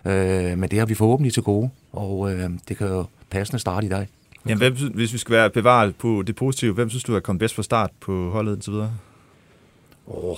Øh, 0.06 0.58
men 0.58 0.70
det 0.70 0.80
har 0.80 0.86
vi 0.86 0.94
forhåbentlig 0.94 1.34
til 1.34 1.44
gode, 1.44 1.70
og 1.92 2.34
øh, 2.34 2.50
det 2.68 2.78
kan 2.78 2.88
jo 2.88 3.06
passende 3.30 3.60
starte 3.60 3.88
i 3.88 3.90
dag. 3.90 4.08
Jamen, 4.46 4.58
hvem, 4.58 4.94
hvis 4.94 5.14
vi 5.14 5.18
skal 5.18 5.36
være 5.36 5.50
bevaret 5.50 5.96
på 5.96 6.24
det 6.28 6.36
positive, 6.36 6.74
hvem 6.74 6.90
synes 6.90 7.04
du 7.04 7.16
er 7.16 7.20
kommet 7.20 7.40
bedst 7.40 7.56
fra 7.56 7.64
start 7.64 7.92
på 8.00 8.30
holdet 8.30 8.54
indtil 8.56 8.74
videre? 8.74 8.92
Oh. 10.08 10.38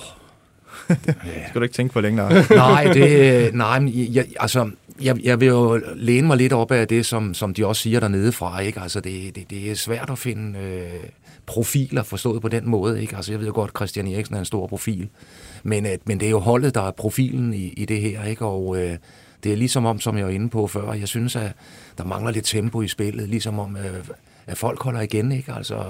Skal 1.48 1.54
du 1.54 1.62
ikke 1.62 1.74
tænke 1.74 1.92
på 1.92 2.00
længere? 2.00 2.44
nej, 2.50 2.84
det, 2.84 3.54
nej, 3.54 3.92
jeg, 4.14 4.26
altså, 4.40 4.70
jeg, 5.00 5.24
jeg 5.24 5.40
vil 5.40 5.48
jo 5.48 5.80
læne 5.94 6.26
mig 6.26 6.36
lidt 6.36 6.52
op 6.52 6.70
af 6.70 6.88
det, 6.88 7.06
som, 7.06 7.34
som 7.34 7.54
de 7.54 7.66
også 7.66 7.82
siger 7.82 8.00
dernede 8.00 8.32
fra. 8.32 8.60
Ikke? 8.60 8.80
Altså, 8.80 9.00
det, 9.00 9.36
det, 9.36 9.50
det 9.50 9.70
er 9.70 9.74
svært 9.74 10.10
at 10.10 10.18
finde 10.18 10.58
øh, 10.58 11.10
profiler 11.46 12.02
forstået 12.02 12.42
på 12.42 12.48
den 12.48 12.68
måde. 12.68 13.02
Ikke? 13.02 13.16
Altså, 13.16 13.32
jeg 13.32 13.40
ved 13.40 13.46
jo 13.46 13.52
godt, 13.54 13.70
at 13.70 13.76
Christian 13.76 14.06
Eriksen 14.06 14.34
er 14.34 14.38
en 14.38 14.44
stor 14.44 14.66
profil, 14.66 15.08
men, 15.62 15.86
at, 15.86 16.08
men 16.08 16.20
det 16.20 16.26
er 16.26 16.30
jo 16.30 16.38
holdet, 16.38 16.74
der 16.74 16.82
er 16.82 16.90
profilen 16.90 17.54
i, 17.54 17.68
i 17.68 17.84
det 17.84 18.00
her. 18.00 18.24
Ikke? 18.24 18.44
Og 18.44 18.82
øh, 18.82 18.96
det 19.44 19.52
er 19.52 19.56
ligesom 19.56 19.86
om, 19.86 20.00
som 20.00 20.16
jeg 20.16 20.26
var 20.26 20.32
inde 20.32 20.48
på 20.48 20.66
før, 20.66 20.92
jeg 20.92 21.08
synes, 21.08 21.36
at 21.36 21.52
der 21.98 22.04
mangler 22.04 22.30
lidt 22.30 22.44
tempo 22.44 22.82
i 22.82 22.88
spillet, 22.88 23.28
ligesom 23.28 23.58
om, 23.58 23.76
øh, 23.76 24.04
at 24.46 24.58
folk 24.58 24.82
holder 24.82 25.00
igen. 25.00 25.32
Ikke? 25.32 25.52
Altså, 25.52 25.84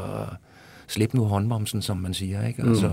slip 0.86 1.14
nu 1.14 1.24
håndbremsen, 1.24 1.82
som 1.82 1.96
man 1.96 2.14
siger, 2.14 2.46
ikke? 2.46 2.62
Altså, 2.62 2.90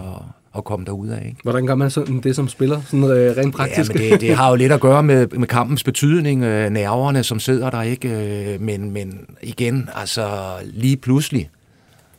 og 0.52 0.64
komme 0.64 0.86
derud 0.86 1.08
af. 1.08 1.26
Ikke? 1.26 1.40
hvordan 1.44 1.66
gør 1.66 1.76
man 1.76 1.92
sådan 1.92 2.20
det 2.20 2.36
som 2.36 2.48
spiller, 2.48 2.82
sådan 2.82 3.04
øh, 3.04 3.38
rent 3.38 3.56
praktisk? 3.56 3.96
Ja, 3.96 4.00
men 4.00 4.12
det, 4.12 4.22
det 4.22 4.36
har 4.36 4.50
jo 4.50 4.56
lidt 4.56 4.72
at 4.72 4.82
gøre 4.82 5.04
med, 5.04 5.28
med 5.28 5.48
kampens 5.48 5.84
betydning, 5.84 6.44
øh, 6.44 6.70
nerverne, 6.70 7.24
som 7.24 7.40
sidder 7.40 7.70
der, 7.70 7.82
ikke? 7.82 8.10
Øh, 8.54 8.62
men, 8.62 8.92
men 8.92 9.26
igen, 9.42 9.90
altså 9.96 10.54
lige 10.64 10.98
pludselig, 10.98 11.50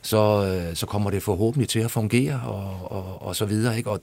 så, 0.01 0.45
øh, 0.45 0.75
så 0.75 0.85
kommer 0.85 1.09
det 1.09 1.23
forhåbentlig 1.23 1.69
til 1.69 1.79
at 1.79 1.91
fungere, 1.91 2.41
og, 2.45 2.91
og, 2.91 3.27
og 3.27 3.35
så 3.35 3.45
videre, 3.45 3.77
ikke? 3.77 3.89
Og 3.89 4.01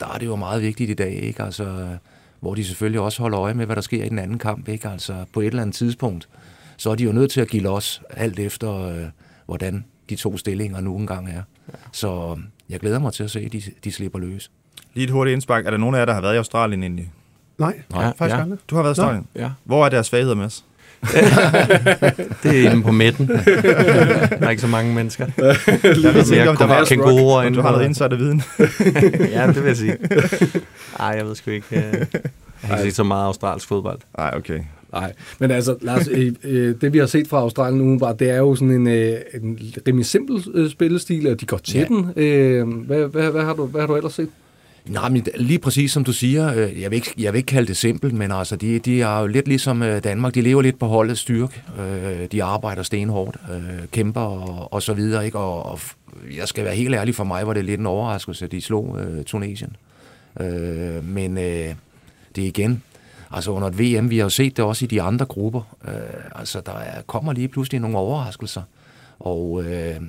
der 0.00 0.06
er 0.14 0.18
det 0.18 0.26
jo 0.26 0.36
meget 0.36 0.62
vigtigt 0.62 0.90
i 0.90 0.94
dag, 0.94 1.12
ikke? 1.12 1.42
Altså, 1.42 1.86
hvor 2.40 2.54
de 2.54 2.64
selvfølgelig 2.64 3.00
også 3.00 3.22
holder 3.22 3.40
øje 3.40 3.54
med, 3.54 3.66
hvad 3.66 3.76
der 3.76 3.82
sker 3.82 4.04
i 4.04 4.08
den 4.08 4.18
anden 4.18 4.38
kamp, 4.38 4.68
ikke? 4.68 4.88
Altså, 4.88 5.14
på 5.32 5.40
et 5.40 5.46
eller 5.46 5.62
andet 5.62 5.76
tidspunkt, 5.76 6.28
så 6.76 6.90
er 6.90 6.94
de 6.94 7.04
jo 7.04 7.12
nødt 7.12 7.30
til 7.30 7.40
at 7.40 7.48
give 7.48 7.62
los, 7.62 8.02
alt 8.10 8.38
efter, 8.38 8.86
øh, 8.86 9.04
hvordan 9.46 9.84
de 10.10 10.16
to 10.16 10.36
stillinger 10.36 10.80
nu 10.80 10.96
engang 10.96 11.28
er. 11.28 11.42
Så 11.92 12.38
jeg 12.72 12.80
glæder 12.80 12.98
mig 12.98 13.12
til 13.12 13.24
at 13.24 13.30
se, 13.30 13.40
at 13.40 13.52
de, 13.52 13.62
de 13.84 13.92
slipper 13.92 14.18
løs. 14.18 14.50
Lige 14.94 15.04
et 15.04 15.10
hurtigt 15.10 15.32
indspark. 15.32 15.66
Er 15.66 15.70
der 15.70 15.76
nogen 15.78 15.94
af 15.94 15.98
jer, 15.98 16.04
der 16.04 16.12
har 16.14 16.20
været 16.20 16.34
i 16.34 16.36
Australien 16.36 16.82
egentlig? 16.82 17.10
Nej, 17.58 17.74
Ja, 17.94 18.06
faktisk 18.08 18.36
ja. 18.36 18.40
aldrig. 18.42 18.58
Du 18.70 18.76
har 18.76 18.82
været 18.82 18.96
i 18.96 19.00
Nå. 19.00 19.04
Australien? 19.06 19.26
Ja. 19.36 19.50
Hvor 19.64 19.84
er 19.84 19.88
deres 19.88 20.10
fagheder, 20.10 20.34
Mads? 20.34 20.64
Det 22.42 22.60
er 22.66 22.70
inde 22.70 22.82
på 22.82 22.92
midten. 22.92 23.28
der 23.28 23.36
er 24.40 24.50
ikke 24.50 24.62
så 24.62 24.68
mange 24.68 24.94
mennesker. 24.94 25.26
Der 25.36 25.46
Jeg 26.02 26.14
vidste 26.14 26.36
ikke, 26.36 26.50
om 26.50 26.56
der 26.56 26.66
var 26.66 26.84
kænguruer 26.84 27.42
inde 27.42 27.56
du 27.56 27.62
har 27.62 27.70
noget 27.72 27.84
insider 27.84 28.16
viden. 28.16 28.42
ja, 29.36 29.46
det 29.46 29.56
vil 29.56 29.64
jeg 29.66 29.76
sige. 29.76 29.96
Ej, 30.98 31.06
jeg 31.06 31.26
ved 31.26 31.34
sgu 31.34 31.50
ikke. 31.50 31.66
øh, 31.76 31.82
Jeg 31.82 32.00
har 32.62 32.76
ikke 32.76 32.90
set 32.90 32.96
så 32.96 33.02
meget 33.04 33.26
australsk 33.26 33.68
fodbold. 33.68 33.98
Nej, 34.18 34.32
okay. 34.36 34.60
Nej, 34.92 35.12
men 35.38 35.50
altså, 35.50 35.76
Lars, 35.80 36.08
øh, 36.08 36.32
øh, 36.44 36.74
det 36.80 36.92
vi 36.92 36.98
har 36.98 37.06
set 37.06 37.28
fra 37.28 37.38
Australien 37.38 37.80
umiddelbart, 37.80 38.18
det 38.18 38.30
er 38.30 38.36
jo 38.36 38.54
sådan 38.54 38.70
en, 38.70 38.86
øh, 38.86 39.12
en 39.42 39.58
rimelig 39.86 40.06
simpel 40.06 40.44
øh, 40.54 40.70
spillestil, 40.70 41.26
og 41.26 41.40
de 41.40 41.46
går 41.46 41.56
til 41.58 41.78
Ja. 41.80 41.84
den. 41.84 42.10
Øh, 42.16 42.68
hvad, 42.68 43.06
hvad, 43.06 43.30
hvad, 43.30 43.42
har 43.42 43.54
du, 43.54 43.66
hvad 43.66 43.80
har 43.80 43.86
du 43.88 43.96
ellers 43.96 44.12
set? 44.14 44.28
Nej, 44.86 45.08
men 45.08 45.26
lige 45.36 45.58
præcis 45.58 45.92
som 45.92 46.04
du 46.04 46.12
siger, 46.12 46.54
øh, 46.54 46.80
jeg 46.80 46.90
vil 46.90 46.96
ikke, 46.96 47.14
jeg 47.18 47.32
vil 47.32 47.38
ikke 47.38 47.46
kalde 47.46 47.68
det 47.68 47.76
simpelt, 47.76 48.14
men 48.14 48.32
altså, 48.32 48.56
de, 48.56 48.78
de 48.78 49.02
er 49.02 49.20
jo 49.20 49.26
lidt 49.26 49.48
ligesom 49.48 49.82
øh, 49.82 50.04
Danmark, 50.04 50.34
de 50.34 50.40
lever 50.40 50.62
lidt 50.62 50.78
på 50.78 50.86
holdets 50.86 51.20
styrke, 51.20 51.62
øh, 51.80 52.26
de 52.32 52.42
arbejder 52.42 52.82
stenhårdt, 52.82 53.36
øh, 53.54 53.86
kæmper 53.92 54.20
og, 54.20 54.72
og 54.72 54.82
så 54.82 54.92
videre, 54.94 55.24
ikke? 55.26 55.38
Og, 55.38 55.66
og 55.66 55.80
jeg 56.38 56.48
skal 56.48 56.64
være 56.64 56.74
helt 56.74 56.94
ærlig, 56.94 57.14
for 57.14 57.24
mig 57.24 57.46
var 57.46 57.52
det 57.52 57.64
lidt 57.64 57.80
en 57.80 57.86
overraskelse, 57.86 58.44
at 58.44 58.52
de 58.52 58.60
slog 58.60 58.98
øh, 59.00 59.24
Tunesien. 59.24 59.76
Øh, 60.40 61.08
men 61.08 61.38
øh, 61.38 61.74
det 62.36 62.44
er 62.44 62.48
igen, 62.48 62.82
altså 63.32 63.50
under 63.50 63.68
et 63.68 63.78
VM, 63.78 64.10
vi 64.10 64.18
har 64.18 64.24
jo 64.24 64.30
set 64.30 64.56
det 64.56 64.64
også 64.64 64.84
i 64.84 64.88
de 64.88 65.02
andre 65.02 65.26
grupper, 65.26 65.76
øh, 65.88 65.94
altså 66.34 66.60
der 66.66 66.72
er, 66.72 67.02
kommer 67.02 67.32
lige 67.32 67.48
pludselig 67.48 67.80
nogle 67.80 67.98
overraskelser, 67.98 68.62
og 69.18 69.64
øh, 69.64 70.00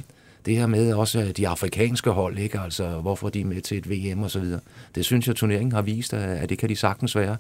det 0.46 0.58
her 0.58 0.68
med 0.68 0.94
også 0.94 1.34
de 1.38 1.48
afrikanske 1.48 2.10
hold, 2.10 2.38
ikke? 2.38 2.60
Altså, 2.60 2.88
hvorfor 2.90 3.30
de 3.30 3.42
er 3.42 3.46
med 3.46 3.62
til 3.62 3.78
et 3.78 3.90
VM 3.90 4.24
og 4.24 4.32
så 4.32 4.40
videre. 4.40 4.60
Det 4.96 5.06
synes 5.06 5.28
jeg, 5.28 5.36
turneringen 5.36 5.72
har 5.72 5.82
vist, 5.82 6.14
at 6.14 6.50
det 6.50 6.58
kan 6.58 6.70
de 6.70 6.76
sagtens 6.76 7.16
være. 7.16 7.38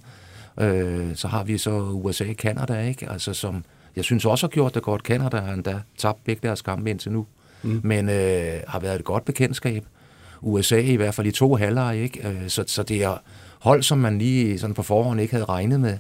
Øh, 0.60 1.16
så 1.16 1.28
har 1.28 1.44
vi 1.44 1.58
så 1.58 1.72
USA 1.80 2.30
og 2.30 2.36
Canada, 2.36 2.88
ikke? 2.88 3.10
Altså, 3.10 3.34
som 3.34 3.64
jeg 3.96 4.04
synes 4.04 4.26
også 4.26 4.48
har 4.48 4.50
gjort 4.50 4.76
det 4.76 4.84
godt. 4.84 5.02
Canada 5.02 5.38
har 5.38 5.54
endda 5.54 5.80
tabt 5.98 6.24
begge 6.24 6.48
deres 6.48 6.62
kampe 6.62 6.90
indtil 6.90 7.12
nu. 7.12 7.26
Mm. 7.64 7.82
Men 7.84 8.10
øh, 8.10 8.60
har 8.68 8.80
været 8.80 9.00
et 9.00 9.06
godt 9.06 9.26
bekendtskab. 9.26 9.86
USA 10.42 10.80
i 10.80 10.96
hvert 10.96 11.14
fald 11.14 11.28
i 11.28 11.32
to 11.32 11.56
halvleje, 11.56 12.00
ikke? 12.00 12.28
Øh, 12.28 12.50
så, 12.50 12.64
så 12.68 12.84
det 12.84 13.04
er 13.04 13.18
hold, 13.64 13.84
som 13.84 13.98
man 13.98 14.18
lige 14.18 14.60
sådan 14.60 14.74
på 14.74 14.84
forhånd 14.84 15.22
ikke 15.22 15.34
havde 15.34 15.46
regnet 15.46 15.80
med. 15.80 15.98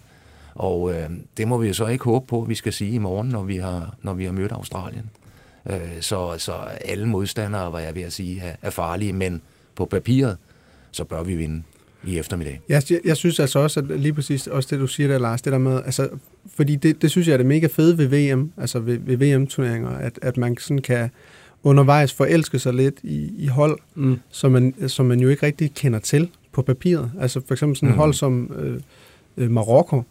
Og 0.55 0.93
øh, 0.93 1.09
det 1.37 1.47
må 1.47 1.57
vi 1.57 1.67
jo 1.67 1.73
så 1.73 1.87
ikke 1.87 2.03
håbe 2.03 2.27
på, 2.27 2.41
at 2.41 2.49
vi 2.49 2.55
skal 2.55 2.73
sige 2.73 2.91
i 2.91 2.97
morgen, 2.97 3.29
når 3.29 3.43
vi 3.43 3.57
har, 3.57 3.95
når 4.01 4.13
vi 4.13 4.25
har 4.25 4.31
mødt 4.31 4.51
Australien. 4.51 5.09
Øh, 5.69 5.79
så, 6.01 6.35
så 6.37 6.53
alle 6.85 7.05
modstandere, 7.07 7.71
var 7.71 7.79
jeg 7.79 7.95
ved 7.95 8.01
at 8.01 8.13
sige, 8.13 8.41
er, 8.41 8.55
er 8.61 8.69
farlige, 8.69 9.13
men 9.13 9.41
på 9.75 9.85
papiret, 9.85 10.37
så 10.91 11.03
bør 11.03 11.23
vi 11.23 11.35
vinde 11.35 11.63
i 12.05 12.17
eftermiddag. 12.19 12.61
Jeg, 12.69 12.83
jeg, 12.89 12.99
jeg 13.05 13.17
synes 13.17 13.39
altså 13.39 13.59
også, 13.59 13.79
at 13.79 13.99
lige 13.99 14.13
præcis 14.13 14.47
også 14.47 14.69
det, 14.71 14.79
du 14.79 14.87
siger 14.87 15.07
der, 15.09 15.17
Lars, 15.19 15.41
det 15.41 15.53
der 15.53 15.59
med, 15.59 15.81
altså, 15.85 16.09
fordi 16.55 16.75
det, 16.75 17.01
det 17.01 17.11
synes 17.11 17.27
jeg 17.27 17.33
er 17.33 17.37
det 17.37 17.45
mega 17.45 17.67
fede 17.67 17.97
ved 17.97 18.07
VM, 18.07 18.51
altså 18.57 18.79
ved, 18.79 18.97
ved 19.01 19.17
VM-turneringer, 19.17 19.89
at, 19.89 20.19
at 20.21 20.37
man 20.37 20.57
sådan 20.57 20.81
kan 20.81 21.09
undervejs 21.63 22.13
forelske 22.13 22.59
sig 22.59 22.73
lidt 22.73 22.95
i, 23.03 23.33
i 23.37 23.47
hold, 23.47 23.79
Mm. 23.95 24.19
som 24.29 24.51
man, 24.51 24.73
som 24.87 25.05
man 25.05 25.19
jo 25.19 25.29
ikke 25.29 25.45
rigtig 25.45 25.73
kender 25.73 25.99
til 25.99 26.29
på 26.53 26.61
papiret. 26.61 27.11
Altså 27.21 27.41
for 27.47 27.53
eksempel 27.53 27.75
sådan 27.75 27.89
et 27.89 27.93
Mhm. 27.93 27.99
hold 27.99 28.13
som 28.13 28.51
øh, 28.59 28.79
øh, 29.37 29.51
Marokko, 29.51 30.03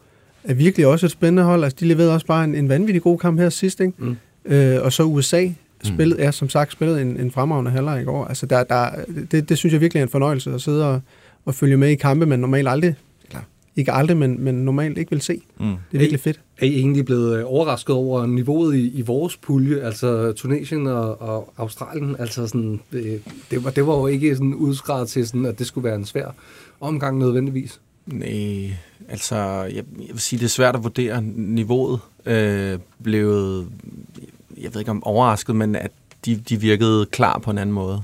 er 0.44 0.55
virkelig 0.55 0.87
også 0.87 1.07
et 1.07 1.12
spændende 1.12 1.42
hold. 1.42 1.64
Altså 1.64 1.76
de 1.81 1.85
leverede 1.85 2.14
også 2.14 2.26
bare 2.26 2.44
en, 2.44 2.55
en 2.55 2.68
vanvittig 2.68 3.02
god 3.02 3.18
kamp 3.18 3.40
her 3.40 3.48
sidst, 3.48 3.81
ikke? 3.81 3.92
Mm. 3.98 4.16
Øh, 4.44 4.83
og 4.83 4.92
så 4.92 5.02
USA 5.02 5.46
spillet, 5.85 6.24
er 6.24 6.31
som 6.31 6.48
sagt 6.48 6.72
spillet 6.72 7.02
en, 7.02 7.20
en 7.20 7.31
fremragende 7.31 7.70
halvleg 7.70 8.00
i 8.02 8.05
går. 8.05 8.24
Altså 8.24 8.46
der, 8.46 8.64
der, 8.64 8.88
det, 9.31 9.48
det 9.48 9.59
synes 9.59 9.72
jeg 9.72 9.81
virkelig 9.81 10.00
er 10.00 10.05
en 10.05 10.11
fornøjelse 10.11 10.52
at 10.55 10.61
sidde 10.61 10.88
og, 10.88 11.00
og 11.44 11.55
følge 11.55 11.76
med 11.76 11.88
i 11.88 11.94
kampe, 11.94 12.26
man 12.26 12.38
normalt 12.38 12.68
aldrig, 12.68 12.94
ikke 13.76 13.92
aldrig, 13.92 14.16
men, 14.16 14.44
men 14.44 14.54
normalt 14.54 14.98
ikke 14.98 15.11
vil 15.11 15.20
se. 15.20 15.42
Mm. 15.61 15.66
Det 15.66 15.76
er 15.92 15.98
virkelig 15.98 16.20
fedt. 16.20 16.40
Er 16.58 16.66
I 16.66 16.74
egentlig 16.78 17.04
blevet 17.04 17.38
øh, 17.38 17.44
overrasket 17.46 17.94
over 17.94 18.26
niveauet 18.26 18.76
i, 18.76 18.98
i 18.98 19.02
vores 19.02 19.37
pulje, 19.37 19.80
altså 19.80 20.32
Tunesien 20.32 20.87
og, 20.87 21.22
og 21.22 21.52
Australien? 21.56 22.16
Altså 22.18 22.46
sådan, 22.46 22.80
det, 22.92 23.22
det, 23.50 23.64
var, 23.64 23.70
det 23.70 23.87
var 23.87 23.94
jo 23.94 24.06
ikke 24.06 24.37
sådan 24.37 24.54
udskrevet 24.54 25.08
til, 25.08 25.26
sådan, 25.26 25.46
at 25.46 25.58
det 25.58 25.66
skulle 25.66 25.85
være 25.85 25.96
en 25.96 26.04
svær 26.04 26.35
omgang 26.80 27.18
nødvendigvis. 27.18 27.80
Nej, 28.06 28.76
altså, 29.08 29.37
jeg, 29.37 29.85
jeg 29.98 30.08
vil 30.08 30.20
sige, 30.20 30.38
det 30.38 30.44
er 30.44 30.48
svært 30.48 30.76
at 30.76 30.82
vurdere 30.82 31.22
niveauet. 31.22 32.00
Øh, 32.26 32.78
blev, 33.02 33.26
jeg 34.61 34.74
ved 34.74 34.80
ikke 34.80 34.90
om 34.90 35.04
overrasket, 35.04 35.56
men 35.56 35.76
at 35.76 35.90
de, 36.24 36.37
de 36.37 36.61
virkede 36.61 37.06
klar 37.06 37.38
på 37.38 37.50
en 37.50 37.58
anden 37.58 37.74
måde. 37.74 38.02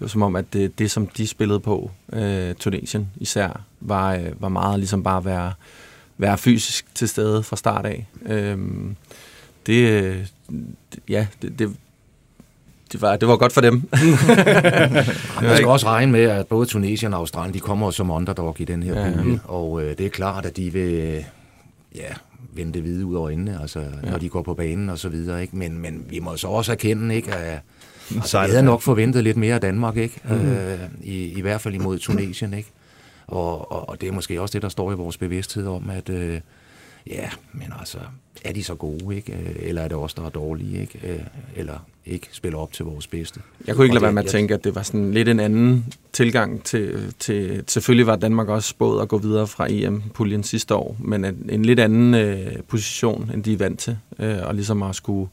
Det 0.00 0.04
var 0.04 0.08
som 0.08 0.22
om, 0.22 0.36
at 0.36 0.52
det, 0.52 0.78
det 0.78 0.90
som 0.90 1.06
de 1.06 1.26
spillede 1.26 1.60
på, 1.60 1.90
øh, 2.12 2.54
Tunesien 2.54 3.10
især, 3.16 3.60
var, 3.80 4.14
øh, 4.14 4.42
var 4.42 4.48
meget 4.48 4.78
ligesom 4.78 5.02
bare 5.02 5.16
at 5.16 5.24
være, 5.24 5.52
være 6.18 6.38
fysisk 6.38 6.86
til 6.94 7.08
stede 7.08 7.42
fra 7.42 7.56
start 7.56 7.86
af. 7.86 8.06
Øh, 8.26 8.58
det, 9.66 9.90
øh, 9.90 10.26
det, 10.92 11.00
ja, 11.08 11.26
det, 11.42 11.58
det, 11.58 11.76
det, 12.92 13.02
var, 13.02 13.16
det 13.16 13.28
var 13.28 13.36
godt 13.36 13.52
for 13.52 13.60
dem. 13.60 13.74
Man 15.42 15.56
skal 15.56 15.66
også 15.68 15.86
regne 15.86 16.12
med, 16.12 16.22
at 16.22 16.46
både 16.46 16.66
Tunesien 16.66 17.14
og 17.14 17.20
Australien, 17.20 17.54
de 17.54 17.60
kommer 17.60 17.90
som 17.90 18.10
underdog 18.10 18.56
i 18.58 18.64
den 18.64 18.82
her 18.82 19.00
Ja. 19.06 19.12
pulje, 19.16 19.40
og 19.44 19.82
øh, 19.82 19.98
det 19.98 20.06
er 20.06 20.10
klart, 20.10 20.46
at 20.46 20.56
de 20.56 20.72
vil 20.72 21.24
ja, 21.94 22.12
vende 22.52 22.72
det 22.72 22.82
hvide 22.82 23.06
ud 23.06 23.14
over 23.14 23.26
øjnene, 23.26 23.58
altså, 23.62 23.80
ja. 23.80 24.10
når 24.10 24.18
de 24.18 24.28
går 24.28 24.42
på 24.42 24.54
banen 24.54 24.90
og 24.90 24.98
så 24.98 25.08
videre. 25.08 25.42
Ikke? 25.42 25.56
Men, 25.56 25.78
men 25.78 26.04
vi 26.08 26.18
må 26.18 26.36
så 26.36 26.48
også 26.48 26.72
erkende, 26.72 27.14
ikke, 27.14 27.34
at 27.34 27.60
altså, 28.14 28.28
Sejler 28.30 28.46
vi 28.48 28.52
havde 28.54 28.66
nok 28.66 28.82
forventet 28.82 29.24
lidt 29.24 29.36
mere 29.36 29.54
af 29.54 29.60
Danmark, 29.60 29.96
ikke? 29.96 30.20
Mm. 30.24 30.34
Øh, 30.34 30.78
i, 31.02 31.24
i 31.38 31.40
hvert 31.40 31.60
fald 31.60 31.74
imod 31.74 31.98
Tunesien. 31.98 32.54
Ikke? 32.54 32.68
Og, 33.26 33.72
og, 33.72 33.88
og 33.88 34.00
det 34.00 34.08
er 34.08 34.12
måske 34.12 34.40
også 34.40 34.52
det, 34.52 34.62
der 34.62 34.68
står 34.68 34.92
i 34.92 34.94
vores 34.94 35.16
bevidsthed 35.16 35.66
om, 35.66 35.90
at 35.90 36.08
øh, 36.08 36.40
ja, 37.06 37.28
men 37.52 37.66
altså, 37.78 37.98
er 38.44 38.52
de 38.52 38.64
så 38.64 38.74
gode, 38.74 39.16
ikke? 39.16 39.32
Øh, 39.32 39.56
Eller 39.68 39.82
er 39.82 39.88
det 39.88 39.96
os, 39.96 40.14
der 40.14 40.24
er 40.24 40.28
dårlige, 40.28 40.80
ikke? 40.80 41.00
Øh, 41.04 41.18
Eller 41.56 41.86
ikke 42.06 42.28
spiller 42.32 42.58
op 42.58 42.72
til 42.72 42.84
vores 42.84 43.06
bedste. 43.06 43.40
Jeg 43.66 43.74
kunne 43.74 43.84
ikke 43.84 43.94
lade 43.94 44.02
være 44.02 44.12
med 44.12 44.22
at 44.22 44.24
jeg- 44.26 44.32
tænke, 44.32 44.54
at 44.54 44.64
det 44.64 44.74
var 44.74 44.82
sådan 44.82 45.12
lidt 45.14 45.28
en 45.28 45.40
anden 45.40 45.94
tilgang 46.12 46.64
til, 46.64 47.14
til 47.18 47.64
selvfølgelig 47.66 48.06
var 48.06 48.16
Danmark 48.16 48.48
også 48.48 48.68
spået 48.68 49.02
at 49.02 49.08
gå 49.08 49.18
videre 49.18 49.46
fra 49.46 49.66
EM-puljen 49.70 50.42
sidste 50.42 50.74
år, 50.74 50.96
men 50.98 51.24
en, 51.24 51.46
en 51.50 51.64
lidt 51.64 51.80
anden 51.80 52.14
øh, 52.14 52.46
position, 52.68 53.30
end 53.34 53.44
de 53.44 53.52
er 53.52 53.56
vant 53.56 53.78
til, 53.80 53.96
øh, 54.18 54.36
og 54.42 54.54
ligesom 54.54 54.82
at 54.82 54.94
skulle, 54.94 55.28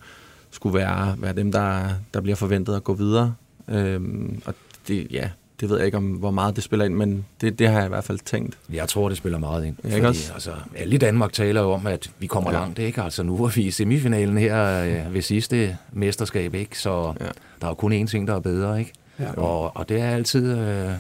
skulle 0.51 0.77
være, 0.77 1.15
være 1.17 1.33
dem, 1.33 1.51
der, 1.51 1.89
der 2.13 2.21
bliver 2.21 2.35
forventet 2.35 2.75
at 2.75 2.83
gå 2.83 2.93
videre. 2.93 3.33
Øhm, 3.67 4.41
og 4.45 4.53
det, 4.87 5.07
ja, 5.11 5.29
det 5.59 5.69
ved 5.69 5.77
jeg 5.77 5.85
ikke 5.85 5.97
om, 5.97 6.03
hvor 6.03 6.31
meget 6.31 6.55
det 6.55 6.63
spiller 6.63 6.85
ind, 6.85 6.93
men 6.93 7.25
det, 7.41 7.59
det 7.59 7.67
har 7.67 7.77
jeg 7.77 7.85
i 7.85 7.89
hvert 7.89 8.03
fald 8.03 8.19
tænkt. 8.25 8.57
Jeg 8.73 8.89
tror, 8.89 9.09
det 9.09 9.17
spiller 9.17 9.39
meget 9.39 9.65
ind. 9.65 9.75
Ja, 9.83 9.95
ikke 9.95 10.07
også? 10.07 10.33
altså, 10.33 10.51
alle 10.75 10.95
i 10.95 10.97
Danmark 10.97 11.33
taler 11.33 11.61
jo 11.61 11.71
om, 11.71 11.87
at 11.87 12.11
vi 12.19 12.27
kommer 12.27 12.51
ja. 12.51 12.59
langt, 12.59 12.79
ikke? 12.79 13.01
Altså, 13.01 13.23
nu 13.23 13.43
er 13.43 13.47
vi 13.47 13.63
i 13.63 13.71
semifinalen 13.71 14.37
her 14.37 14.83
øh, 14.83 15.13
ved 15.13 15.21
sidste 15.21 15.77
mesterskab, 15.91 16.53
ikke? 16.53 16.79
Så 16.79 17.13
ja. 17.19 17.25
der 17.61 17.65
er 17.65 17.67
jo 17.67 17.73
kun 17.73 18.03
én 18.03 18.07
ting, 18.07 18.27
der 18.27 18.35
er 18.35 18.39
bedre, 18.39 18.79
ikke? 18.79 18.93
Ja. 19.19 19.31
Og, 19.31 19.77
og 19.77 19.89
det 19.89 20.01
er 20.01 20.09
altid... 20.09 20.57
Øh, 20.57 20.91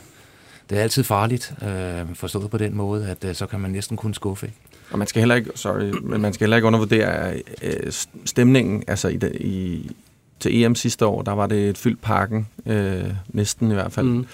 det 0.69 0.77
er 0.77 0.81
altid 0.81 1.03
farligt, 1.03 1.53
øh, 1.63 2.15
forstået 2.15 2.49
på 2.49 2.57
den 2.57 2.75
måde, 2.75 3.07
at 3.07 3.23
øh, 3.23 3.35
så 3.35 3.45
kan 3.45 3.59
man 3.59 3.71
næsten 3.71 3.97
kun 3.97 4.13
skuffe. 4.13 4.45
Ikke? 4.45 4.57
Og 4.91 4.99
man 4.99 5.07
skal 5.07 5.19
heller 5.19 5.35
ikke, 5.35 5.51
sorry, 5.55 5.93
men 6.01 6.21
man 6.21 6.33
skal 6.33 6.45
heller 6.45 6.57
ikke 6.57 6.67
undervurdere 6.67 7.33
øh, 7.61 7.91
stemningen. 8.25 8.83
Altså 8.87 9.07
i, 9.07 9.19
i, 9.39 9.91
til 10.39 10.63
EM 10.63 10.75
sidste 10.75 11.05
år, 11.05 11.21
der 11.21 11.31
var 11.31 11.47
det 11.47 11.69
et 11.69 11.77
fyldt 11.77 12.01
parken, 12.01 12.47
øh, 12.65 13.13
næsten 13.29 13.71
i 13.71 13.73
hvert 13.73 13.91
fald, 13.91 14.07
mm. 14.07 14.27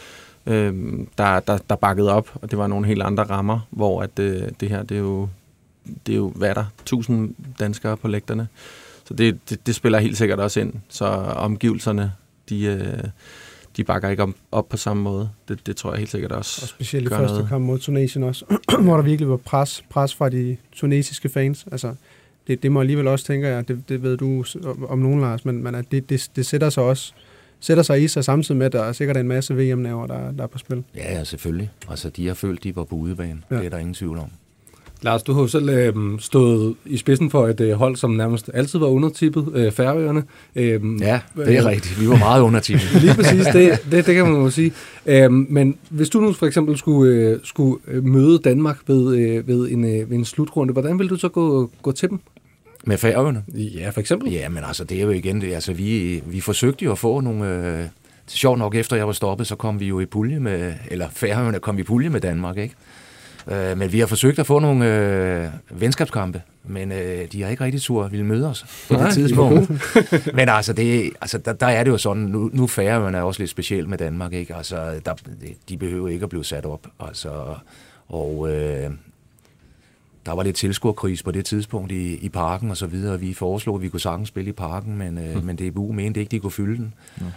øh, 0.46 0.74
der, 1.18 1.40
der, 1.40 1.58
der 1.70 1.76
bakkede 1.76 2.12
op, 2.12 2.30
og 2.34 2.52
det 2.52 2.60
var 2.60 2.68
nogle 2.68 2.88
helt 2.88 3.02
andre 3.02 3.24
rammer, 3.24 3.60
hvor 3.70 4.02
at, 4.02 4.20
øh, 4.20 4.44
det 4.60 4.70
her, 4.70 4.84
det 4.84 4.96
er 4.96 5.02
jo, 5.02 5.30
det 6.06 6.14
er 6.14 6.18
jo 6.18 6.30
hvad 6.36 6.50
er 6.50 6.54
der, 6.54 6.66
tusind 6.86 7.36
danskere 7.60 7.98
på 7.98 8.08
lægterne. 8.08 8.48
Så 9.06 9.14
det, 9.14 9.50
det, 9.50 9.68
det 9.68 9.76
spiller 9.76 10.00
helt 10.00 10.18
sikkert 10.18 10.40
også 10.40 10.60
ind. 10.60 10.74
Så 10.90 11.06
omgivelserne, 11.36 12.12
de, 12.50 12.64
øh, 12.64 13.04
de 13.78 13.84
bakker 13.84 14.10
ikke 14.10 14.24
op, 14.24 14.30
op 14.52 14.70
på 14.70 14.78
samme 14.78 15.04
måde. 15.04 15.30
Det, 15.48 15.68
det 15.68 15.76
tror 15.76 15.92
jeg 15.92 15.98
helt 15.98 16.12
sikkert 16.12 16.32
også. 16.32 16.60
Og 16.64 16.68
specielt 16.68 17.06
i 17.06 17.10
første 17.10 17.34
noget. 17.34 17.50
kamp 17.50 17.66
mod 17.66 17.80
Tunesien 17.80 18.24
også, 18.24 18.46
hvor 18.84 18.96
der 18.96 19.04
virkelig 19.04 19.30
var 19.30 19.38
pres, 19.38 19.84
pres 19.90 20.16
fra 20.16 20.30
de 20.30 20.58
tunesiske 20.76 21.30
fans. 21.30 21.66
Altså, 21.72 21.96
det, 22.48 22.64
det 22.64 22.72
må 22.72 22.80
alligevel 22.80 23.08
også, 23.08 23.26
tænker 23.26 23.48
jeg, 23.48 23.68
det, 23.68 23.84
det 23.90 24.04
ved 24.04 24.18
du 24.18 24.44
om, 24.90 25.00
nogen, 25.00 25.22
Lars, 25.22 25.46
men, 25.46 25.64
men 25.64 25.76
at 25.76 25.86
det, 25.92 26.10
det, 26.10 26.30
det 26.36 26.46
sætter 26.46 26.70
sig 26.70 26.84
også 26.84 27.14
sætter 27.60 27.84
sig 27.84 28.04
i 28.04 28.08
sig, 28.08 28.24
samtidig 28.24 28.58
med, 28.58 28.66
at 28.66 28.72
der 28.72 28.84
er 28.84 28.92
sikkert 28.92 29.18
en 29.18 29.28
masse 29.28 29.56
VM-naver, 29.56 30.08
der, 30.08 30.32
der 30.32 30.44
er 30.44 30.48
på 30.48 30.58
spil. 30.58 30.84
Ja, 30.96 31.18
ja, 31.18 31.24
selvfølgelig. 31.24 31.72
Altså, 31.90 32.10
de 32.10 32.28
har 32.28 32.34
følt, 32.34 32.64
de 32.64 32.76
var 32.76 32.84
på 32.84 32.96
udebane. 32.96 33.42
Ja. 33.52 33.56
Det 33.56 33.66
er 33.66 33.70
der 33.70 33.78
ingen 33.78 33.94
tvivl 33.94 34.18
om. 34.18 34.32
Lars, 35.04 35.24
du 35.24 35.34
har 35.34 35.42
jo 35.42 35.48
selv 35.48 35.70
øh, 35.70 35.94
stået 36.20 36.76
i 36.86 36.98
spidsen 36.98 37.30
for 37.30 37.48
et 37.48 37.62
øh, 37.62 37.72
hold, 37.74 37.96
som 37.96 38.12
nærmest 38.12 38.50
altid 38.54 38.80
var 38.80 38.88
undertippet, 38.88 39.48
øh, 39.54 39.72
Færøerne. 39.72 40.24
Øh, 40.56 40.82
Ja, 41.02 41.20
det 41.36 41.58
er 41.58 41.66
rigtigt. 41.66 42.02
Vi 42.02 42.10
var 42.10 42.18
meget 42.18 42.42
undertippet. 42.42 42.88
Lige 43.02 43.14
præcis, 43.16 43.46
det, 43.46 43.80
det, 43.92 44.06
det 44.06 44.16
kan 44.16 44.26
man 44.26 44.34
jo 44.42 44.50
sige. 44.50 44.74
Øhm, 45.06 45.46
men 45.50 45.78
hvis 45.90 46.10
du 46.10 46.20
nu 46.20 46.34
for 46.34 46.46
eksempel 46.46 46.78
skulle, 46.78 47.14
øh, 47.14 47.40
skulle 47.44 47.80
øh, 47.88 48.04
møde 48.04 48.40
Danmark 48.40 48.78
ved, 48.88 49.16
øh, 49.18 49.48
ved, 49.48 49.72
en, 49.72 49.86
øh, 49.86 50.10
ved 50.10 50.18
en 50.18 50.26
slutrunde, 50.26 50.74
hvordan 50.74 51.00
vil 51.00 51.10
du 51.10 51.16
så 51.16 51.30
gå, 51.30 51.70
gå 51.82 51.92
til 51.92 52.10
dem? 52.10 52.20
Med 52.86 52.98
færøerne. 52.98 53.44
Ja, 53.54 53.90
for 53.90 54.00
eksempel. 54.00 54.32
Ja, 54.32 54.50
men 54.50 54.64
altså, 54.68 54.84
det 54.84 54.98
er 54.98 55.02
jo 55.02 55.10
igen 55.10 55.42
det. 55.42 55.54
Altså, 55.54 55.74
vi, 55.74 56.22
vi 56.26 56.42
forsøgte 56.42 56.86
jo 56.86 56.92
at 56.92 56.98
få 56.98 57.22
nogle... 57.22 57.68
Øh, 57.80 57.86
sjovt 58.28 58.60
nok, 58.60 58.76
efter 58.76 58.96
jeg 58.96 59.08
var 59.08 59.14
stoppet, 59.14 59.48
så 59.48 59.56
kom 59.56 59.80
vi 59.80 59.86
jo 59.86 60.00
i 60.00 60.06
pulje 60.06 60.40
med... 60.40 60.74
Eller 60.92 61.08
færøerne 61.12 61.60
kom 61.60 61.80
i 61.80 61.84
pulje 61.84 62.10
med 62.10 62.22
Danmark, 62.22 62.58
ikke? 62.58 62.76
Øh, 63.52 63.78
men 63.78 63.92
vi 63.92 64.00
har 64.00 64.08
forsøgt 64.08 64.40
at 64.40 64.46
få 64.48 64.60
nogle 64.60 64.86
øh, 64.98 65.50
venskabskampe, 65.82 66.42
men 66.64 66.92
øh, 66.92 67.28
de 67.32 67.42
har 67.42 67.50
ikke 67.50 67.64
rigtig 67.64 67.82
tur 67.82 68.08
ville 68.08 68.26
møde 68.26 68.50
os 68.50 68.66
på 68.88 68.94
Nej, 68.94 69.06
det 69.06 69.14
tidspunkt. 69.14 69.72
men 70.38 70.50
altså, 70.50 70.74
det, 70.74 71.12
altså 71.22 71.38
der, 71.38 71.54
der 71.54 71.68
er 71.68 71.84
det 71.84 71.92
jo 71.92 71.98
sådan, 71.98 72.24
nu, 72.24 72.50
nu 72.54 72.68
færøerne 72.68 73.18
er 73.18 73.22
også 73.22 73.42
lidt 73.42 73.50
specielt 73.52 73.90
med 73.90 73.98
Danmark, 73.98 74.34
ikke? 74.34 74.56
Altså, 74.56 75.02
der, 75.06 75.14
de 75.70 75.78
behøver 75.78 76.08
ikke 76.10 76.24
at 76.24 76.30
blive 76.30 76.46
sat 76.46 76.66
op. 76.66 76.88
Altså, 77.00 77.56
og 78.08 78.52
øh, 78.52 78.90
der 80.26 80.32
var 80.32 80.44
lidt 80.44 80.56
tilskuerkris 80.56 81.24
på 81.24 81.32
det 81.32 81.46
tidspunkt 81.46 81.92
i, 81.92 82.16
i 82.16 82.30
parken 82.30 82.70
og 82.72 82.78
så 82.78 82.88
videre. 82.88 83.20
Vi 83.20 83.34
foreslog, 83.34 83.76
at 83.76 83.82
vi 83.82 83.90
kunne 83.90 84.00
sagtens 84.00 84.28
spille 84.28 84.50
i 84.50 84.54
parken, 84.54 84.98
men, 84.98 85.18
øh, 85.18 85.34
Hmm. 85.36 85.46
men 85.46 85.56
DBU 85.56 85.92
mente 85.92 86.20
ikke, 86.20 86.32
de 86.32 86.40
kunne 86.40 86.52
fylde 86.52 86.78
den. 86.78 86.94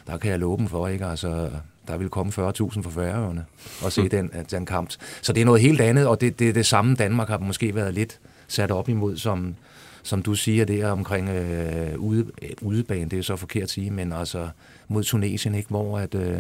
Der 0.07 0.17
kan 0.17 0.31
jeg 0.31 0.39
love 0.39 0.57
dem 0.59 0.67
for, 0.69 0.89
ikke? 0.89 1.07
Altså, 1.07 1.51
der 1.89 1.97
vil 1.97 2.09
komme 2.09 2.33
40.000 2.33 2.39
fra 2.39 2.91
Færøerne 2.91 3.45
og 3.83 3.93
se 3.93 4.09
den, 4.09 4.31
den 4.51 4.67
kamp. 4.67 4.91
Så 5.23 5.33
det 5.33 5.41
er 5.41 5.45
noget 5.45 5.61
helt 5.61 5.81
andet, 5.81 6.07
og 6.07 6.21
det, 6.21 6.39
det 6.39 6.49
er 6.49 6.53
det 6.53 6.67
samme, 6.67 6.95
Danmark 6.95 7.29
har 7.29 7.39
måske 7.39 7.75
været 7.75 7.95
lidt 7.95 8.19
sat 8.49 8.71
op 8.71 8.89
imod, 8.89 9.17
som, 9.17 9.55
som 10.03 10.23
du 10.23 10.35
siger 10.35 10.65
der 10.65 10.91
omkring 10.91 11.29
øh, 11.29 11.99
ude, 11.99 12.27
øh, 12.43 12.51
udebane, 12.63 13.11
det 13.11 13.19
er 13.19 13.23
så 13.23 13.37
forkert 13.37 13.63
at 13.63 13.71
sige, 13.71 13.91
men 13.91 14.13
altså 14.13 14.49
mod 14.89 15.05
Tunesien, 15.05 15.55
ikke? 15.55 15.69
hvor 15.69 15.99
at, 15.99 16.15
øh, 16.15 16.39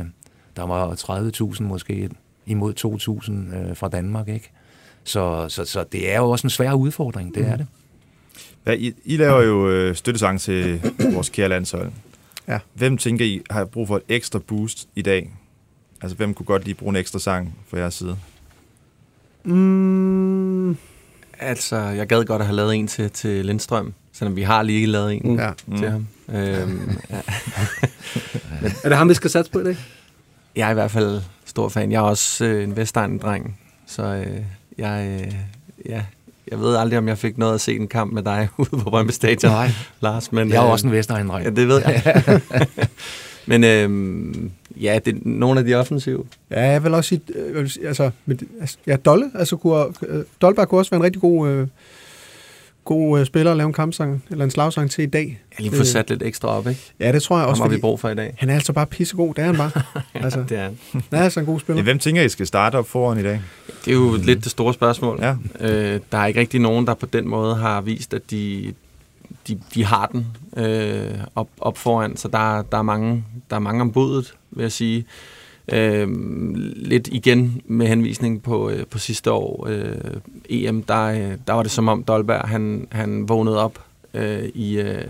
der 0.56 0.66
var 0.66 0.94
30.000 1.54 1.62
måske 1.62 2.10
imod 2.46 2.74
2.000 3.52 3.56
øh, 3.56 3.76
fra 3.76 3.88
Danmark, 3.88 4.28
ikke? 4.28 4.50
Så, 5.04 5.46
så, 5.48 5.64
så 5.64 5.84
det 5.92 6.12
er 6.12 6.16
jo 6.16 6.30
også 6.30 6.46
en 6.46 6.50
svær 6.50 6.72
udfordring, 6.72 7.34
det 7.34 7.48
er 7.48 7.56
det. 7.56 7.66
Ja, 8.66 8.72
I, 8.72 8.92
I 9.04 9.16
laver 9.16 9.42
jo 9.42 9.70
øh, 9.70 9.96
støttesang 9.96 10.40
til 10.40 10.80
vores 11.12 11.28
kære 11.28 11.48
landshold. 11.48 11.92
Ja. 12.48 12.58
Hvem 12.74 12.98
tænker 12.98 13.24
I 13.24 13.42
har 13.50 13.64
brug 13.64 13.88
for 13.88 13.96
et 13.96 14.02
ekstra 14.08 14.38
boost 14.38 14.88
i 14.94 15.02
dag? 15.02 15.32
Altså, 16.02 16.16
hvem 16.16 16.34
kunne 16.34 16.46
godt 16.46 16.64
lige 16.64 16.74
bruge 16.74 16.90
en 16.90 16.96
ekstra 16.96 17.18
sang 17.18 17.58
fra 17.68 17.78
jeres 17.78 17.94
side? 17.94 18.18
Mm, 19.44 20.76
Altså, 21.38 21.76
jeg 21.76 22.06
gad 22.06 22.24
godt 22.24 22.42
at 22.42 22.46
have 22.46 22.56
lavet 22.56 22.74
en 22.74 22.86
til, 22.86 23.10
til 23.10 23.46
Lindstrøm, 23.46 23.94
selvom 24.12 24.36
vi 24.36 24.42
har 24.42 24.62
lige 24.62 24.86
lavet 24.86 25.12
en 25.24 25.38
ja. 25.38 25.50
mm. 25.66 25.76
til 25.78 25.90
ham. 25.90 26.06
Øhm, 26.28 26.98
ja. 27.10 27.20
Er 28.84 28.88
det 28.88 28.98
ham, 28.98 29.08
vi 29.08 29.14
skal 29.14 29.30
satse 29.30 29.52
på 29.52 29.60
i 29.60 29.64
dag? 29.64 29.76
Jeg 30.56 30.66
er 30.66 30.70
i 30.70 30.74
hvert 30.74 30.90
fald 30.90 31.22
stor 31.44 31.68
fan. 31.68 31.92
Jeg 31.92 31.98
er 31.98 32.02
også 32.02 32.44
øh, 32.44 32.64
en 32.64 32.76
Vestegn-dreng, 32.76 33.60
så 33.86 34.02
øh, 34.02 34.42
jeg, 34.78 35.22
øh, 35.26 35.34
ja, 35.86 36.04
jeg 36.50 36.60
ved 36.60 36.76
aldrig, 36.76 36.98
om 36.98 37.08
jeg 37.08 37.18
fik 37.18 37.38
noget 37.38 37.54
at 37.54 37.60
se 37.60 37.76
en 37.76 37.88
kamp 37.88 38.12
med 38.12 38.22
dig 38.22 38.48
ude 38.58 38.70
på 38.70 38.90
Brøndby 38.90 39.10
Stadion, 39.10 39.52
Nej, 39.52 39.70
Lars. 40.00 40.32
Men, 40.32 40.48
jeg 40.48 40.56
er 40.56 40.64
øh, 40.64 40.70
også 40.70 40.86
en 40.86 40.92
vestegn 40.92 41.30
Ja, 41.42 41.50
det 41.50 41.68
ved 41.68 41.82
jeg. 41.86 42.40
men 43.50 43.64
øh, 43.64 44.50
ja, 44.82 44.98
det 45.04 45.14
er 45.14 45.18
nogle 45.22 45.60
af 45.60 45.66
de 45.66 45.74
offensive. 45.74 46.24
Ja, 46.50 46.70
jeg 46.70 46.84
vil 46.84 46.94
også 46.94 47.08
sige, 47.08 47.20
øh, 47.34 47.54
jeg 47.54 47.62
vil 47.62 47.70
sige 47.70 47.88
altså, 47.88 48.10
med, 48.26 48.36
altså, 48.60 48.76
ja, 48.86 48.96
Dolle, 48.96 49.30
altså 49.34 49.56
kunne, 49.56 49.84
øh, 50.06 50.24
Dolberg 50.42 50.68
kunne 50.68 50.80
også 50.80 50.90
være 50.90 50.98
en 50.98 51.04
rigtig 51.04 51.20
god, 51.20 51.48
øh, 51.48 51.66
god 52.86 53.20
øh, 53.20 53.26
spiller 53.26 53.50
at 53.50 53.56
lave 53.56 53.66
en 53.66 53.72
kampsang, 53.72 54.24
eller 54.30 54.44
en 54.44 54.50
slagsang 54.50 54.90
til 54.90 55.02
i 55.02 55.06
dag. 55.06 55.40
Jeg 55.52 55.60
lige 55.60 55.70
få 55.76 55.80
Øh, 55.80 55.86
sat 55.86 56.10
lidt 56.10 56.22
ekstra 56.22 56.48
op, 56.48 56.68
ikke? 56.68 56.80
Ja, 57.00 57.12
det 57.12 57.22
tror 57.22 57.36
jeg 57.36 57.42
Ham 57.42 57.50
også, 57.50 57.62
har 57.62 57.70
vi 57.70 57.78
brug 57.78 58.00
for 58.00 58.08
i 58.08 58.14
dag. 58.14 58.34
han 58.38 58.50
er 58.50 58.54
altså 58.54 58.72
bare 58.72 58.86
pissegod, 58.86 59.34
det 59.34 59.42
er 59.42 59.46
han 59.46 59.56
bare. 59.56 59.70
altså, 60.24 60.44
Det 60.48 60.58
er, 60.58 60.62
han. 60.62 60.76
han 60.92 61.02
er 61.10 61.22
altså 61.24 61.40
en 61.40 61.46
god 61.46 61.54
Ja, 61.54 61.60
spiller. 61.60 61.82
hvem 61.82 61.98
tænker 61.98 62.22
I 62.22 62.28
skal 62.28 62.46
starte 62.46 62.76
op 62.76 62.88
foran 62.88 63.18
i 63.18 63.22
dag? 63.22 63.40
det 63.84 63.90
er 63.90 63.94
jo 63.94 64.10
mm. 64.10 64.22
lidt 64.22 64.44
det 64.44 64.50
store 64.52 64.74
spørgsmål. 64.74 65.18
Ja. 65.22 65.34
Øh, 65.60 66.00
der 66.12 66.18
er 66.18 66.26
ikke 66.26 66.40
rigtig 66.40 66.60
nogen, 66.60 66.86
der 66.86 66.94
på 66.94 67.06
den 67.06 67.28
måde 67.28 67.54
har 67.56 67.80
vist, 67.80 68.14
at 68.14 68.30
de, 68.30 68.72
de, 69.48 69.58
de 69.74 69.84
har 69.84 70.06
den 70.06 70.26
øh, 70.64 71.10
op, 71.34 71.48
op 71.60 71.78
foran. 71.78 72.16
Så 72.16 72.28
der, 72.28 72.58
er- 72.58 72.62
der, 72.62 72.78
er 72.78 72.82
mange, 72.82 73.24
der 73.50 73.56
er 73.56 73.60
mange 73.60 73.80
om 73.80 73.92
budet, 73.92 74.34
vil 74.50 74.62
jeg 74.62 74.72
sige. 74.72 75.04
Øh, 75.72 76.08
lidt 76.76 77.08
igen 77.12 77.62
med 77.64 77.86
henvisning 77.86 78.42
på, 78.42 78.70
øh, 78.70 78.86
på 78.86 78.98
sidste 78.98 79.32
år 79.32 79.66
øh, 79.70 79.94
EM, 80.48 80.82
der, 80.82 81.02
øh, 81.04 81.32
der 81.46 81.52
var 81.52 81.62
det 81.62 81.72
som 81.72 81.88
om 81.88 82.02
Dolberg 82.02 82.48
han, 82.48 82.88
han 82.90 83.28
vågnede 83.28 83.58
op 83.58 83.84
øh, 84.14 84.44
i, 84.54 84.78
øh, 84.78 85.02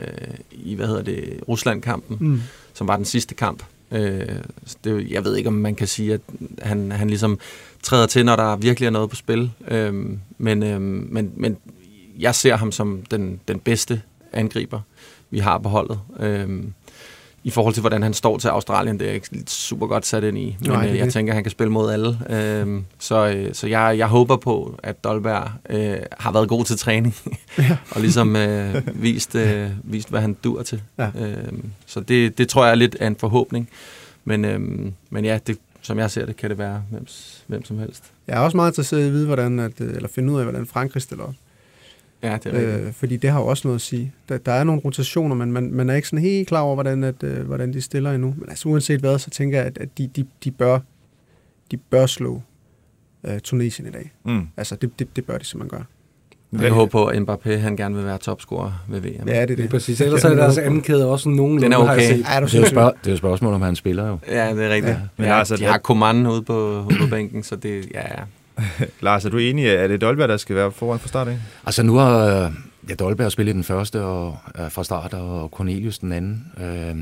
i 0.53 0.75
hvad 0.75 0.87
hedder 0.87 1.03
det, 1.03 1.41
Rusland-kampen, 1.49 2.17
Mm. 2.21 2.41
som 2.75 2.89
var 2.89 2.97
den 2.97 3.05
sidste 3.05 3.35
kamp. 3.35 3.63
Øh, 3.93 4.21
det, 4.85 5.11
jeg 5.11 5.25
ved 5.25 5.37
ikke, 5.37 5.49
om 5.49 5.55
man 5.55 5.75
kan 5.75 5.87
sige, 5.87 6.15
at 6.15 6.21
han, 6.63 6.93
han 6.93 7.09
ligesom 7.09 7.39
træder 7.83 8.07
til, 8.07 8.25
når 8.25 8.37
der 8.37 8.57
virkelig 8.57 8.87
er 8.87 8.91
noget 8.91 9.11
på 9.11 9.17
spil. 9.17 9.51
Øh, 9.69 9.95
men, 10.39 10.63
øh, 10.63 10.81
men, 10.81 11.33
men 11.37 11.57
jeg 12.19 12.35
ser 12.35 12.57
ham 12.57 12.73
som 12.73 13.03
den, 13.11 13.41
den 13.49 13.59
bedste 13.59 14.01
angriber, 14.33 14.81
vi 15.31 15.39
har 15.39 15.59
på 15.59 15.69
holdet. 15.69 16.01
Øh, 16.21 16.49
I 17.47 17.51
forhold 17.51 17.75
til, 17.75 17.81
hvordan 17.81 18.03
han 18.03 18.15
står 18.15 18.39
til 18.39 18.49
Australien, 18.49 19.01
det 19.01 19.09
er 19.09 19.13
ikke 19.13 19.29
super 19.47 19.87
godt 19.87 20.07
sat 20.07 20.25
ind 20.25 20.39
i. 20.39 20.57
Men 20.61 20.71
Nej, 20.71 20.89
øh, 20.89 20.97
jeg 20.97 21.05
det. 21.05 21.13
tænker, 21.13 21.35
han 21.35 21.43
kan 21.43 21.51
spille 21.51 21.73
mod 21.73 21.91
alle. 21.91 22.19
Øh, 22.31 22.83
så 22.99 23.27
øh, 23.27 23.55
så 23.55 23.67
jeg, 23.67 23.95
jeg 23.99 24.07
håber 24.07 24.37
på, 24.37 24.79
at 24.83 25.05
Dolberg 25.05 25.51
øh, 25.71 25.99
har 26.19 26.33
været 26.33 26.49
god 26.49 26.65
til 26.65 26.79
træning. 26.79 27.17
og 27.95 28.01
ligesom 28.01 28.37
øh, 28.37 29.03
vist, 29.03 29.35
øh, 29.35 29.71
vist, 29.83 30.11
hvad 30.11 30.21
han 30.21 30.37
dur 30.45 30.63
til. 30.63 30.83
Ja. 30.99 31.11
Øh, 31.19 31.53
så 31.87 32.01
det, 32.01 32.39
det 32.39 32.49
tror 32.49 32.65
jeg 32.65 32.71
er 32.71 32.75
lidt 32.75 32.95
af 33.01 33.07
en 33.07 33.17
forhåbning. 33.17 33.69
Men, 34.25 34.45
øh, 34.45 34.61
men 35.11 35.25
ja, 35.25 35.39
det, 35.47 35.59
som 35.83 35.99
jeg 35.99 36.11
ser 36.11 36.27
det, 36.27 36.37
kan 36.37 36.51
det 36.51 36.59
være 36.59 36.83
hvem, 36.91 37.07
hvem 37.47 37.65
som 37.65 37.79
helst. 37.79 38.03
Jeg 38.27 38.37
er 38.37 38.41
også 38.41 38.57
meget 38.57 38.71
interesseret 38.71 39.03
i 39.03 39.07
at 39.07 39.13
vide, 39.13 39.27
hvordan, 39.27 39.59
at, 39.59 39.81
øh, 39.81 39.95
eller 39.95 40.09
finde 40.09 40.33
ud 40.33 40.39
af, 40.39 40.45
hvordan 40.45 40.67
Frankrig 40.67 41.03
stiller 41.03 41.25
op. 41.25 41.35
Ja, 42.31 42.39
det 42.45 42.47
er 42.55 42.59
rigtigt. 42.59 42.87
Øh, 42.87 42.93
fordi 42.93 43.17
det 43.17 43.31
har 43.31 43.41
jo 43.41 43.47
også 43.47 43.69
noget 43.69 43.75
at 43.75 43.81
sige. 43.81 44.13
Der, 44.29 44.39
der 44.39 44.53
er 44.53 44.65
nogle 44.65 44.81
rotationer, 44.85 45.35
men 45.37 45.53
man, 45.53 45.71
man 45.73 45.91
er 45.91 45.95
ikke 45.95 46.09
sådan 46.09 46.23
helt 46.23 46.49
klar 46.49 46.61
over, 46.61 46.75
hvordan, 46.75 47.05
at, 47.05 47.23
øh, 47.23 47.47
hvordan 47.47 47.73
de 47.73 47.81
stiller 47.81 48.13
endnu. 48.13 48.35
Men 48.39 48.49
altså 48.49 48.69
uanset 48.69 49.01
hvad, 49.01 49.19
så 49.19 49.31
tænker 49.31 49.59
jeg, 49.59 49.67
at, 49.67 49.79
at 49.79 49.89
de, 49.99 50.11
de, 50.17 50.25
de, 50.45 50.51
bør, 50.51 50.79
de 51.71 51.77
bør 51.77 52.07
slå 52.07 52.43
øh, 53.27 53.41
Tunesien 53.41 53.89
i 53.89 53.91
dag. 53.91 54.13
Mm. 54.25 54.49
Altså 54.57 54.77
det, 54.77 54.99
det, 54.99 55.17
det 55.17 55.25
bør 55.25 55.39
de 55.39 55.45
simpelthen 55.45 55.79
gøre. 55.79 55.85
Jeg 56.63 56.73
håber 56.73 56.91
på, 56.91 57.07
at 57.07 57.19
Mbappé 57.23 57.51
han 57.57 57.77
gerne 57.77 57.95
vil 57.97 58.05
være 58.05 58.19
topscorer 58.19 58.85
ved 58.89 59.01
VM. 59.01 59.29
Ja, 59.29 59.43
det 59.43 59.51
er 59.51 59.57
Det 59.57 59.65
er 59.65 59.69
præcis. 59.69 60.01
Ellers 60.01 60.25
er 60.25 60.35
deres 60.35 60.59
anden 60.59 60.83
kæde 60.83 61.11
også 61.11 61.29
nogenlunde, 61.29 61.65
Den 61.65 61.73
er 61.73 61.77
har 61.85 61.95
jeg 61.95 62.07
okay. 62.07 62.17
set. 62.17 62.25
Ej, 62.27 62.37
er 62.37 62.41
du 62.41 62.47
Det 62.47 62.55
er 62.55 62.59
jo 62.61 62.67
spørg- 62.67 62.93
det 63.01 63.07
er 63.07 63.11
jo 63.11 63.17
spørgsmål, 63.17 63.55
om 63.55 63.63
han 63.63 63.77
spiller 63.77 64.09
jo. 64.09 64.19
Ja, 64.29 64.55
det 64.55 64.65
er 64.65 64.69
rigtigt. 64.69 64.85
Ja. 64.85 64.91
Ja. 64.91 64.99
Men 65.17 65.27
Ja, 65.27 65.39
altså, 65.39 65.57
de 65.57 65.65
har 65.65 65.79
Coman 65.79 66.27
ude 66.27 66.43
på, 66.43 66.83
ude 66.91 66.99
på 67.01 67.07
bænken, 67.11 67.43
så 67.43 67.57
det, 67.57 67.87
ja, 67.95 68.01
ja. 68.01 68.23
Lars, 69.01 69.25
er 69.25 69.31
du 69.31 69.39
enig 69.39 69.67
Er 69.67 69.89
det 69.89 70.01
Dolberg, 70.01 70.29
der 70.29 70.37
skal 70.37 70.57
være 70.57 70.73
foran 70.73 70.99
fra 70.99 71.09
start 71.09 71.29
Ikke? 71.29 71.41
Altså 71.67 71.83
nu 71.83 71.95
har 71.95 72.53
ja, 72.89 72.95
Dolberg 72.95 73.33
spillet 73.33 73.55
den 73.55 73.65
første 73.65 74.03
og, 74.03 74.37
øh, 74.59 74.71
fra 74.71 74.85
start, 74.85 75.15
og 75.15 75.49
Cornelius 75.49 75.99
den 75.99 76.13
anden. 76.13 76.53
Øh, 76.61 76.97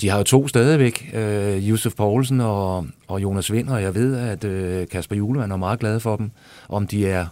de 0.00 0.08
har 0.08 0.18
jo 0.18 0.24
to 0.24 0.48
stadigvæk, 0.48 1.10
øh, 1.14 1.70
Josef 1.70 1.94
Poulsen 1.94 2.40
og, 2.40 2.86
og 3.08 3.22
Jonas 3.22 3.52
Vind, 3.52 3.68
og 3.68 3.82
jeg 3.82 3.94
ved, 3.94 4.16
at 4.16 4.44
øh, 4.44 4.88
Kasper 4.88 5.16
Julemand 5.16 5.52
er 5.52 5.56
meget 5.56 5.80
glad 5.80 6.00
for 6.00 6.16
dem. 6.16 6.30
Om 6.68 6.86
de 6.86 7.08
er 7.08 7.26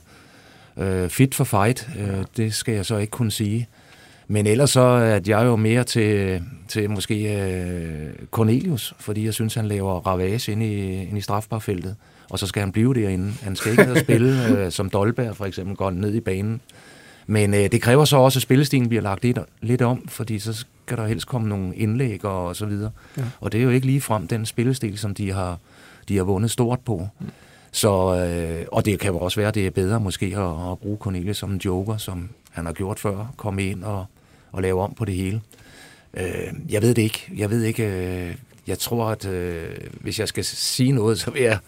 øh, 0.77 1.09
fit 1.09 1.35
for 1.35 1.45
fight, 1.45 1.89
øh, 1.99 2.25
det 2.37 2.55
skal 2.55 2.75
jeg 2.75 2.87
så 2.87 2.97
ikke 2.97 3.11
kunne 3.11 3.31
sige. 3.31 3.69
Men 4.29 4.47
ellers 4.47 4.71
så 4.71 4.81
er 4.81 5.21
jeg 5.27 5.45
jo 5.45 5.57
mere 5.57 5.85
til, 5.85 6.43
til 6.69 6.91
måske 6.91 7.43
øh, 7.43 8.13
Cornelius, 8.31 8.95
fordi 8.99 9.25
jeg 9.25 9.35
synes, 9.35 9.55
han 9.55 9.67
laver 9.67 10.01
ravage 10.07 10.53
ind 10.53 10.63
i, 10.63 11.03
ind 11.03 11.19
i 11.19 11.21
strafbarfeltet. 11.21 11.97
Og 12.31 12.39
så 12.39 12.47
skal 12.47 12.61
han 12.61 12.73
blive 12.73 12.95
derinde. 12.95 13.33
Han 13.43 13.57
skal 13.57 13.73
ikke 13.73 13.85
ned 13.85 13.93
og 13.93 13.99
spille, 14.09 14.59
øh, 14.59 14.73
som 14.73 14.91
Dolberg 14.91 15.37
for 15.37 15.47
eksempel, 15.47 15.77
går 15.77 15.91
ned 15.91 16.15
i 16.15 16.21
banen. 16.21 16.61
Men 17.27 17.55
øh, 17.55 17.73
det 17.73 17.83
kræver 17.83 18.05
så 18.05 18.17
også, 18.17 18.39
at 18.39 18.43
spillestilen 18.43 18.89
bliver 18.89 19.03
lagt 19.03 19.23
lidt, 19.23 19.39
lidt 19.61 19.83
om, 19.83 20.09
fordi 20.09 20.39
så 20.39 20.53
skal 20.53 20.97
der 20.97 21.07
helst 21.07 21.27
komme 21.27 21.49
nogle 21.49 21.77
indlæg 21.77 22.25
og, 22.25 22.47
og 22.47 22.57
så 22.57 22.67
videre. 22.67 22.91
Ja. 23.17 23.23
Og 23.41 23.53
det 23.53 23.61
er 23.61 23.65
jo 23.65 23.71
ikke 23.71 23.87
lige 23.87 24.01
frem 24.01 24.29
den 24.29 24.47
spillestil, 24.47 24.99
som 24.99 25.15
de 25.15 25.33
har, 25.33 25.59
de 26.09 26.17
har 26.17 26.25
vundet 26.25 26.51
stort 26.51 26.81
på. 26.81 27.09
Mm. 27.21 27.27
Så, 27.73 28.17
øh, 28.17 28.67
og 28.73 28.85
det 28.85 29.01
kan 29.01 29.13
jo 29.13 29.19
også 29.19 29.41
være, 29.41 29.49
at 29.49 29.55
det 29.55 29.67
er 29.67 29.71
bedre 29.71 30.01
måske 30.01 30.27
at, 30.27 30.73
at 30.73 30.79
bruge 30.79 30.99
Cornelius 31.01 31.37
som 31.37 31.51
en 31.51 31.61
joker, 31.65 31.97
som 31.97 32.29
han 32.51 32.67
har 32.67 32.73
gjort 32.73 32.99
før, 32.99 33.35
komme 33.37 33.65
ind 33.65 33.85
og, 33.85 34.07
og 34.53 34.63
lave 34.63 34.83
om 34.83 34.95
på 34.95 35.05
det 35.05 35.15
hele. 35.15 35.41
Øh, 36.15 36.53
jeg 36.69 36.83
ved 36.83 36.95
det 36.95 37.03
ikke. 37.03 37.33
Jeg 37.37 37.51
ved 37.51 37.63
ikke. 37.63 37.85
Øh, 37.85 38.35
jeg 38.67 38.79
tror, 38.79 39.07
at 39.07 39.27
øh, 39.27 39.77
hvis 40.01 40.19
jeg 40.21 40.29
skal 40.29 40.45
sige 40.45 40.93
noget, 40.93 41.21
så 41.21 41.31
vil 41.31 41.43
jeg 41.43 41.59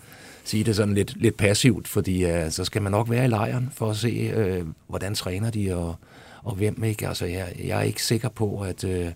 sige 0.45 0.65
det 0.65 0.77
sådan 0.77 0.95
lidt, 0.95 1.15
lidt 1.17 1.37
passivt, 1.37 1.89
fordi 1.89 2.25
øh, 2.25 2.51
så 2.51 2.65
skal 2.65 2.83
man 2.83 2.93
nok 2.93 3.11
være 3.11 3.25
i 3.25 3.29
lejren 3.29 3.71
for 3.75 3.91
at 3.91 3.97
se, 3.97 4.33
øh, 4.37 4.65
hvordan 4.89 5.15
træner 5.15 5.51
de 5.51 5.77
og, 5.77 5.97
og 6.43 6.55
hvem 6.55 6.85
ikke. 6.85 7.09
Altså, 7.09 7.27
jeg, 7.27 7.53
jeg 7.65 7.79
er 7.79 7.83
ikke 7.83 8.03
sikker 8.03 8.29
på, 8.29 8.61
at, 8.61 8.85
øh, 8.85 9.07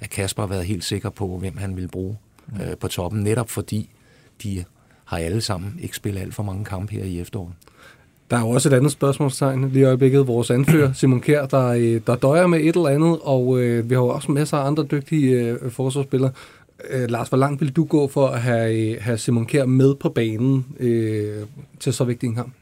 at 0.00 0.10
Kasper 0.10 0.42
har 0.42 0.48
været 0.48 0.64
helt 0.64 0.84
sikker 0.84 1.10
på, 1.10 1.38
hvem 1.38 1.56
han 1.56 1.76
vil 1.76 1.88
bruge 1.88 2.16
øh, 2.62 2.76
på 2.76 2.88
toppen, 2.88 3.22
netop 3.22 3.50
fordi 3.50 3.90
de 4.42 4.64
har 5.04 5.18
alle 5.18 5.40
sammen 5.40 5.78
ikke 5.82 5.96
spillet 5.96 6.20
alt 6.20 6.34
for 6.34 6.42
mange 6.42 6.64
kampe 6.64 6.92
her 6.92 7.04
i 7.04 7.20
efteråret. 7.20 7.52
Der 8.30 8.36
er 8.36 8.40
jo 8.40 8.48
også 8.48 8.68
et 8.68 8.72
andet 8.72 8.92
spørgsmålstegn 8.92 9.68
lige 9.68 9.80
i 9.80 9.84
øjeblikket. 9.84 10.26
Vores 10.26 10.50
anfører, 10.50 10.92
Simon 11.00 11.20
Kjær, 11.20 11.46
der, 11.46 11.66
øh, 11.66 12.00
der 12.06 12.16
døjer 12.16 12.46
med 12.46 12.60
et 12.60 12.76
eller 12.76 12.88
andet, 12.88 13.18
og 13.22 13.60
øh, 13.60 13.90
vi 13.90 13.94
har 13.94 14.02
jo 14.02 14.08
også 14.08 14.32
masser 14.32 14.56
af 14.56 14.66
andre 14.66 14.84
dygtige 14.84 15.40
øh, 15.40 15.70
forsvarsspillere. 15.70 16.30
Øh, 16.90 17.10
Lars, 17.10 17.28
hvor 17.28 17.38
langt 17.38 17.60
vil 17.60 17.70
du 17.72 17.84
gå 17.84 18.08
for 18.08 18.28
at 18.28 18.40
have, 18.42 18.90
øh, 18.94 18.96
have 19.00 19.18
Simon 19.18 19.46
Kjær 19.46 19.64
med 19.64 19.94
på 19.94 20.08
banen 20.08 20.66
øh, 20.80 21.42
til 21.80 21.92
så 21.92 22.04
vigtig 22.04 22.26
en 22.26 22.34
kamp? 22.34 22.52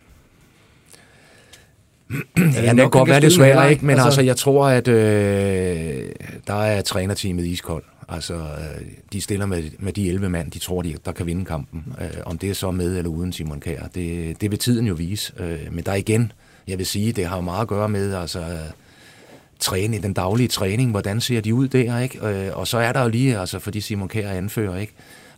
Ja, 2.38 2.70
det 2.70 2.76
kan 2.76 2.90
godt 2.90 3.08
være 3.08 3.30
svært, 3.30 3.56
dig. 3.56 3.70
ikke? 3.70 3.84
men 3.86 3.90
Altså- 3.92 4.04
altså, 4.06 4.22
jeg 4.22 4.36
tror, 4.36 4.66
at 4.68 4.88
øh, 4.88 6.08
der 6.46 6.54
er 6.54 6.82
trænerteamet 6.82 7.46
iskold. 7.46 7.84
Altså, 8.08 8.34
øh, 8.34 8.86
de 9.12 9.20
stiller 9.20 9.46
med, 9.46 9.62
med 9.78 9.92
de 9.92 10.08
11 10.08 10.28
mand, 10.28 10.50
de 10.50 10.58
tror, 10.58 10.82
de, 10.82 10.94
der 11.04 11.12
kan 11.12 11.26
vinde 11.26 11.44
kampen. 11.44 11.84
Øh, 12.00 12.06
om 12.26 12.38
det 12.38 12.50
er 12.50 12.54
så 12.54 12.70
med 12.70 12.98
eller 12.98 13.10
uden 13.10 13.32
Simon 13.32 13.60
Kjær, 13.60 13.82
det, 13.94 14.40
det 14.40 14.50
vil 14.50 14.58
tiden 14.58 14.86
jo 14.86 14.94
vise. 14.94 15.32
Øh, 15.40 15.58
men 15.72 15.84
der 15.84 15.94
igen, 15.94 16.32
jeg 16.68 16.78
vil 16.78 16.86
sige, 16.86 17.12
det 17.12 17.26
har 17.26 17.40
meget 17.40 17.62
at 17.62 17.68
gøre 17.68 17.88
med, 17.88 18.14
altså, 18.14 18.40
øh, 18.40 18.46
træne, 19.64 19.98
den 19.98 20.12
daglige 20.12 20.48
træning, 20.48 20.90
hvordan 20.90 21.20
ser 21.20 21.40
de 21.40 21.54
ud 21.54 21.68
der, 21.68 21.98
ikke? 21.98 22.28
Øh, 22.28 22.58
og 22.58 22.66
så 22.66 22.78
er 22.78 22.92
der 22.92 23.02
jo 23.02 23.08
lige, 23.08 23.38
altså, 23.38 23.58
fordi 23.58 23.80
Simon 23.80 24.08
Kjær 24.08 24.30
anfører, 24.30 24.78
ikke? 24.78 24.92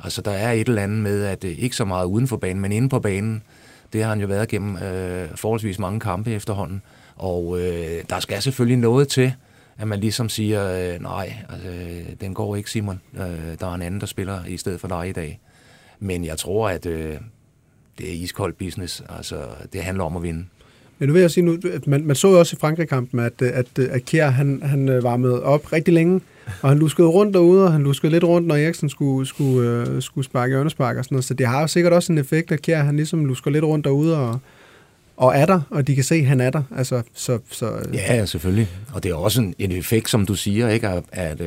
Altså, 0.04 0.22
der 0.22 0.30
er 0.30 0.52
et 0.52 0.68
eller 0.68 0.82
andet 0.82 0.98
med, 0.98 1.24
at 1.24 1.44
øh, 1.44 1.58
ikke 1.58 1.76
så 1.76 1.84
meget 1.84 2.06
uden 2.06 2.28
for 2.28 2.36
banen, 2.36 2.62
men 2.62 2.72
inde 2.72 2.88
på 2.88 3.00
banen, 3.00 3.42
det 3.92 4.02
har 4.02 4.08
han 4.08 4.20
jo 4.20 4.26
været 4.26 4.48
gennem 4.48 4.76
øh, 4.76 5.28
forholdsvis 5.34 5.78
mange 5.78 6.00
kampe 6.00 6.32
efterhånden. 6.32 6.82
Og 7.16 7.60
øh, 7.60 8.04
der 8.10 8.20
skal 8.20 8.42
selvfølgelig 8.42 8.78
noget 8.78 9.08
til, 9.08 9.32
at 9.78 9.88
man 9.88 10.00
ligesom 10.00 10.28
siger, 10.28 10.94
øh, 10.94 11.02
nej, 11.02 11.36
altså, 11.48 11.68
øh, 11.68 12.06
den 12.20 12.34
går 12.34 12.56
ikke, 12.56 12.70
Simon. 12.70 13.00
Øh, 13.14 13.58
der 13.60 13.66
er 13.66 13.74
en 13.74 13.82
anden, 13.82 14.00
der 14.00 14.06
spiller 14.06 14.44
i 14.44 14.56
stedet 14.56 14.80
for 14.80 14.88
dig 14.88 15.08
i 15.08 15.12
dag. 15.12 15.40
Men 15.98 16.24
jeg 16.24 16.38
tror, 16.38 16.68
at 16.68 16.86
øh, 16.86 17.16
det 17.98 18.08
er 18.08 18.22
iskold 18.22 18.52
business. 18.52 19.02
Altså, 19.08 19.42
det 19.72 19.82
handler 19.82 20.04
om 20.04 20.16
at 20.16 20.22
vinde. 20.22 20.46
Men 20.98 21.08
nu 21.08 21.12
vil 21.12 21.20
jeg 21.20 21.30
sige 21.30 21.44
nu, 21.44 21.58
at 21.72 21.86
man, 21.86 22.04
man 22.04 22.16
så 22.16 22.28
jo 22.28 22.38
også 22.38 22.56
i 22.56 22.60
Frankrig-kampen, 22.60 23.20
at, 23.20 23.42
at, 23.42 23.78
at 23.78 24.04
Kjær, 24.04 24.30
han, 24.30 24.60
han 24.62 24.88
øh, 24.88 25.02
varmede 25.02 25.42
op 25.42 25.72
rigtig 25.72 25.94
længe, 25.94 26.20
og 26.62 26.68
han 26.68 26.78
luskede 26.78 27.08
rundt 27.08 27.34
derude, 27.34 27.64
og 27.64 27.72
han 27.72 27.82
luskede 27.82 28.12
lidt 28.12 28.24
rundt, 28.24 28.48
når 28.48 28.54
Eriksen 28.54 28.88
skulle, 28.88 29.26
skulle, 29.26 29.70
øh, 29.70 30.02
skulle 30.02 30.24
sparke 30.24 30.50
hjørnespark 30.50 30.96
og 30.96 31.04
sådan 31.04 31.14
noget. 31.14 31.24
Så 31.24 31.34
det 31.34 31.46
har 31.46 31.60
jo 31.60 31.66
sikkert 31.66 31.92
også 31.92 32.12
en 32.12 32.18
effekt, 32.18 32.52
at 32.52 32.62
Kjær, 32.62 32.82
han 32.82 32.96
ligesom 32.96 33.24
lusker 33.24 33.50
lidt 33.50 33.64
rundt 33.64 33.84
derude, 33.84 34.18
og, 34.18 34.38
og 35.16 35.36
er 35.36 35.46
der, 35.46 35.60
og 35.70 35.86
de 35.86 35.94
kan 35.94 36.04
se, 36.04 36.14
at 36.14 36.26
han 36.26 36.40
er 36.40 36.50
der. 36.50 36.62
Altså, 36.76 37.02
så, 37.14 37.38
så, 37.50 37.66
øh, 37.66 37.94
Ja, 37.94 38.14
ja, 38.14 38.26
selvfølgelig. 38.26 38.68
Og 38.92 39.02
det 39.02 39.10
er 39.10 39.14
også 39.14 39.42
en, 39.42 39.54
en 39.58 39.72
effekt, 39.72 40.10
som 40.10 40.26
du 40.26 40.34
siger, 40.34 40.68
ikke? 40.68 40.88
At, 40.88 41.04
at, 41.12 41.40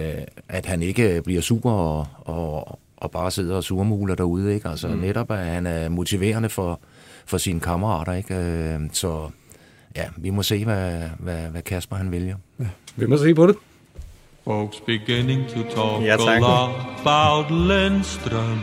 at 0.49 0.65
han 0.65 0.81
ikke 0.81 1.21
bliver 1.25 1.41
super 1.41 1.71
og, 1.71 2.07
og, 2.19 2.79
og 2.97 3.11
bare 3.11 3.31
sidder 3.31 3.55
og 3.55 3.63
surmuler 3.63 4.15
derude. 4.15 4.53
Ikke? 4.53 4.69
Altså 4.69 4.87
mm. 4.87 4.97
netop, 4.97 5.31
at 5.31 5.37
han 5.37 5.67
er 5.67 5.89
motiverende 5.89 6.49
for, 6.49 6.79
for 7.29 7.37
sine 7.37 7.59
kammerater. 7.59 8.13
Ikke? 8.13 8.35
Øh, 8.35 8.79
Så 8.93 9.29
ja, 9.95 10.03
vi 10.17 10.29
må 10.29 10.43
se, 10.43 10.65
hvad, 10.65 11.01
hvad, 11.19 11.49
hvad 11.49 11.61
Kasper 11.61 11.95
han 11.95 12.11
vælger. 12.11 12.35
Vi 12.95 13.05
må 13.05 13.17
se 13.17 13.35
på 13.35 13.47
det. 13.47 13.55
Folks 14.43 14.77
beginning 14.85 15.47
to 15.47 15.61
talk 15.63 16.03
Ja, 16.05 16.13
a 16.13 16.39
lot 16.39 16.69
about 17.01 17.51
Lindstrøm. 17.51 18.61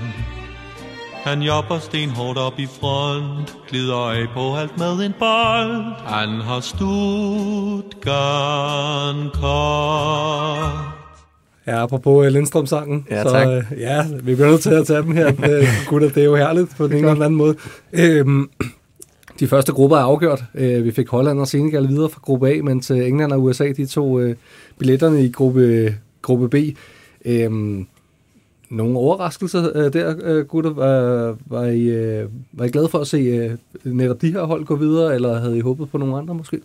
Han 1.25 1.43
jobber 1.43 1.79
stenhårdt 1.79 2.39
op 2.39 2.59
i 2.59 2.67
front, 2.67 3.57
glider 3.69 4.11
af 4.11 4.27
på 4.35 4.57
alt 4.57 4.79
med 4.79 5.07
en 5.07 5.13
bold. 5.19 5.95
Han 6.07 6.29
har 6.41 6.61
Stuttgart 6.61 7.95
kort. 9.33 10.96
Ja, 11.67 11.83
apropos 11.83 12.27
uh, 12.27 12.33
Lindstrøm-sangen. 12.33 13.07
Ja, 13.11 13.23
så, 13.23 13.65
øh, 13.73 13.81
ja, 13.81 14.07
vi 14.23 14.35
bliver 14.35 14.51
nødt 14.51 14.61
til 14.61 14.71
at 14.71 14.87
tage 14.87 15.03
dem 15.03 15.13
her. 15.13 15.27
Øh, 15.51 15.69
Gutter, 15.89 16.09
det 16.09 16.21
er 16.21 16.25
jo 16.25 16.37
herligt 16.37 16.77
på 16.77 16.87
den 16.87 16.97
ene 16.97 17.11
eller 17.11 17.25
anden 17.25 17.39
måde. 17.39 17.57
Øhm, 17.93 18.51
de 19.41 19.47
første 19.47 19.73
grupper 19.73 19.97
er 19.97 20.01
afgjort. 20.01 20.45
Øh, 20.55 20.85
vi 20.85 20.93
fik 20.93 21.09
Holland 21.09 21.41
og 21.41 21.49
Senegal 21.49 21.89
videre 21.89 22.09
fra 22.09 22.21
gruppe 22.23 22.49
A, 22.49 22.63
mens 22.63 22.91
øh, 22.91 23.09
England 23.09 23.33
og 23.33 23.43
USA 23.43 23.73
de 23.73 23.87
tog 23.87 24.21
øh, 24.21 24.37
billetterne 24.79 25.25
i 25.25 25.31
gruppe, 25.31 25.95
gruppe 26.23 26.49
B. 26.49 26.55
Øhm, 27.25 27.87
nogle 28.71 28.99
overraskelser 28.99 29.69
øh, 29.75 29.93
der, 29.93 30.15
øh, 30.23 30.45
gutter? 30.47 30.71
Var, 30.71 31.37
var, 31.47 31.65
I, 31.65 31.83
øh, 31.83 32.29
var 32.53 32.65
I 32.65 32.69
glade 32.69 32.89
for 32.89 32.99
at 32.99 33.07
se 33.07 33.19
øh, 33.19 33.51
netop 33.85 34.23
de 34.23 34.33
her 34.33 34.43
hold 34.43 34.65
gå 34.65 34.77
videre, 34.77 35.15
eller 35.15 35.41
havde 35.41 35.57
I 35.57 35.61
håbet 35.61 35.91
på 35.91 35.99
nogle 35.99 36.17
andre 36.17 36.35
måske? 36.35 36.61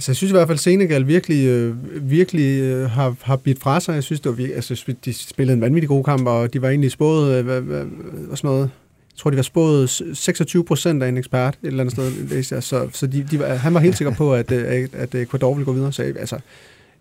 Altså, 0.00 0.10
jeg 0.12 0.16
synes 0.16 0.30
i 0.30 0.34
hvert 0.34 0.46
fald, 0.48 0.56
at 0.56 0.60
Senegal 0.60 1.06
virkelig, 1.06 1.46
øh, 1.46 1.74
virkelig 2.10 2.60
øh, 2.62 2.90
har, 2.90 3.16
har 3.22 3.36
bidt 3.36 3.60
fra 3.60 3.80
sig. 3.80 3.94
Jeg 3.94 4.02
synes, 4.04 4.20
det 4.20 4.38
var, 4.38 4.44
vir- 4.44 4.54
altså, 4.54 4.94
de 5.04 5.12
spillede 5.12 5.54
en 5.54 5.60
vanvittig 5.60 5.88
god 5.88 6.04
kamp, 6.04 6.26
og 6.26 6.52
de 6.52 6.62
var 6.62 6.68
egentlig 6.68 6.90
spået, 6.90 7.38
øh, 7.38 7.44
hvad, 7.44 7.60
hvad, 7.60 7.84
hvad, 7.84 8.36
sådan 8.36 8.48
noget, 8.50 8.60
jeg 8.60 9.16
tror, 9.16 9.30
de 9.30 9.36
var 9.36 9.42
spået 9.42 9.90
s- 9.90 10.02
26 10.14 10.64
procent 10.64 11.02
af 11.02 11.08
en 11.08 11.16
ekspert 11.16 11.54
et 11.62 11.66
eller 11.66 11.80
andet 11.80 11.92
sted. 11.92 12.10
læste 12.28 12.54
jeg. 12.54 12.62
Så, 12.62 12.88
så 12.92 13.06
de, 13.06 13.26
de 13.30 13.38
var, 13.38 13.46
han 13.54 13.74
var 13.74 13.80
helt 13.80 13.96
sikker 13.96 14.14
på, 14.14 14.34
at, 14.34 14.52
øh, 14.52 14.64
at, 14.66 14.94
at 14.94 15.14
Ecuador 15.14 15.54
ville 15.54 15.64
gå 15.64 15.72
videre. 15.72 15.92
Så 15.92 16.02
altså, 16.02 16.36
jeg 16.36 16.42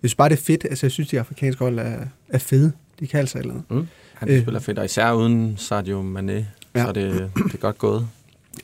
synes 0.09 0.15
bare, 0.15 0.29
det 0.29 0.37
er 0.39 0.41
fedt. 0.43 0.65
Altså, 0.69 0.85
jeg 0.85 0.91
synes, 0.91 1.09
de 1.09 1.19
afrikanske 1.19 1.63
hold 1.63 1.79
er, 1.79 1.95
er 2.29 2.37
fede. 2.37 2.71
De 2.99 3.07
kan 3.07 3.19
altså 3.19 3.37
et 3.37 3.41
eller 3.41 3.53
andet. 3.69 3.87
Han 4.13 4.29
Øh. 4.29 4.41
spiller 4.41 4.59
fedt, 4.59 4.79
og 4.79 4.85
især 4.85 5.11
uden 5.11 5.53
Sadio 5.57 6.01
Mane. 6.01 6.47
Ja. 6.75 6.81
så 6.81 6.87
er 6.87 6.91
det, 6.91 7.13
det 7.35 7.53
er 7.53 7.57
godt 7.57 7.77
gået. 7.77 8.07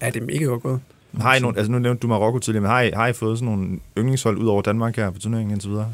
Ja, 0.02 0.10
det 0.10 0.22
er 0.22 0.26
mega 0.26 0.46
godt 0.46 0.64
gået. 0.64 0.80
Har 1.22 1.36
I 1.36 1.40
nogen, 1.40 1.58
altså 1.58 1.72
nu 1.72 1.80
nævnte 1.80 2.02
du 2.02 2.08
Marokko 2.08 2.40
tidligere, 2.40 2.62
men 2.62 2.72
har 2.72 2.82
I, 2.82 2.92
har 2.94 3.08
I 3.08 3.14
fået 3.14 3.38
sådan 3.40 3.56
nogle 3.56 3.80
yndlingshold 3.98 4.38
ud 4.38 4.48
over 4.48 4.62
Danmark 4.62 4.96
her 4.96 5.10
på 5.10 5.20
turneringen 5.20 5.52
indtil 5.52 5.70
videre? 5.70 5.94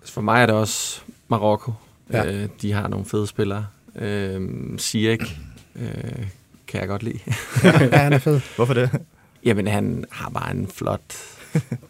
Altså, 0.00 0.14
For 0.14 0.20
mig 0.20 0.42
er 0.42 0.46
det 0.46 0.54
også 0.54 1.00
Marokko. 1.28 1.72
Ja. 2.12 2.32
Øh, 2.32 2.48
de 2.62 2.72
har 2.72 2.88
nogle 2.88 3.06
fede 3.06 3.26
spillere. 3.26 3.66
Øh, 3.96 4.40
Ziyech 4.78 5.38
øh, 5.76 6.26
kan 6.66 6.80
jeg 6.80 6.88
godt 6.88 7.02
lide. 7.02 7.18
ja, 7.64 7.96
han 7.96 8.12
er 8.12 8.18
fed. 8.18 8.40
Hvorfor 8.56 8.74
det? 8.74 8.90
Jamen, 9.44 9.66
han 9.66 10.04
har 10.10 10.30
bare 10.30 10.50
en 10.50 10.68
flot 10.68 11.00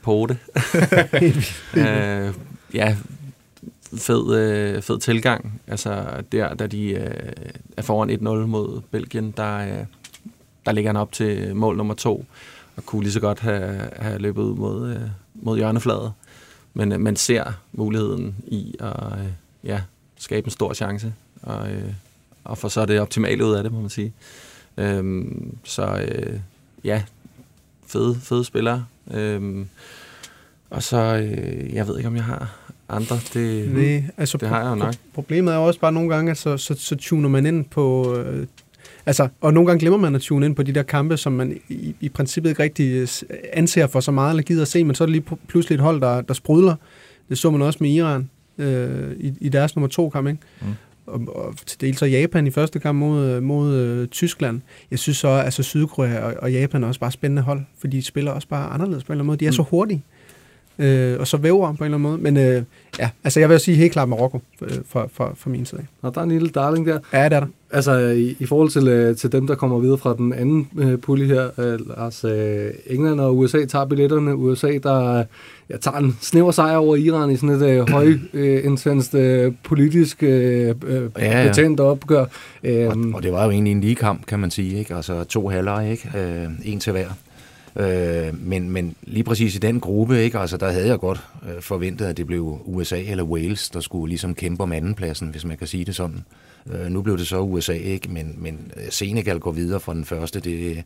pote. 0.02 0.38
Øh, 1.76 2.32
ja, 2.74 2.96
fed, 3.98 4.36
øh, 4.36 4.82
fed 4.82 4.98
tilgang. 4.98 5.60
Altså, 5.66 6.22
der, 6.32 6.54
da 6.54 6.66
de 6.66 6.90
øh, 6.90 7.32
er 7.76 7.82
foran 7.82 8.10
1-0 8.10 8.46
mod 8.46 8.80
Belgien, 8.90 9.30
der, 9.36 9.58
øh, 9.58 9.84
der 10.66 10.72
ligger 10.72 10.88
han 10.88 10.96
op 10.96 11.12
til 11.12 11.56
mål 11.56 11.76
nummer 11.76 11.94
to, 11.94 12.24
og 12.76 12.86
kunne 12.86 13.02
lige 13.02 13.12
så 13.12 13.20
godt 13.20 13.40
have, 13.40 13.90
have 13.96 14.18
løbet 14.18 14.42
ud 14.42 14.56
mod, 14.56 14.90
øh, 14.90 15.00
mod 15.34 15.56
hjørnefladet. 15.56 16.12
Men 16.74 16.92
øh, 16.92 17.00
man 17.00 17.16
ser 17.16 17.52
muligheden 17.72 18.36
i 18.46 18.74
at 18.80 19.18
øh, 19.18 19.26
ja, 19.64 19.80
skabe 20.16 20.46
en 20.46 20.50
stor 20.50 20.74
chance, 20.74 21.14
og, 21.42 21.70
øh, 21.72 21.92
og 22.44 22.58
få 22.58 22.68
så 22.68 22.86
det 22.86 23.00
optimale 23.00 23.44
ud 23.46 23.52
af 23.52 23.62
det, 23.62 23.72
må 23.72 23.80
man 23.80 23.90
sige. 23.90 24.12
Øhm, 24.76 25.56
så 25.64 26.06
øh, 26.08 26.40
ja, 26.84 27.02
fede, 27.86 28.14
fede 28.20 28.44
spillere. 28.44 28.84
Øhm, 29.10 29.68
og 30.70 30.82
så, 30.82 30.96
øh, 30.96 31.74
jeg 31.74 31.88
ved 31.88 31.96
ikke, 31.96 32.08
om 32.08 32.16
jeg 32.16 32.24
har 32.24 32.56
andre. 32.88 33.16
Det, 33.34 33.72
Nej, 33.72 34.04
altså, 34.16 34.38
det 34.38 34.48
har 34.48 34.60
jeg 34.60 34.70
jo 34.70 34.74
nok. 34.74 34.94
Problemet 35.14 35.54
er 35.54 35.58
også 35.58 35.80
bare 35.80 35.92
nogle 35.92 36.14
gange, 36.14 36.30
at 36.30 36.38
så, 36.38 36.56
så, 36.56 36.74
så 36.74 36.96
tuner 36.96 37.28
man 37.28 37.46
ind 37.46 37.64
på... 37.64 38.16
Øh, 38.16 38.46
altså, 39.06 39.28
og 39.40 39.54
nogle 39.54 39.66
gange 39.66 39.80
glemmer 39.80 39.98
man 39.98 40.14
at 40.14 40.20
tune 40.20 40.46
ind 40.46 40.56
på 40.56 40.62
de 40.62 40.72
der 40.72 40.82
kampe, 40.82 41.16
som 41.16 41.32
man 41.32 41.60
i, 41.68 41.94
i 42.00 42.08
princippet 42.08 42.50
ikke 42.50 42.62
rigtig 42.62 42.92
øh, 42.92 43.08
anser 43.52 43.86
for 43.86 44.00
så 44.00 44.10
meget, 44.10 44.30
eller 44.30 44.42
gider 44.42 44.62
at 44.62 44.68
se, 44.68 44.84
men 44.84 44.94
så 44.94 45.04
er 45.04 45.06
det 45.06 45.12
lige 45.12 45.24
pl- 45.30 45.46
pludselig 45.48 45.74
et 45.74 45.80
hold, 45.80 46.00
der, 46.00 46.20
der 46.20 46.34
sprudler. 46.34 46.74
Det 47.28 47.38
så 47.38 47.50
man 47.50 47.62
også 47.62 47.78
med 47.80 47.90
Iran 47.90 48.30
øh, 48.58 49.12
i, 49.20 49.32
i 49.40 49.48
deres 49.48 49.76
nummer 49.76 49.88
to 49.88 50.08
kamp, 50.08 50.28
ikke? 50.28 50.40
Mm. 50.60 50.66
Og, 51.06 51.20
og 51.34 51.56
til 51.66 51.80
dels 51.80 51.98
så 51.98 52.06
Japan 52.06 52.46
i 52.46 52.50
første 52.50 52.78
kamp 52.78 52.98
mod, 52.98 53.40
mod 53.40 53.74
øh, 53.74 54.08
Tyskland. 54.08 54.60
Jeg 54.90 54.98
synes 54.98 55.16
så, 55.16 55.28
at 55.28 55.44
altså 55.44 55.62
Sydkorea 55.62 56.20
og, 56.20 56.34
og 56.38 56.52
Japan 56.52 56.84
er 56.84 56.88
også 56.88 57.00
bare 57.00 57.12
spændende 57.12 57.42
hold, 57.42 57.60
fordi 57.78 57.96
de 57.96 58.02
spiller 58.02 58.30
også 58.30 58.48
bare 58.48 58.70
anderledes 58.70 59.04
på 59.04 59.12
en 59.12 59.14
eller 59.14 59.20
anden 59.20 59.26
måde. 59.26 59.38
De 59.38 59.46
er 59.46 59.50
mm. 59.50 59.54
så 59.54 59.62
hurtige, 59.62 60.02
øh, 60.78 61.20
og 61.20 61.26
så 61.26 61.36
væver 61.36 61.72
på 61.72 61.84
en 61.84 61.94
eller 61.94 61.98
anden 61.98 62.10
måde. 62.10 62.18
Men 62.18 62.36
øh, 62.36 62.62
ja, 62.98 63.10
altså 63.24 63.40
jeg 63.40 63.48
vil 63.48 63.60
sige 63.60 63.76
helt 63.76 63.92
klart 63.92 64.08
Marokko 64.08 64.40
øh, 64.62 64.70
fra, 64.88 65.08
fra, 65.12 65.32
fra 65.36 65.50
min 65.50 65.66
side. 65.66 65.80
Og 66.02 66.14
der 66.14 66.20
er 66.20 66.24
en 66.24 66.30
lille 66.30 66.48
darling 66.48 66.86
der. 66.86 66.98
Ja, 67.12 67.24
det 67.24 67.32
er 67.36 67.40
der. 67.40 67.46
Altså, 67.74 67.98
i, 67.98 68.36
i 68.38 68.46
forhold 68.46 68.70
til, 68.70 68.88
øh, 68.88 69.16
til 69.16 69.32
dem, 69.32 69.46
der 69.46 69.54
kommer 69.54 69.78
videre 69.78 69.98
fra 69.98 70.14
den 70.16 70.32
anden 70.32 70.68
øh, 70.78 70.98
pulje 70.98 71.26
her, 71.26 71.48
øh, 71.58 71.88
Lars, 71.88 72.24
øh, 72.24 72.70
England 72.86 73.20
og 73.20 73.38
USA 73.38 73.64
tager 73.64 73.84
billetterne. 73.84 74.36
USA, 74.36 74.78
der 74.82 75.18
øh, 75.18 75.24
ja, 75.70 75.76
tager 75.76 75.96
en 75.96 76.16
snæver 76.20 76.50
sejr 76.50 76.76
over 76.76 76.96
Iran 76.96 77.30
i 77.30 77.36
sådan 77.36 77.56
et 77.56 77.62
øh, 77.62 77.90
høj, 77.90 78.04
øh, 78.32 78.76
øh, 79.14 79.52
politisk 79.64 80.22
øh, 80.22 80.74
øh, 80.86 81.08
Ja, 81.18 81.40
ja. 81.42 81.48
betændt 81.48 81.80
opgør. 81.80 82.24
Øh, 82.64 82.86
Og, 82.88 82.96
og 83.14 83.22
det 83.22 83.32
var 83.32 83.44
jo 83.44 83.50
egentlig 83.50 83.70
en 83.70 83.80
lige 83.80 83.94
kamp, 83.94 84.26
kan 84.26 84.38
man 84.38 84.50
sige. 84.50 84.78
Ikke? 84.78 84.94
Altså 84.94 85.24
to 85.24 85.48
halvleje, 85.48 85.90
ikke? 85.90 86.10
Øh, 86.18 86.48
en 86.64 86.80
til 86.80 86.92
hver. 86.92 87.06
Øh, 87.76 88.40
men, 88.40 88.70
men 88.70 88.96
lige 89.02 89.24
præcis 89.24 89.54
i 89.54 89.58
den 89.58 89.80
gruppe, 89.80 90.22
ikke? 90.22 90.38
Altså, 90.38 90.56
der 90.56 90.70
havde 90.70 90.86
jeg 90.86 90.98
godt 90.98 91.20
øh, 91.48 91.62
forventet, 91.62 92.06
at 92.06 92.16
det 92.16 92.26
blev 92.26 92.60
USA 92.64 93.02
eller 93.02 93.24
Wales, 93.24 93.70
der 93.70 93.80
skulle 93.80 94.08
ligesom 94.08 94.34
kæmpe 94.34 94.62
om 94.62 94.72
andenpladsen, 94.72 95.28
hvis 95.28 95.44
man 95.44 95.56
kan 95.56 95.66
sige 95.66 95.84
det 95.84 95.96
sådan. 95.96 96.24
Øh, 96.72 96.86
nu 96.86 97.02
blev 97.02 97.18
det 97.18 97.26
så 97.26 97.40
USA, 97.40 97.72
ikke? 97.72 98.10
Men, 98.10 98.34
men 98.36 98.72
øh, 98.76 98.90
Senegal 98.90 99.38
går 99.38 99.52
videre 99.52 99.80
fra 99.80 99.94
den 99.94 100.04
første. 100.04 100.40
Det, 100.40 100.84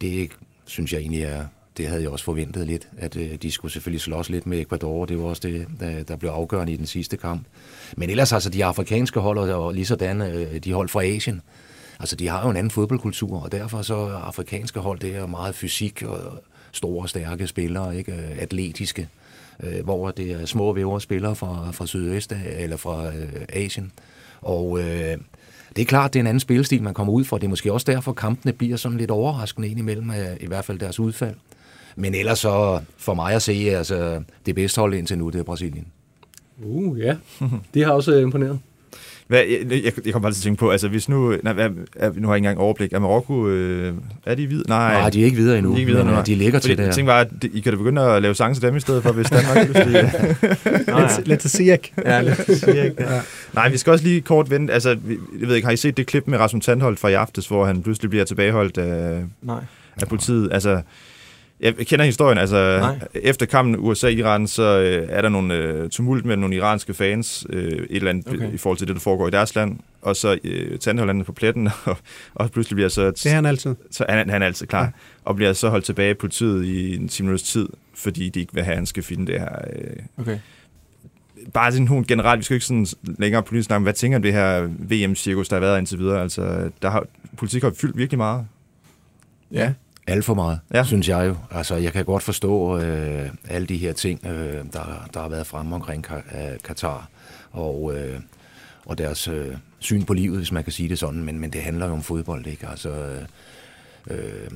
det 0.00 0.30
synes 0.64 0.92
jeg 0.92 1.00
egentlig 1.00 1.22
er, 1.22 1.44
det 1.76 1.88
havde 1.88 2.02
jeg 2.02 2.10
også 2.10 2.24
forventet 2.24 2.66
lidt, 2.66 2.88
at 2.98 3.16
øh, 3.16 3.34
de 3.34 3.50
skulle 3.50 3.72
selvfølgelig 3.72 4.00
slås 4.00 4.30
lidt 4.30 4.46
med 4.46 4.60
Ecuador. 4.60 5.04
Det 5.04 5.18
var 5.18 5.24
også 5.24 5.42
det, 5.48 5.66
der, 5.80 6.02
der 6.02 6.16
blev 6.16 6.30
afgørende 6.30 6.72
i 6.72 6.76
den 6.76 6.86
sidste 6.86 7.16
kamp. 7.16 7.42
Men 7.96 8.10
ellers 8.10 8.32
altså 8.32 8.50
de 8.50 8.64
afrikanske 8.64 9.20
hold, 9.20 9.38
og 9.38 9.74
lige 9.74 9.86
sådan 9.86 10.22
øh, 10.22 10.58
de 10.58 10.72
hold 10.72 10.88
fra 10.88 11.04
Asien, 11.04 11.42
altså 12.00 12.16
de 12.16 12.28
har 12.28 12.42
jo 12.44 12.50
en 12.50 12.56
anden 12.56 12.70
fodboldkultur, 12.70 13.42
og 13.42 13.52
derfor 13.52 13.82
så 13.82 13.96
er 13.96 14.16
afrikanske 14.16 14.80
hold, 14.80 14.98
det 14.98 15.16
er 15.16 15.26
meget 15.26 15.54
fysik 15.54 16.02
og 16.02 16.18
store, 16.72 17.08
stærke 17.08 17.46
spillere, 17.46 17.96
ikke 17.96 18.12
øh, 18.12 18.38
atletiske, 18.38 19.08
øh, 19.62 19.84
hvor 19.84 20.10
det 20.10 20.30
er 20.30 20.46
små 20.46 20.72
vævre 20.72 21.00
spillere 21.00 21.36
fra, 21.36 21.70
fra 21.72 21.86
Sydøst 21.86 22.32
øh, 22.32 22.62
eller 22.62 22.76
fra 22.76 23.06
øh, 23.06 23.28
Asien. 23.48 23.92
Og 24.42 24.78
øh, 24.78 25.16
det 25.76 25.82
er 25.82 25.86
klart, 25.86 26.12
det 26.12 26.18
er 26.18 26.22
en 26.22 26.26
anden 26.26 26.40
spillestil, 26.40 26.82
man 26.82 26.94
kommer 26.94 27.12
ud 27.12 27.24
for. 27.24 27.38
Det 27.38 27.44
er 27.44 27.48
måske 27.48 27.72
også 27.72 27.92
derfor, 27.92 28.12
kampene 28.12 28.52
bliver 28.52 28.76
sådan 28.76 28.98
lidt 28.98 29.10
overraskende 29.10 29.68
indimellem, 29.68 30.10
øh, 30.10 30.36
i 30.40 30.46
hvert 30.46 30.64
fald 30.64 30.78
deres 30.78 31.00
udfald. 31.00 31.34
Men 31.96 32.14
ellers 32.14 32.38
så, 32.38 32.80
for 32.96 33.14
mig 33.14 33.34
at 33.34 33.42
se, 33.42 33.52
altså, 33.52 34.22
det 34.46 34.54
bedste 34.54 34.80
hold 34.80 34.94
indtil 34.94 35.18
nu, 35.18 35.30
det 35.30 35.38
er 35.38 35.42
Brasilien. 35.42 35.86
uh, 36.62 36.98
ja, 37.00 37.16
de 37.74 37.82
har 37.82 37.92
også 37.92 38.12
øh, 38.12 38.22
imponeret. 38.22 38.58
Hvad, 39.28 39.38
jeg, 39.38 39.84
jeg, 39.84 39.92
jeg 40.04 40.12
kommer 40.12 40.22
bare 40.26 40.32
til 40.32 40.38
at 40.38 40.42
tænke 40.42 40.58
på, 40.58 40.70
altså 40.70 40.88
hvis 40.88 41.08
nu, 41.08 41.36
nej, 41.42 41.52
hvad, 41.52 41.70
er, 41.96 42.10
nu 42.14 42.28
har 42.28 42.34
jeg 42.34 42.36
ikke 42.36 42.36
engang 42.36 42.58
overblik, 42.58 42.92
er 42.92 42.98
Marokko, 42.98 43.48
øh, 43.48 43.94
er 44.26 44.34
de 44.34 44.46
hvide? 44.46 44.64
Nej, 44.68 44.92
Nej, 44.92 45.10
de 45.10 45.20
er 45.20 45.24
ikke 45.24 45.36
videre 45.36 45.58
endnu, 45.58 45.70
de 45.72 45.76
er 45.76 45.78
ikke 45.78 45.90
videre 45.90 46.04
men 46.04 46.14
nu, 46.14 46.20
øh, 46.20 46.26
de 46.26 46.34
ligger 46.34 46.58
Fordi 46.58 46.68
til 46.68 46.78
det 46.78 46.84
Jeg 46.84 46.94
tænkte 46.94 47.10
bare, 47.10 47.20
at 47.20 47.28
I 47.54 47.60
kan 47.60 47.72
da 47.72 47.78
begynde 47.78 48.02
at 48.02 48.22
lave 48.22 48.34
sange 48.34 48.54
til 48.54 48.62
dem 48.62 48.76
i 48.76 48.80
stedet 48.80 49.02
for, 49.02 49.12
hvis 49.12 49.30
Danmark. 49.30 49.56
Let's, 50.88 51.32
let's 51.32 51.48
see 51.48 51.74
it. 51.74 51.92
ja, 52.04 52.20
lidt 52.20 52.58
siger, 52.58 52.84
ikke? 52.84 52.96
Ja. 53.02 53.20
Nej, 53.54 53.68
vi 53.68 53.76
skal 53.78 53.90
også 53.90 54.04
lige 54.04 54.20
kort 54.20 54.50
vente. 54.50 54.72
Altså, 54.72 54.88
jeg 55.40 55.48
ved 55.48 55.54
ikke, 55.54 55.66
har 55.66 55.72
I 55.72 55.76
set 55.76 55.96
det 55.96 56.06
klip 56.06 56.26
med 56.26 56.38
Rasmus 56.38 56.64
Tandholt 56.64 56.98
fra 56.98 57.08
i 57.08 57.14
aftes, 57.14 57.48
hvor 57.48 57.66
han 57.66 57.82
pludselig 57.82 58.10
bliver 58.10 58.24
tilbageholdt 58.24 58.78
af, 58.78 59.24
Nej. 59.42 59.60
af 60.02 60.08
politiet? 60.08 60.48
Altså, 60.52 60.80
jeg 61.60 61.74
kender 61.76 62.04
historien. 62.04 62.38
Altså, 62.38 62.78
Nej. 62.80 62.98
efter 63.14 63.46
kampen 63.46 63.76
USA-Iran, 63.78 64.46
så 64.46 64.62
øh, 64.62 65.06
er 65.10 65.22
der 65.22 65.28
nogle 65.28 65.54
øh, 65.54 65.90
tumult 65.90 66.24
med 66.24 66.36
nogle 66.36 66.56
iranske 66.56 66.94
fans, 66.94 67.46
øh, 67.50 67.62
et 67.72 67.86
eller 67.90 68.10
andet 68.10 68.28
okay. 68.28 68.52
I 68.52 68.56
forhold 68.56 68.78
til 68.78 68.86
det, 68.86 68.94
der 68.96 69.00
foregår 69.00 69.28
i 69.28 69.30
deres 69.30 69.54
land. 69.54 69.78
Og 70.02 70.16
så 70.16 70.38
øh, 70.44 70.78
er 70.86 71.22
på 71.26 71.32
pletten, 71.32 71.68
og, 71.84 71.96
og 72.34 72.50
pludselig 72.50 72.74
bliver 72.76 72.88
så... 72.88 73.10
Det 73.10 73.26
er 73.26 73.30
han 73.34 73.46
altid. 73.46 73.74
så 73.90 74.04
han, 74.08 74.30
han 74.30 74.42
er 74.42 74.46
altid 74.46 74.66
klar, 74.66 74.82
Ja. 74.84 74.90
og 75.24 75.36
bliver 75.36 75.52
så 75.52 75.68
holdt 75.68 75.84
tilbage 75.84 76.08
af 76.10 76.18
politiet 76.18 76.64
i 76.64 76.96
en 76.96 77.08
10 77.08 77.22
minutters 77.22 77.42
tid, 77.48 77.68
fordi 77.94 78.28
de 78.28 78.40
ikke 78.40 78.54
vil 78.54 78.62
have, 78.64 78.72
at 78.72 78.76
han 78.78 78.86
skal 78.86 79.02
finde 79.02 79.32
det 79.32 79.40
her. 79.40 79.58
Øh, 79.74 79.96
Okay. 80.18 80.38
bare 81.54 81.72
sådan 81.72 81.86
hun 81.86 82.04
generelt, 82.04 82.38
vi 82.38 82.44
skal 82.44 82.54
ikke 82.54 82.66
sådan 82.66 82.86
længere 83.18 83.42
politisk 83.42 83.66
snakke 83.66 83.76
om, 83.76 83.82
hvad 83.82 83.92
tænker 83.92 84.18
det 84.18 84.32
her 84.32 84.60
VM-cirkus, 84.78 85.48
der 85.48 85.56
har 85.56 85.60
været 85.60 85.78
indtil 85.78 85.98
videre? 85.98 86.22
Altså, 86.22 86.70
der 86.82 86.90
har, 86.90 87.06
politik 87.36 87.62
har 87.62 87.72
fyldt 87.80 87.96
virkelig 87.96 88.18
meget. 88.18 88.46
Ja. 89.52 89.72
Alt 90.06 90.24
for 90.24 90.34
meget, 90.34 90.60
Ja. 90.74 90.84
synes 90.84 91.08
jeg 91.08 91.26
jo. 91.28 91.36
Altså, 91.50 91.76
jeg 91.76 91.92
kan 91.92 92.04
godt 92.04 92.22
forstå 92.22 92.78
øh, 92.78 93.30
alle 93.48 93.66
de 93.66 93.76
her 93.76 93.92
ting, 93.92 94.26
øh, 94.26 94.64
der, 94.72 95.08
der 95.14 95.20
har 95.20 95.28
været 95.28 95.46
fremme 95.46 95.74
omkring 95.74 96.06
øh, 96.10 96.58
Katar 96.64 97.08
og, 97.52 97.94
øh, 97.96 98.20
og 98.86 98.98
deres 98.98 99.28
øh, 99.28 99.56
syn 99.78 100.02
på 100.04 100.14
livet, 100.14 100.38
hvis 100.38 100.52
man 100.52 100.64
kan 100.64 100.72
sige 100.72 100.88
det 100.88 100.98
sådan. 100.98 101.24
Men, 101.24 101.38
men 101.38 101.50
det 101.52 101.62
handler 101.62 101.86
jo 101.86 101.92
om 101.92 102.02
fodbold, 102.02 102.46
ikke? 102.46 102.68
Altså, 102.68 102.90
øh, 102.90 103.22
øh, 104.10 104.50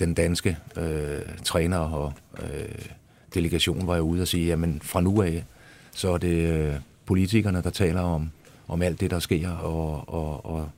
den 0.00 0.14
danske 0.14 0.56
øh, 0.76 1.20
træner 1.44 1.78
og 1.78 2.12
øh, 2.42 2.84
delegation 3.34 3.86
var 3.86 3.96
jo 3.96 4.02
ude 4.02 4.22
og 4.22 4.28
sige, 4.28 4.46
jamen 4.46 4.80
fra 4.84 5.00
nu 5.00 5.22
af, 5.22 5.44
så 5.92 6.12
er 6.12 6.18
det 6.18 6.48
øh, 6.52 6.74
politikerne, 7.06 7.62
der 7.62 7.70
taler 7.70 8.00
om, 8.00 8.30
om 8.68 8.82
alt 8.82 9.00
det, 9.00 9.10
der 9.10 9.18
sker, 9.18 9.50
og, 9.50 10.08
og, 10.14 10.46
og 10.46 10.70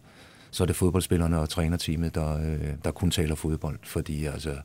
så 0.52 0.64
er 0.64 0.66
det 0.66 0.76
fodboldspillerne 0.76 1.40
og 1.40 1.48
trænerteamet, 1.48 2.14
der, 2.14 2.36
øh, 2.36 2.68
der 2.84 2.90
kun 2.90 3.10
taler 3.10 3.34
fodbold, 3.34 3.78
fordi 3.82 4.24
altså, 4.24 4.56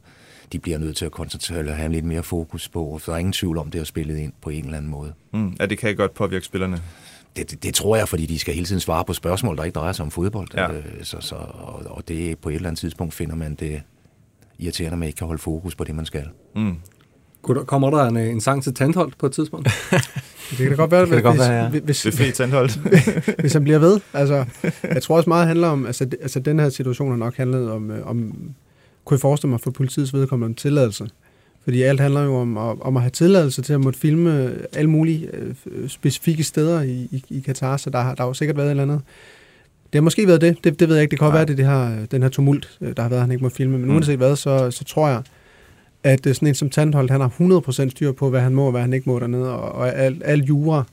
de 0.51 0.59
bliver 0.59 0.77
nødt 0.77 0.97
til 0.97 1.05
at 1.05 1.11
koncentrere 1.11 1.59
eller 1.59 1.73
have 1.73 1.91
lidt 1.91 2.05
mere 2.05 2.23
fokus 2.23 2.69
på, 2.69 2.97
for 2.97 3.11
der 3.11 3.15
er 3.15 3.19
ingen 3.19 3.33
tvivl 3.33 3.57
om, 3.57 3.71
det 3.71 3.81
er 3.81 3.85
spillet 3.85 4.17
ind 4.17 4.33
på 4.41 4.49
en 4.49 4.65
eller 4.65 4.77
anden 4.77 4.91
måde. 4.91 5.13
Mm. 5.33 5.55
Ja, 5.59 5.65
det 5.65 5.77
kan 5.77 5.95
godt 5.95 6.13
påvirke 6.13 6.45
spillerne. 6.45 6.81
Det, 7.35 7.51
det, 7.51 7.63
det 7.63 7.73
tror 7.73 7.95
jeg, 7.95 8.09
fordi 8.09 8.25
de 8.25 8.39
skal 8.39 8.53
hele 8.53 8.65
tiden 8.65 8.79
svare 8.79 9.05
på 9.05 9.13
spørgsmål, 9.13 9.57
der 9.57 9.63
ikke 9.63 9.75
drejer 9.75 9.91
sig 9.91 10.03
om 10.03 10.11
fodbold. 10.11 10.47
Ja. 10.53 10.71
Øh, 10.71 10.83
så, 11.03 11.17
så, 11.19 11.35
og, 11.35 11.83
og 11.85 12.07
det 12.07 12.39
på 12.39 12.49
et 12.49 12.55
eller 12.55 12.69
andet 12.69 12.79
tidspunkt 12.79 13.13
finder 13.13 13.35
man 13.35 13.55
det 13.55 13.81
irriterende, 14.59 14.93
at 14.93 14.99
man 14.99 15.07
ikke 15.07 15.17
kan 15.17 15.27
holde 15.27 15.41
fokus 15.41 15.75
på 15.75 15.83
det, 15.83 15.95
man 15.95 16.05
skal. 16.05 16.29
Mm. 16.55 16.75
Kommer 17.53 17.89
der 17.89 18.05
en, 18.05 18.17
øh, 18.17 18.29
en 18.29 18.41
sang 18.41 18.63
til 18.63 18.73
Tandholt 18.73 19.17
på 19.17 19.25
et 19.25 19.31
tidspunkt? 19.31 19.69
Det 20.49 20.57
kan 20.57 20.69
da 20.69 20.75
godt 20.75 20.91
være, 20.91 21.01
Det 21.01 21.09
kan 21.09 21.15
hvis, 21.17 21.23
godt 21.23 21.39
være, 21.39 21.63
ja. 21.63 21.69
hvis, 21.69 22.01
Det 22.01 22.21
er 22.27 22.31
Tandholt. 22.31 22.79
hvis 23.39 23.53
han 23.53 23.63
bliver 23.63 23.79
ved. 23.79 23.99
Altså, 24.13 24.45
jeg 24.93 25.03
tror 25.03 25.17
også 25.17 25.29
meget 25.29 25.47
handler 25.47 25.67
om, 25.67 25.85
altså, 25.85 26.05
det, 26.05 26.15
altså 26.21 26.39
den 26.39 26.59
her 26.59 26.69
situation 26.69 27.09
har 27.09 27.17
nok 27.17 27.35
handlet 27.37 27.71
om, 27.71 27.91
øh, 27.91 28.07
om 28.07 28.33
kunne 29.05 29.15
jeg 29.15 29.19
forestille 29.21 29.49
mig 29.49 29.61
for 29.61 29.71
politiets 29.71 30.13
vedkommende 30.13 30.51
om 30.51 30.55
tilladelse. 30.55 31.09
Fordi 31.63 31.81
alt 31.81 31.99
handler 31.99 32.21
jo 32.23 32.35
om, 32.35 32.57
om 32.57 32.81
om 32.81 32.97
at 32.97 33.03
have 33.03 33.09
tilladelse 33.11 33.61
til 33.61 33.73
at 33.73 33.79
måtte 33.79 33.99
filme 33.99 34.51
alle 34.73 34.89
mulige 34.89 35.29
øh, 35.33 35.89
specifikke 35.89 36.43
steder 36.43 36.81
i, 36.81 36.91
i, 37.11 37.23
i 37.29 37.39
Katar, 37.39 37.77
så 37.77 37.89
der, 37.89 37.99
har- 38.01 38.15
der 38.15 38.23
har 38.23 38.27
jo 38.27 38.33
sikkert 38.33 38.57
været 38.57 38.67
et 38.67 38.71
eller 38.71 38.83
andet. 38.83 39.01
Det 39.93 39.95
har 39.99 40.01
måske 40.01 40.27
været 40.27 40.41
det, 40.41 40.57
det, 40.63 40.79
det 40.79 40.87
ved 40.89 40.95
jeg 40.95 41.01
ikke. 41.03 41.11
Det 41.11 41.19
kan 41.19 41.25
godt 41.25 41.35
være, 41.35 41.45
det 41.45 41.57
det 41.57 41.65
her, 41.65 42.05
den 42.11 42.21
her 42.21 42.29
tumult, 42.29 42.77
øh, 42.81 42.93
der 42.97 43.01
har 43.01 43.09
været, 43.09 43.21
han 43.21 43.31
ikke 43.31 43.43
må 43.43 43.49
filme. 43.49 43.77
Men 43.77 43.87
mm. 43.87 43.93
uanset 43.95 44.17
hvad, 44.17 44.35
så, 44.35 44.71
så 44.71 44.83
tror 44.83 45.07
jeg, 45.09 45.21
at 46.03 46.25
øh, 46.25 46.35
sådan 46.35 46.47
en 46.47 46.55
som 46.55 46.69
Tandholt, 46.69 47.11
han 47.11 47.21
har 47.21 47.29
100% 47.87 47.89
styr 47.89 48.11
på, 48.11 48.29
hvad 48.29 48.41
han 48.41 48.53
må 48.53 48.65
og 48.65 48.71
hvad 48.71 48.81
han 48.81 48.93
ikke 48.93 49.09
må 49.09 49.19
dernede, 49.19 49.53
og, 49.53 49.71
og 49.71 49.95
al, 49.95 50.21
al 50.25 50.39
jura 50.39 50.83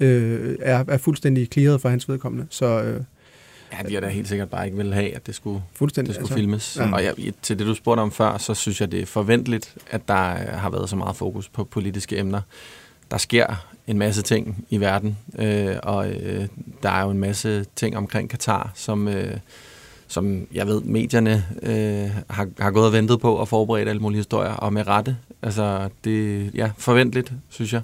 øh, 0.00 0.56
er, 0.60 0.84
er 0.88 0.98
fuldstændig 0.98 1.48
clearet 1.52 1.80
for 1.80 1.88
hans 1.88 2.08
vedkommende. 2.08 2.46
Så 2.50 2.82
øh, 2.82 3.00
Ja, 3.72 3.76
vi 3.88 3.94
har 3.94 4.00
da 4.00 4.08
helt 4.08 4.28
sikkert 4.28 4.50
bare 4.50 4.64
ikke 4.64 4.76
vil 4.76 4.94
have, 4.94 5.14
at 5.14 5.26
det 5.26 5.34
skulle, 5.34 5.62
fuldstændig. 5.74 6.14
det 6.14 6.20
skulle 6.20 6.34
filmes. 6.34 6.76
ja. 6.76 6.86
Ja. 6.86 6.94
Og 6.94 7.04
jeg, 7.04 7.14
til 7.42 7.58
det, 7.58 7.66
du 7.66 7.74
spurgte 7.74 8.00
om 8.00 8.12
før, 8.12 8.38
så 8.38 8.54
synes 8.54 8.80
jeg, 8.80 8.92
det 8.92 9.00
er 9.02 9.06
forventeligt, 9.06 9.74
at 9.90 10.08
der 10.08 10.32
øh, 10.32 10.38
har 10.40 10.70
været 10.70 10.90
så 10.90 10.96
meget 10.96 11.16
fokus 11.16 11.48
på 11.48 11.64
politiske 11.64 12.18
emner. 12.18 12.40
Der 13.10 13.18
sker 13.18 13.66
en 13.86 13.98
masse 13.98 14.22
ting 14.22 14.66
i 14.70 14.80
verden, 14.80 15.18
øh, 15.38 15.76
og 15.82 16.10
øh, 16.10 16.46
der 16.82 16.90
er 16.90 17.02
jo 17.02 17.10
en 17.10 17.18
masse 17.18 17.64
ting 17.76 17.96
omkring 17.96 18.30
Katar, 18.30 18.70
som, 18.74 19.08
øh, 19.08 19.36
som 20.08 20.46
jeg 20.52 20.66
ved, 20.66 20.80
medierne 20.80 21.44
øh, 21.62 22.10
har, 22.30 22.48
har 22.58 22.70
gået 22.70 22.86
og 22.86 22.92
ventet 22.92 23.20
på 23.20 23.34
og 23.34 23.48
forberedt 23.48 23.88
alle 23.88 24.02
mulige 24.02 24.18
historier, 24.18 24.52
og 24.52 24.72
med 24.72 24.86
rette. 24.86 25.16
Altså, 25.42 25.88
det 26.04 26.40
er 26.46 26.50
ja, 26.54 26.70
forventeligt, 26.78 27.32
synes 27.48 27.72
jeg. 27.72 27.82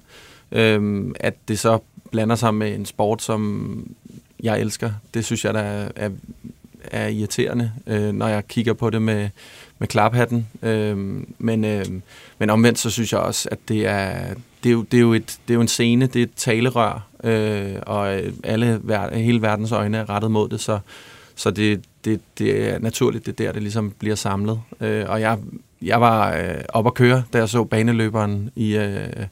Øh, 0.53 1.05
at 1.20 1.35
det 1.49 1.59
så 1.59 1.79
blander 2.11 2.37
sig 2.37 2.55
med 2.55 2.75
en 2.75 2.87
sport, 2.87 3.22
som 3.22 3.87
jeg 4.43 4.61
elsker, 4.61 4.91
det 5.14 5.25
synes 5.25 5.45
jeg, 5.45 5.55
der 5.55 5.61
er, 5.61 5.89
er, 5.97 6.11
er 6.85 7.09
irriterende, 7.09 7.72
øh, 7.87 8.12
når 8.12 8.29
jeg 8.29 8.49
kigger 8.49 8.72
på 8.72 8.91
det 8.91 9.03
med, 9.03 9.29
med 9.79 9.89
klaphatten. 9.89 10.47
Øh, 10.62 10.97
men, 11.39 11.64
øh, 11.64 11.85
men 12.39 12.51
omvendt 12.51 12.79
så 12.79 12.91
synes 12.91 13.12
jeg 13.12 13.20
også, 13.20 13.49
at 13.53 13.59
det 13.68 13.87
er, 13.87 14.35
det 14.62 14.68
er, 14.68 14.72
jo, 14.72 14.83
det 14.83 14.97
er, 14.97 15.01
jo, 15.01 15.12
et, 15.12 15.39
det 15.49 15.55
er 15.55 15.55
jo 15.55 15.61
en 15.61 15.68
scene, 15.68 16.07
det 16.07 16.18
er 16.18 16.22
et 16.22 16.35
talerør, 16.37 17.07
øh, 17.25 17.75
og 17.87 18.20
alle, 18.45 18.81
hele 19.12 19.43
verdens 19.43 19.72
øjne 19.72 19.97
er 19.97 20.11
rettet 20.11 20.31
mod 20.31 20.49
det, 20.49 20.61
så, 20.61 20.79
så 21.35 21.51
det, 21.51 21.85
det, 22.05 22.21
det 22.39 22.69
er 22.69 22.79
naturligt, 22.79 23.27
det 23.27 23.41
er 23.41 23.45
der, 23.45 23.53
det 23.53 23.63
ligesom 23.63 23.93
bliver 23.99 24.17
samlet. 24.17 24.61
Øh, 24.81 25.05
og 25.09 25.21
jeg, 25.21 25.39
jeg 25.83 26.01
var 26.01 26.37
øh, 26.37 26.55
op 26.69 26.87
at 26.87 26.95
køre, 26.95 27.23
da 27.33 27.39
jeg 27.39 27.49
så 27.49 27.65
baneløberen 27.65 28.51
i 28.57 28.77
øh, 28.77 29.27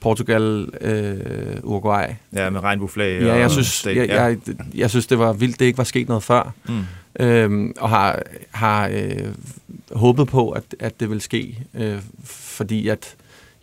Portugal, 0.00 0.68
øh, 0.80 1.56
Uruguay. 1.62 2.06
Ja, 2.32 2.50
med 2.50 2.60
regnbueflag. 2.60 3.22
Ja, 3.22 3.34
jeg 3.34 3.44
og 3.44 3.50
synes, 3.50 3.66
state, 3.66 4.00
jeg, 4.00 4.08
jeg, 4.08 4.56
jeg 4.74 4.90
synes, 4.90 5.06
det 5.06 5.18
var 5.18 5.32
vildt, 5.32 5.60
det 5.60 5.64
ikke 5.64 5.78
var 5.78 5.84
sket 5.84 6.08
noget 6.08 6.22
før. 6.22 6.52
Mm. 6.68 6.84
Øhm, 7.20 7.72
og 7.78 7.88
har, 7.88 8.22
har 8.50 8.88
øh, 8.88 9.28
håbet 9.92 10.28
på, 10.28 10.50
at, 10.50 10.62
at 10.80 11.00
det 11.00 11.10
vil 11.10 11.20
ske, 11.20 11.58
øh, 11.74 11.98
fordi 12.24 12.88
at, 12.88 13.16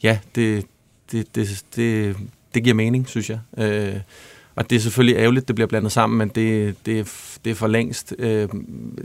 ja, 0.03 0.19
det, 0.35 0.65
det, 1.11 1.35
det, 1.35 1.63
det, 1.75 2.15
det 2.53 2.63
giver 2.63 2.75
mening, 2.75 3.07
synes 3.07 3.29
jeg. 3.29 3.39
Øh, 3.57 3.95
og 4.55 4.69
det 4.69 4.75
er 4.75 4.79
selvfølgelig 4.79 5.15
ærgerligt, 5.15 5.47
det 5.47 5.55
bliver 5.55 5.67
blandet 5.67 5.91
sammen, 5.91 6.17
men 6.17 6.27
det, 6.27 6.75
det, 6.85 7.13
det 7.45 7.51
er 7.51 7.55
for 7.55 7.67
længst, 7.67 8.15
øh, 8.19 8.49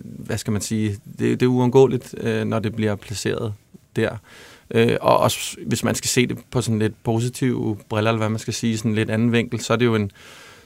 hvad 0.02 0.38
skal 0.38 0.52
man 0.52 0.60
sige, 0.60 0.96
det, 1.18 1.40
det 1.40 1.42
er 1.42 1.50
uundgåeligt, 1.50 2.14
øh, 2.20 2.44
når 2.44 2.58
det 2.58 2.76
bliver 2.76 2.94
placeret 2.94 3.54
der. 3.96 4.16
Øh, 4.70 4.96
og 5.00 5.18
også 5.18 5.56
hvis 5.66 5.84
man 5.84 5.94
skal 5.94 6.08
se 6.08 6.26
det 6.26 6.38
på 6.50 6.60
sådan 6.60 6.78
lidt 6.78 6.94
positive 7.04 7.76
briller, 7.88 8.10
eller 8.10 8.18
hvad 8.18 8.28
man 8.28 8.38
skal 8.38 8.54
sige, 8.54 8.78
sådan 8.78 8.94
lidt 8.94 9.10
anden 9.10 9.32
vinkel, 9.32 9.60
så 9.60 9.72
er 9.72 9.76
det 9.76 9.84
jo 9.84 9.94
en, 9.94 10.10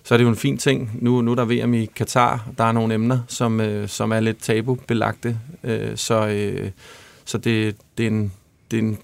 så 0.05 0.14
er 0.14 0.16
det 0.16 0.24
jo 0.24 0.28
en 0.28 0.37
fin 0.37 0.59
ting. 0.59 0.91
Nu, 1.01 1.20
nu 1.20 1.31
er 1.31 1.35
der 1.35 1.45
VM 1.45 1.74
i 1.74 1.87
Katar. 1.87 2.49
Der 2.59 2.64
er 2.64 2.72
nogle 2.72 2.95
emner, 2.95 3.18
som, 3.28 3.61
øh, 3.61 3.89
som 3.89 4.12
er 4.12 4.20
lidt 4.20 4.43
tabubelagte. 4.43 5.39
Øh, 5.64 5.97
så 5.97 6.26
øh, 6.26 6.70
så 7.31 7.39
det, 7.39 7.76
det, 7.99 8.07
er 8.07 8.11
en, 8.11 8.33
det, 8.70 8.78
er 8.78 8.83
en, 8.83 8.99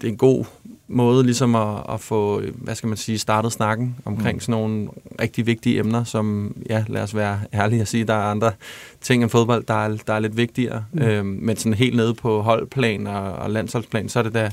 det 0.00 0.06
er 0.06 0.10
en 0.10 0.16
god 0.16 0.44
måde 0.88 1.24
ligesom 1.24 1.54
at, 1.54 1.76
at 1.92 2.00
få, 2.00 2.42
hvad 2.54 2.74
skal 2.74 2.86
man 2.86 2.96
sige, 2.96 3.18
startet 3.18 3.52
snakken 3.52 3.96
omkring 4.04 4.36
Mm. 4.36 4.40
sådan 4.40 4.52
nogle 4.52 4.88
rigtig 5.20 5.46
vigtige 5.46 5.78
emner, 5.78 6.04
som, 6.04 6.56
ja, 6.70 6.84
lad 6.88 7.02
os 7.02 7.14
være 7.14 7.40
ærlige 7.54 7.82
og 7.82 7.88
sige, 7.88 8.04
der 8.04 8.14
er 8.14 8.30
andre 8.30 8.52
ting 9.00 9.22
end 9.22 9.30
fodbold, 9.30 9.64
der 9.68 9.84
er, 9.84 9.96
der 10.06 10.12
er 10.14 10.18
lidt 10.18 10.36
vigtigere. 10.36 10.84
Mm. 10.92 11.00
Mm. 11.00 11.06
Øhm, 11.08 11.26
men 11.42 11.56
sådan 11.56 11.74
helt 11.74 11.96
nede 11.96 12.14
på 12.14 12.42
holdplan 12.42 13.06
og, 13.06 13.32
og 13.32 13.50
landsholdsplan, 13.50 14.08
så 14.08 14.18
er 14.18 14.22
det 14.22 14.34
da, 14.34 14.50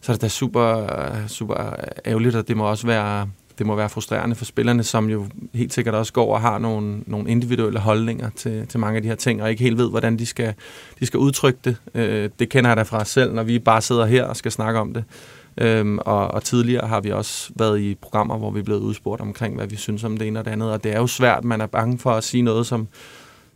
så 0.00 0.12
er 0.12 0.14
det 0.14 0.22
da 0.22 0.28
super, 0.28 0.86
super 1.28 1.74
ærgerligt, 2.06 2.36
og 2.36 2.48
det 2.48 2.56
må 2.56 2.64
også 2.64 2.86
være, 2.86 3.28
det 3.58 3.66
må 3.66 3.74
være 3.74 3.88
frustrerende 3.88 4.36
for 4.36 4.44
spillerne, 4.44 4.82
som 4.82 5.08
jo 5.10 5.26
helt 5.54 5.72
sikkert 5.72 5.94
også 5.94 6.12
går 6.12 6.34
og 6.34 6.40
har 6.40 6.58
nogle, 6.58 7.00
nogle 7.06 7.30
individuelle 7.30 7.78
holdninger 7.78 8.30
til, 8.36 8.66
til 8.66 8.80
mange 8.80 8.96
af 8.96 9.02
de 9.02 9.08
her 9.08 9.14
ting, 9.14 9.42
og 9.42 9.50
ikke 9.50 9.62
helt 9.62 9.78
ved, 9.78 9.90
hvordan 9.90 10.18
de 10.18 10.26
skal, 10.26 10.54
de 11.00 11.06
skal 11.06 11.18
udtrykke 11.18 11.58
det. 11.64 11.76
Øh, 11.94 12.30
det 12.38 12.48
kender 12.48 12.70
jeg 12.70 12.76
da 12.76 12.82
fra 12.82 13.00
os 13.00 13.08
selv, 13.08 13.34
når 13.34 13.42
vi 13.42 13.58
bare 13.58 13.80
sidder 13.80 14.06
her 14.06 14.24
og 14.24 14.36
skal 14.36 14.52
snakke 14.52 14.80
om 14.80 14.94
det. 14.94 15.04
Øhm, 15.58 15.98
og, 15.98 16.28
og 16.28 16.44
tidligere 16.44 16.88
har 16.88 17.00
vi 17.00 17.10
også 17.10 17.52
været 17.56 17.80
i 17.80 17.94
programmer, 17.94 18.38
hvor 18.38 18.50
vi 18.50 18.60
er 18.60 18.64
blevet 18.64 18.80
udspurgt 18.80 19.20
omkring, 19.20 19.56
hvad 19.56 19.66
vi 19.66 19.76
synes 19.76 20.04
om 20.04 20.16
det 20.16 20.28
ene 20.28 20.38
og 20.38 20.44
det 20.44 20.50
andet. 20.50 20.72
Og 20.72 20.84
det 20.84 20.92
er 20.92 20.98
jo 20.98 21.06
svært, 21.06 21.44
man 21.44 21.60
er 21.60 21.66
bange 21.66 21.98
for 21.98 22.10
at 22.10 22.24
sige 22.24 22.42
noget, 22.42 22.66
som, 22.66 22.88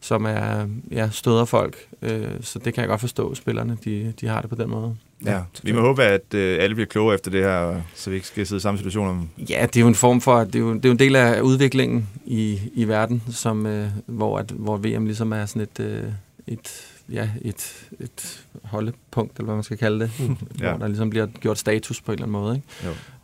som 0.01 0.24
er 0.24 0.66
ja, 0.90 1.09
støder 1.11 1.44
folk. 1.44 1.76
Øh, 2.03 2.28
så 2.40 2.59
det 2.59 2.74
kan 2.74 2.80
jeg 2.80 2.88
godt 2.88 3.01
forstå, 3.01 3.34
spillerne 3.34 3.78
de, 3.84 4.12
de 4.20 4.26
har 4.26 4.40
det 4.40 4.51
på 4.51 4.57
den 4.57 4.70
måde. 4.70 4.97
Ja, 5.24 5.40
vi 5.62 5.72
må 5.72 5.80
håbe, 5.80 6.03
at 6.03 6.34
øh, 6.34 6.59
alle 6.62 6.74
bliver 6.74 6.86
klogere 6.86 7.14
efter 7.14 7.30
det 7.30 7.42
her, 7.42 7.80
så 7.94 8.11
vi 8.11 8.16
ikke 8.16 8.26
skal 8.26 8.47
sidde 8.47 8.59
i 8.59 8.61
samme 8.61 8.78
situation 8.78 9.09
om... 9.09 9.28
Ja, 9.51 9.66
det 9.66 9.76
er 9.76 9.80
jo 9.80 9.88
en 9.88 9.94
form 9.94 10.20
for, 10.20 10.44
det 10.44 10.55
er 10.55 10.59
jo, 10.59 10.74
det 10.74 10.84
er 10.84 10.88
jo 10.88 10.92
en 10.92 10.99
del 10.99 11.16
af 11.16 11.40
udviklingen 11.40 12.09
i, 12.26 12.61
i 12.74 12.84
verden, 12.84 13.22
som, 13.30 13.66
øh, 13.66 13.88
hvor, 14.07 14.38
at, 14.38 14.51
hvor 14.51 14.76
VM 14.76 15.07
ligesom 15.07 15.32
er 15.32 15.47
sådan 15.47 15.62
et, 15.62 15.80
øh, 15.80 16.05
et, 16.47 16.95
ja, 17.12 17.30
et, 17.42 17.88
et 18.00 18.46
holdepunkt, 18.62 19.38
eller 19.38 19.44
hvad 19.44 19.54
man 19.54 19.64
skal 19.64 19.78
kalde 19.78 20.00
det, 20.00 20.11
mm. 20.18 20.36
Ja. 20.61 20.70
hvor 20.70 20.78
der 20.78 20.86
ligesom 20.86 21.11
bliver 21.11 21.26
gjort 21.26 21.59
status 21.59 22.00
på 22.00 22.12
en 22.12 22.18
eller 22.18 22.26
anden 22.26 22.42
måde. 22.42 22.57
Ikke? 22.57 22.68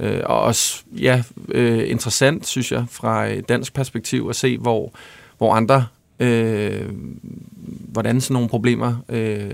Jo. 0.01 0.07
Øh, 0.07 0.23
og 0.25 0.41
også, 0.41 0.83
ja, 0.99 1.23
øh, 1.49 1.91
interessant, 1.91 2.47
synes 2.47 2.73
jeg, 2.73 2.85
fra 2.91 3.27
et 3.27 3.49
dansk 3.49 3.75
perspektiv 3.75 4.27
at 4.31 4.37
se, 4.37 4.59
hvor, 4.59 4.93
hvor 5.39 5.55
andre, 5.55 5.87
øh, 6.21 6.89
hvordan 7.63 8.21
sådan 8.21 8.35
nogle 8.35 8.49
problemer 8.49 8.97
øh, 9.09 9.51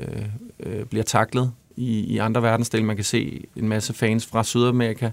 øh, 0.61 0.85
bliver 0.85 1.05
taklet 1.05 1.53
i, 1.77 2.01
i 2.01 2.19
andre 2.19 2.43
verdensdele. 2.43 2.85
Man 2.85 2.97
kan 2.97 3.05
se 3.05 3.45
en 3.57 3.69
masse 3.69 3.95
fans 3.95 4.27
fra 4.27 4.45
Sydamerika, 4.45 5.11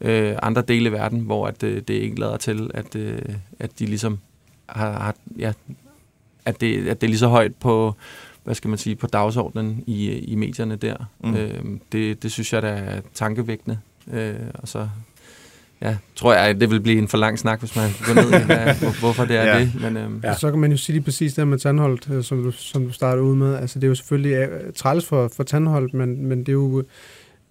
øh, 0.00 0.36
andre 0.42 0.62
dele 0.62 0.86
af 0.86 0.92
verden, 0.92 1.20
hvor 1.20 1.46
at, 1.46 1.62
øh, 1.62 1.82
det 1.88 1.94
ikke 1.94 2.20
lader 2.20 2.36
til, 2.36 2.70
at, 2.74 2.96
øh, 2.96 3.22
at 3.58 3.78
de 3.78 3.86
ligesom 3.86 4.18
har, 4.66 4.92
har 4.92 5.14
ja, 5.38 5.52
at 6.44 6.60
det, 6.60 6.88
at 6.88 7.00
det 7.00 7.06
er 7.06 7.08
lige 7.08 7.18
så 7.18 7.28
højt 7.28 7.54
på, 7.54 7.94
hvad 8.48 8.54
skal 8.54 8.68
man 8.68 8.78
sige, 8.78 8.96
på 8.96 9.06
dagsordenen 9.06 9.84
i, 9.86 10.10
i 10.10 10.34
medierne 10.34 10.76
der. 10.76 10.96
Mm. 11.24 11.34
Øh, 11.36 11.64
det, 11.92 12.22
det 12.22 12.32
synes 12.32 12.52
jeg, 12.52 12.62
der 12.62 12.68
er 12.68 13.00
tankevækkende. 13.14 13.78
Øh, 14.12 14.34
og 14.54 14.68
så 14.68 14.88
ja, 15.82 15.96
tror 16.16 16.34
jeg, 16.34 16.42
at 16.46 16.60
det 16.60 16.70
vil 16.70 16.80
blive 16.80 16.98
en 16.98 17.08
for 17.08 17.18
lang 17.18 17.38
snak, 17.38 17.58
hvis 17.58 17.76
man 17.76 17.90
går 18.06 18.14
ned 18.14 18.40
i, 18.40 18.44
hvad, 18.44 18.74
hvor, 18.80 19.00
hvorfor 19.00 19.24
det 19.24 19.36
er 19.36 19.44
Ja. 19.44 19.60
det. 19.60 19.72
Men, 19.82 19.96
øhm, 19.96 20.20
Ja. 20.24 20.34
Så 20.34 20.50
kan 20.50 20.60
man 20.60 20.70
jo 20.70 20.76
sige 20.76 20.94
lige 20.94 21.04
præcis 21.04 21.34
det 21.34 21.48
med 21.48 21.58
Tandholt, 21.58 22.10
øh, 22.10 22.24
som 22.24 22.42
du, 22.42 22.50
som 22.50 22.84
du 22.86 22.92
startede 22.92 23.24
ud 23.24 23.36
med. 23.36 23.54
Altså, 23.56 23.78
det 23.78 23.84
er 23.84 23.88
jo 23.88 23.94
selvfølgelig 23.94 24.34
øh, 24.36 24.72
træls 24.72 25.04
for, 25.06 25.28
for 25.36 25.42
Tandholt, 25.42 25.94
men, 25.94 26.26
men 26.26 26.38
det, 26.38 26.48
er 26.48 26.52
jo, 26.52 26.78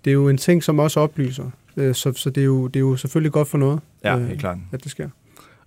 det 0.05 0.11
er 0.11 0.13
jo 0.15 0.29
en 0.29 0.37
ting, 0.37 0.63
som 0.63 0.79
også 0.79 0.99
oplyser. 0.99 1.49
Øh, 1.77 1.95
Så, 1.95 2.13
så 2.13 2.29
det, 2.29 2.41
er 2.41 2.45
jo, 2.45 2.67
det 2.67 2.75
er 2.75 2.79
jo 2.79 2.95
selvfølgelig 2.95 3.31
godt 3.31 3.47
for 3.47 3.57
noget, 3.57 3.79
Ja, 4.03 4.17
Øh, 4.19 4.27
helt 4.27 4.39
klart. 4.39 4.57
at 4.71 4.83
det 4.83 4.91
sker. 4.91 5.09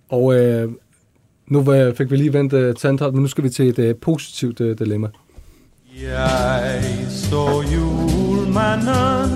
Og 0.09 0.35
øh, 0.35 0.71
nu 1.51 1.73
øh, 1.73 1.95
fik 1.95 2.11
vi 2.11 2.15
lige 2.15 2.33
vendt 2.33 2.53
uh, 2.53 2.73
Tandholt, 2.73 3.13
men 3.13 3.21
nu 3.21 3.27
skal 3.27 3.43
vi 3.43 3.49
til 3.49 3.67
et 3.67 3.79
uh, 3.79 3.99
positivt 4.01 4.59
uh, 4.61 4.77
dilemma. 4.79 5.07
Jeg 6.01 6.83
så 7.09 7.63
julemanden 7.73 9.29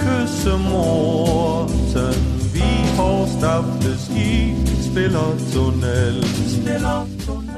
kysse 0.00 0.50
Morten. 0.70 2.14
Vi 2.54 2.68
hårdstaftes 2.96 4.10
i 4.16 4.54
spiller 4.90 5.36
tunnel. 5.52 6.24
Spiller 6.24 7.06
tunnel. 7.26 7.48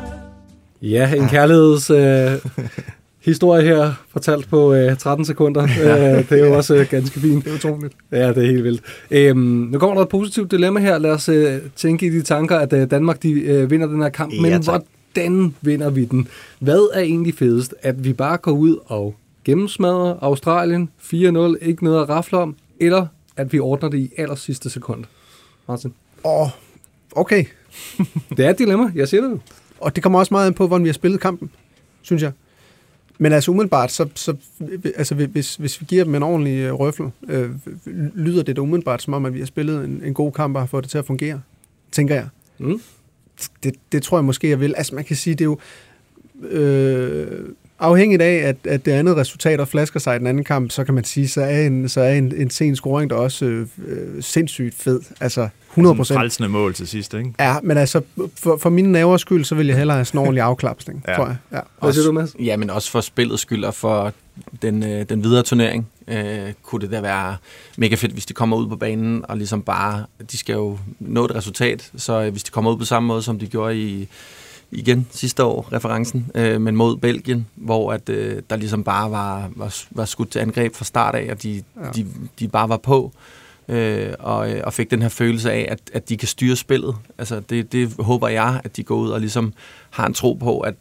Ja, 0.82 1.14
en 1.14 1.28
kærligheds 1.28 1.90
øh, 1.90 2.32
historie 3.20 3.62
her, 3.62 3.92
fortalt 4.08 4.48
på 4.48 4.74
øh, 4.74 4.96
13 4.96 5.24
sekunder. 5.24 5.62
Øh, 5.82 6.28
det 6.28 6.32
er 6.32 6.46
jo 6.46 6.56
også 6.56 6.74
øh, 6.74 6.86
ganske 6.90 7.20
fint. 7.20 7.44
Det 7.44 7.50
er 7.50 7.54
utroligt. 7.54 7.94
Ja, 8.12 8.28
det 8.28 8.36
er 8.36 8.46
helt 8.46 8.64
vildt. 8.64 8.82
Øhm, 9.10 9.38
nu 9.72 9.78
kommer 9.78 9.94
der 9.94 10.02
et 10.02 10.08
positivt 10.08 10.50
dilemma 10.50 10.80
her. 10.80 10.98
Lad 10.98 11.10
os 11.10 11.28
øh, 11.28 11.58
tænke 11.76 12.06
i 12.06 12.10
de 12.10 12.22
tanker, 12.22 12.58
at 12.58 12.72
øh, 12.72 12.90
Danmark 12.90 13.22
de, 13.22 13.30
øh, 13.30 13.70
vinder 13.70 13.86
den 13.86 14.02
her 14.02 14.08
kamp. 14.08 14.32
Ja, 14.32 14.40
Men 14.40 14.62
tak. 14.62 14.82
hvordan 15.14 15.54
vinder 15.60 15.90
vi 15.90 16.04
den? 16.04 16.28
Hvad 16.58 16.90
er 16.94 17.00
egentlig 17.00 17.34
fedest? 17.34 17.74
At 17.82 18.04
vi 18.04 18.12
bare 18.12 18.36
går 18.36 18.52
ud 18.52 18.76
og 18.86 19.14
gennemsmadrer 19.44 20.16
Australien 20.20 20.90
4-0, 21.02 21.16
ikke 21.60 21.84
noget 21.84 22.02
at 22.02 22.08
rafle 22.08 22.38
om, 22.38 22.56
eller 22.80 23.06
at 23.36 23.52
vi 23.52 23.58
ordner 23.58 23.88
det 23.88 23.98
i 23.98 24.10
aller 24.16 24.34
sidste 24.34 24.70
sekund? 24.70 25.04
Martin? 25.68 25.92
Åh, 26.24 26.48
okay. 27.12 27.44
Det 28.36 28.46
er 28.46 28.50
et 28.50 28.58
dilemma, 28.58 28.90
jeg 28.94 29.08
siger 29.08 29.20
det. 29.28 29.40
Og 29.80 29.94
det 29.94 30.02
kommer 30.02 30.18
også 30.18 30.34
meget 30.34 30.46
an 30.46 30.54
på, 30.54 30.66
hvordan 30.66 30.84
vi 30.84 30.88
har 30.88 30.94
spillet 30.94 31.20
kampen, 31.20 31.50
synes 32.02 32.22
jeg. 32.22 32.32
Men 33.22 33.32
altså 33.32 33.50
umiddelbart, 33.50 33.92
så, 33.92 34.08
så 34.14 34.36
altså, 34.96 35.14
hvis, 35.14 35.56
hvis 35.56 35.80
vi 35.80 35.86
giver 35.88 36.04
dem 36.04 36.14
en 36.14 36.22
ordentlig 36.22 36.58
øh, 36.58 36.72
røffel, 36.72 37.10
øh, 37.28 37.50
lyder 38.14 38.42
det 38.42 38.56
da 38.56 38.60
umiddelbart 38.60 39.02
som 39.02 39.14
om, 39.14 39.26
at 39.26 39.34
vi 39.34 39.38
har 39.38 39.46
spillet 39.46 39.84
en, 39.84 40.02
en 40.04 40.14
god 40.14 40.32
kamp 40.32 40.56
og 40.56 40.62
har 40.62 40.66
fået 40.66 40.84
det 40.84 40.90
til 40.90 40.98
at 40.98 41.06
fungere, 41.06 41.40
tænker 41.92 42.14
jeg. 42.14 42.28
Mm. 42.58 42.80
Det, 43.62 43.74
det 43.92 44.02
tror 44.02 44.18
jeg 44.18 44.24
måske, 44.24 44.48
jeg 44.48 44.60
vil. 44.60 44.74
Altså 44.76 44.94
man 44.94 45.04
kan 45.04 45.16
sige, 45.16 45.34
det 45.34 45.40
er 45.40 45.44
jo... 45.44 45.58
Øh, 46.42 47.48
afhængigt 47.80 48.22
af, 48.22 48.34
at, 48.48 48.56
at 48.64 48.84
det 48.84 48.92
andet 48.92 49.16
resultat 49.16 49.60
og 49.60 49.68
flasker 49.68 50.00
sig 50.00 50.16
i 50.16 50.18
den 50.18 50.26
anden 50.26 50.44
kamp, 50.44 50.70
så 50.70 50.84
kan 50.84 50.94
man 50.94 51.04
sige, 51.04 51.28
så 51.28 51.40
er 51.40 51.66
en, 51.66 51.88
så 51.88 52.00
er 52.00 52.12
en, 52.14 52.34
en 52.36 52.50
sen 52.50 52.76
scoring 52.76 53.10
der 53.10 53.16
også 53.16 53.44
øh, 53.44 53.66
øh, 53.86 54.22
sindssygt 54.22 54.74
fed. 54.74 55.00
Altså 55.20 55.48
100 55.70 55.90
Sådan 55.90 55.96
procent. 55.96 56.18
frelsende 56.18 56.48
mål 56.48 56.74
til 56.74 56.88
sidst, 56.88 57.14
ikke? 57.14 57.32
Ja, 57.38 57.56
men 57.62 57.76
altså, 57.76 58.00
for, 58.36 58.56
for 58.56 58.70
mine 58.70 58.92
nævers 58.92 59.20
skyld, 59.20 59.44
så 59.44 59.54
vil 59.54 59.66
jeg 59.66 59.76
hellere 59.76 59.96
have 59.96 60.04
sådan 60.04 60.18
en 60.18 60.22
ordentlig 60.22 60.42
afklapsning, 60.42 61.04
Ja. 61.06 61.12
ja. 61.12 61.16
tror 61.18 61.26
jeg. 61.26 61.36
Ja. 61.52 61.60
Hvad 61.82 61.92
siger 61.92 62.06
du, 62.06 62.12
Mads? 62.12 62.36
Ja, 62.38 62.56
men 62.56 62.70
også 62.70 62.90
for 62.90 63.00
spillets 63.00 63.42
skyld 63.42 63.64
og 63.64 63.74
for 63.74 64.12
den, 64.62 64.82
øh, 64.82 65.04
den 65.08 65.22
videre 65.24 65.42
turnering, 65.42 65.88
øh, 66.08 66.52
kunne 66.62 66.80
det 66.80 66.90
da 66.90 67.00
være 67.00 67.36
mega 67.76 67.94
fedt, 67.94 68.12
hvis 68.12 68.26
de 68.26 68.34
kommer 68.34 68.56
ud 68.56 68.68
på 68.68 68.76
banen 68.76 69.24
og 69.28 69.36
ligesom 69.36 69.62
bare, 69.62 70.04
de 70.32 70.36
skal 70.38 70.52
jo 70.52 70.78
nå 71.00 71.24
et 71.24 71.34
resultat, 71.34 71.90
så 71.96 72.22
øh, 72.22 72.30
hvis 72.32 72.42
de 72.42 72.50
kommer 72.50 72.70
ud 72.72 72.76
på 72.78 72.84
samme 72.84 73.06
måde, 73.06 73.22
som 73.22 73.38
de 73.38 73.46
gjorde 73.46 73.78
i 73.78 74.08
igen 74.72 75.06
sidste 75.10 75.44
år, 75.44 75.68
referencen, 75.72 76.30
øh, 76.34 76.60
men 76.60 76.76
mod 76.76 76.96
Belgien, 76.96 77.46
hvor 77.54 77.92
at, 77.92 78.08
øh, 78.08 78.42
der 78.50 78.56
ligesom 78.56 78.84
bare 78.84 79.10
var, 79.10 79.50
var, 79.56 79.76
var 79.90 80.04
skudt 80.04 80.30
til 80.30 80.38
angreb 80.38 80.74
fra 80.74 80.84
start 80.84 81.14
af, 81.14 81.28
og 81.30 81.42
de, 81.42 81.62
ja. 81.76 81.90
De, 81.94 82.06
de 82.38 82.48
bare 82.48 82.68
var 82.68 82.76
på, 82.76 83.12
øh, 83.68 84.12
og, 84.18 84.52
øh, 84.52 84.60
og 84.64 84.72
fik 84.72 84.90
den 84.90 85.02
her 85.02 85.08
følelse 85.08 85.52
af, 85.52 85.66
at, 85.70 85.80
at 85.92 86.08
de 86.08 86.16
kan 86.16 86.28
styre 86.28 86.56
spillet. 86.56 86.96
Altså 87.18 87.40
det, 87.40 87.72
det 87.72 87.94
håber 87.98 88.28
jeg, 88.28 88.60
at 88.64 88.76
de 88.76 88.82
går 88.82 88.96
ud 88.96 89.10
og 89.10 89.20
ligesom 89.20 89.52
har 89.90 90.06
en 90.06 90.14
tro 90.14 90.32
på, 90.34 90.60
at 90.60 90.74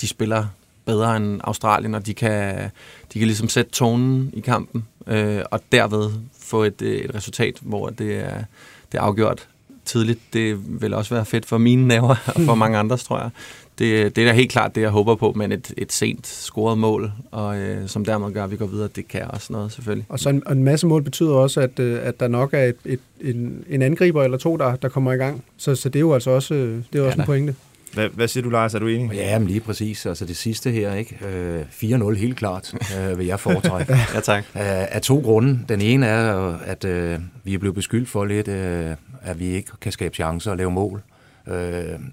de 0.00 0.08
spiller 0.08 0.46
bedre 0.84 1.16
end 1.16 1.40
Australien, 1.44 1.94
og 1.94 2.06
de 2.06 2.14
kan, 2.14 2.70
de 3.12 3.18
kan 3.18 3.26
ligesom 3.26 3.48
sætte 3.48 3.70
tonen 3.70 4.30
i 4.32 4.40
kampen, 4.40 4.86
øh, 5.06 5.42
og 5.50 5.60
derved 5.72 6.10
få 6.40 6.64
et, 6.64 6.82
øh, 6.82 6.96
et 6.96 7.14
resultat, 7.14 7.58
hvor 7.60 7.88
det 7.88 8.16
er, 8.16 8.44
det 8.92 8.98
er 8.98 9.02
afgjort 9.02 9.48
tidligt. 9.90 10.20
Det 10.32 10.58
vil 10.82 10.94
også 10.94 11.14
være 11.14 11.24
fedt 11.24 11.46
for 11.46 11.58
mine 11.58 11.88
nerver, 11.88 12.16
og 12.26 12.40
for 12.40 12.54
mange 12.62 12.78
andres, 12.78 13.04
tror 13.04 13.18
jeg. 13.18 13.30
Det, 13.78 14.16
det 14.16 14.22
er 14.22 14.28
da 14.28 14.32
helt 14.32 14.50
klart 14.50 14.74
det, 14.74 14.80
jeg 14.80 14.90
håber 14.90 15.14
på, 15.14 15.32
men 15.36 15.52
et, 15.52 15.74
et 15.76 15.92
sent 15.92 16.26
scoret 16.26 16.78
mål, 16.78 17.12
og 17.30 17.58
øh, 17.58 17.88
som 17.88 18.04
dermed 18.04 18.32
gør, 18.32 18.44
at 18.44 18.50
vi 18.50 18.56
går 18.56 18.66
videre, 18.66 18.88
det 18.96 19.08
kan 19.08 19.22
også 19.28 19.52
noget, 19.52 19.72
selvfølgelig. 19.72 20.06
Og 20.08 20.18
så 20.18 20.28
en, 20.28 20.42
og 20.46 20.52
en 20.52 20.64
masse 20.64 20.86
mål 20.86 21.02
betyder 21.02 21.32
også, 21.32 21.60
at, 21.60 21.78
øh, 21.78 21.98
at 22.02 22.20
der 22.20 22.28
nok 22.28 22.54
er 22.54 22.64
et, 22.64 22.76
et, 22.84 23.00
en, 23.20 23.64
en 23.68 23.82
angriber 23.82 24.22
eller 24.22 24.38
to, 24.38 24.56
der, 24.56 24.76
der 24.76 24.88
kommer 24.88 25.12
i 25.12 25.16
gang. 25.16 25.44
Så, 25.56 25.74
så 25.74 25.88
det 25.88 25.96
er 25.96 26.00
jo 26.00 26.14
altså 26.14 26.30
også, 26.30 26.54
øh, 26.54 26.76
det 26.76 26.84
er 26.92 26.98
jo 26.98 27.06
også 27.06 27.18
Ja, 27.18 27.22
en 27.22 27.26
pointe. 27.26 27.54
Hvad, 27.94 28.08
hvad 28.08 28.28
siger 28.28 28.44
du, 28.44 28.50
Lars? 28.50 28.74
Er 28.74 28.78
du 28.78 28.86
enig? 28.86 29.16
Ja, 29.16 29.38
men 29.38 29.48
lige 29.48 29.60
præcis. 29.60 30.06
Altså 30.06 30.24
det 30.24 30.36
sidste 30.36 30.70
her, 30.70 30.94
ikke? 30.94 31.26
Øh, 31.26 31.62
4-0 31.82 32.14
helt 32.14 32.36
klart, 32.36 32.74
øh, 32.98 33.18
vil 33.18 33.26
jeg 33.26 33.40
foretrække. 33.40 33.96
Ja, 34.14 34.20
tak. 34.20 34.44
Af, 34.54 34.88
af 34.90 35.02
to 35.02 35.18
grunde. 35.20 35.58
Den 35.68 35.80
ene 35.80 36.06
er, 36.06 36.58
at 36.64 36.84
øh, 36.84 37.18
vi 37.44 37.54
er 37.54 37.58
blevet 37.58 37.74
beskyldt 37.74 38.08
for 38.08 38.24
lidt, 38.24 38.48
øh, 38.48 38.90
at 39.22 39.40
vi 39.40 39.46
ikke 39.46 39.70
kan 39.80 39.92
skabe 39.92 40.14
chancer 40.14 40.50
og 40.50 40.56
lave 40.56 40.70
mål. 40.70 41.02
Øh, 41.48 41.54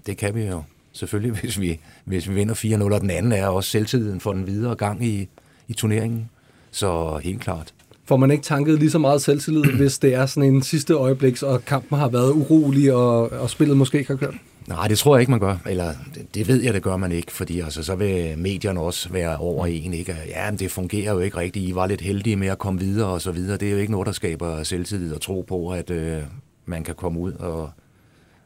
det 0.05 0.17
kan 0.17 0.35
vi 0.35 0.45
jo 0.45 0.63
selvfølgelig, 0.93 1.31
hvis 1.41 1.59
vi, 1.59 1.79
hvis 2.05 2.29
vi 2.29 2.33
vinder 2.33 2.55
4-0, 2.55 2.93
og 2.93 3.01
den 3.01 3.09
anden 3.09 3.31
er 3.31 3.47
også 3.47 3.69
selvtiden 3.69 4.19
for 4.19 4.33
den 4.33 4.47
videre 4.47 4.75
gang 4.75 5.05
i, 5.05 5.27
i 5.67 5.73
turneringen. 5.73 6.29
Så 6.71 7.19
helt 7.23 7.41
klart. 7.41 7.73
Får 8.05 8.17
man 8.17 8.31
ikke 8.31 8.43
tanket 8.43 8.79
lige 8.79 8.91
så 8.91 8.99
meget 8.99 9.21
selvtillid, 9.21 9.63
hvis 9.81 9.97
det 9.97 10.13
er 10.13 10.25
sådan 10.25 10.53
en 10.53 10.61
sidste 10.63 10.93
øjebliks, 10.93 11.43
og 11.43 11.65
kampen 11.65 11.99
har 11.99 12.07
været 12.09 12.31
urolig, 12.31 12.93
og, 12.93 13.31
og 13.31 13.49
spillet 13.49 13.77
måske 13.77 13.97
ikke 13.97 14.11
har 14.11 14.17
kørt? 14.17 14.35
Nej, 14.67 14.87
det 14.87 14.97
tror 14.97 15.15
jeg 15.15 15.21
ikke, 15.21 15.31
man 15.31 15.39
gør. 15.39 15.57
Eller 15.65 15.93
det, 16.33 16.47
ved 16.47 16.63
jeg, 16.63 16.73
det 16.73 16.83
gør 16.83 16.97
man 16.97 17.11
ikke, 17.11 17.31
fordi 17.31 17.59
altså, 17.59 17.83
så 17.83 17.95
vil 17.95 18.37
medierne 18.37 18.79
også 18.79 19.09
være 19.09 19.37
over 19.37 19.65
en. 19.65 19.93
Ikke? 19.93 20.15
Ja, 20.27 20.51
men 20.51 20.59
det 20.59 20.71
fungerer 20.71 21.13
jo 21.13 21.19
ikke 21.19 21.37
rigtigt. 21.37 21.69
I 21.69 21.75
var 21.75 21.87
lidt 21.87 22.01
heldige 22.01 22.35
med 22.35 22.47
at 22.47 22.57
komme 22.57 22.79
videre 22.79 23.07
og 23.07 23.21
så 23.21 23.31
videre. 23.31 23.57
Det 23.57 23.67
er 23.67 23.71
jo 23.71 23.77
ikke 23.77 23.91
noget, 23.91 24.05
der 24.05 24.11
skaber 24.11 24.63
selvtillid 24.63 25.13
og 25.13 25.21
tro 25.21 25.45
på, 25.47 25.69
at 25.69 25.89
øh, 25.89 26.21
man 26.65 26.83
kan 26.83 26.95
komme 26.95 27.19
ud 27.19 27.31
og 27.33 27.69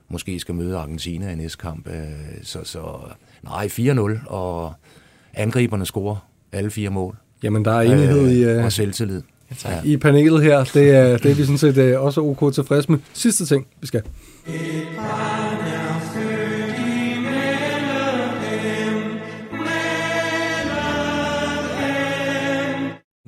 måske 0.09 0.39
skal 0.39 0.55
møde 0.55 0.77
Argentina 0.77 1.31
i 1.31 1.35
næste 1.35 1.57
kamp. 1.57 1.87
Øh, 1.87 1.93
så, 2.43 2.59
så 2.63 2.79
nej, 3.43 3.67
4-0, 3.67 4.27
og 4.27 4.73
angriberne 5.33 5.85
scorer 5.85 6.27
alle 6.51 6.71
fire 6.71 6.89
mål. 6.89 7.15
Jamen, 7.43 7.65
der 7.65 7.71
er 7.71 7.81
enighed 7.81 8.29
i, 8.29 8.43
øh, 8.43 8.57
øh, 8.57 8.65
og 8.65 8.71
selvtillid. 8.71 9.21
Ja. 9.65 9.81
i 9.83 9.97
panelet 9.97 10.43
her. 10.43 10.63
Det 10.63 10.89
er, 10.89 11.17
det 11.17 11.31
er 11.31 11.35
vi 11.35 11.43
sådan 11.43 11.57
set 11.57 11.77
øh, 11.77 12.01
også 12.01 12.21
ok 12.21 12.53
tilfreds 12.53 12.89
med. 12.89 12.97
Sidste 13.13 13.45
ting, 13.45 13.67
vi 13.81 13.87
skal. 13.87 14.01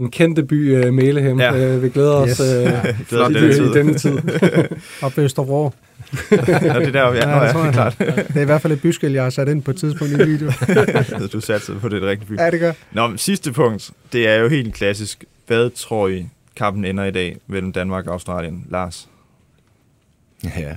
Den 0.03 0.11
kendte 0.11 0.43
by 0.43 0.87
uh, 0.87 0.93
Malehem. 0.93 1.39
Ja. 1.39 1.75
Uh, 1.75 1.83
vi 1.83 1.89
glæder 1.89 2.11
os 2.13 2.29
Yes. 2.29 2.39
uh, 2.39 2.45
Glæder 3.09 3.25
os 3.25 3.31
i, 3.31 3.33
denne 3.33 3.53
tid. 3.53 3.65
i 3.71 3.73
denne 3.73 3.93
tid. 3.97 4.17
Og 5.01 5.13
på 5.13 5.21
Østervrå. 5.21 5.73
Nå, 6.31 6.37
det 6.79 6.93
der, 6.93 7.13
ja, 7.13 7.29
ja, 7.39 7.45
det 7.45 7.51
tror 7.51 7.59
ja, 7.59 7.65
jeg. 7.65 7.73
klart. 7.73 7.95
Det 7.99 8.35
er 8.35 8.41
i 8.41 8.45
hvert 8.45 8.61
fald 8.61 8.73
et 8.73 8.81
byskæld, 8.81 9.13
jeg 9.13 9.23
har 9.23 9.29
sat 9.29 9.47
ind 9.47 9.61
på 9.63 9.71
et 9.71 9.77
tidspunkt 9.77 10.13
i 10.13 10.17
video. 10.25 10.51
du 11.33 11.41
satte 11.41 11.73
på 11.81 11.89
det 11.89 12.01
rigtige 12.01 12.27
by. 12.29 12.37
ja, 12.37 12.51
det 12.51 12.59
gør. 12.59 12.71
Nå, 12.91 13.07
men 13.07 13.17
sidste 13.17 13.51
punkt, 13.51 13.91
det 14.13 14.27
er 14.27 14.35
jo 14.35 14.47
helt 14.47 14.73
klassisk. 14.73 15.23
Hvad 15.47 15.69
tror 15.69 16.07
I, 16.07 16.27
kampen 16.55 16.85
ender 16.85 17.03
i 17.03 17.11
dag 17.11 17.37
mellem 17.47 17.71
Danmark 17.71 18.07
og 18.07 18.13
Australien? 18.13 18.65
Lars? 18.69 19.09
Ja. 20.43 20.75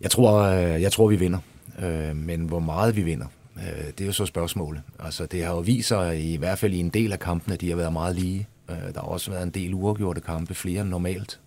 Jeg 0.00 0.10
tror, 0.10 0.40
øh, 0.42 0.82
jeg 0.82 0.92
tror 0.92 1.08
vi 1.08 1.16
vinder. 1.16 1.38
Øh, 1.84 2.16
Men 2.16 2.40
hvor 2.40 2.58
meget 2.58 2.96
vi 2.96 3.02
vinder, 3.02 3.26
øh, 3.56 3.84
det 3.86 4.00
er 4.00 4.06
jo 4.06 4.12
så 4.12 4.26
spørgsmålet. 4.26 4.82
Altså, 4.98 5.26
det 5.26 5.44
har 5.44 5.52
jo 5.52 5.60
vist 5.60 5.88
sig, 5.88 6.24
i 6.32 6.36
hvert 6.36 6.58
fald 6.58 6.72
i 6.72 6.78
en 6.78 6.88
del 6.88 7.12
af 7.12 7.18
kampene, 7.20 7.54
at 7.54 7.60
de 7.60 7.68
har 7.68 7.76
været 7.76 7.92
meget 7.92 8.16
lige. 8.16 8.48
Øh, 8.70 8.76
Der 8.76 9.00
har 9.00 9.08
også 9.08 9.30
været 9.30 9.42
en 9.42 9.50
del 9.50 9.74
uafgjorte 9.74 10.20
kampe, 10.20 10.54
flere 10.54 10.80
end 10.80 10.88
normalt. 10.90 11.40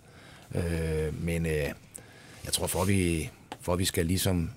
Øh, 0.55 1.23
Men 1.25 1.45
øh, 1.45 1.51
jeg 2.45 2.53
tror, 2.53 2.67
for 2.67 2.81
at 2.81 2.87
vi, 2.87 3.29
for 3.61 3.73
at 3.73 3.79
vi 3.79 3.85
skal 3.85 4.05
ligesom 4.05 4.49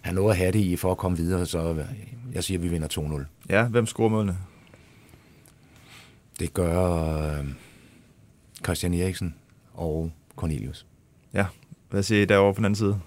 have 0.00 0.14
noget 0.14 0.30
at 0.30 0.36
have 0.36 0.52
det 0.52 0.58
i, 0.58 0.76
for 0.76 0.90
at 0.90 0.96
komme 0.98 1.16
videre, 1.16 1.46
så 1.46 1.84
jeg 2.32 2.44
siger, 2.44 2.58
at 2.58 2.62
vi 2.62 2.68
vinder 2.68 2.88
2-0. 3.18 3.24
Ja, 3.54 3.64
hvem 3.64 3.86
scorer 3.86 4.08
målene? 4.08 4.38
Det 6.40 6.54
gør 6.54 6.88
øh, 7.38 7.44
Christian 8.64 8.94
Eriksen 8.94 9.34
og 9.74 10.10
Cornelius. 10.36 10.86
Hvad 11.90 12.02
siger 12.02 12.22
I 12.22 12.24
derovre 12.24 12.54
på 12.54 12.56
den 12.58 12.64
anden 12.64 12.76
side? 12.76 13.00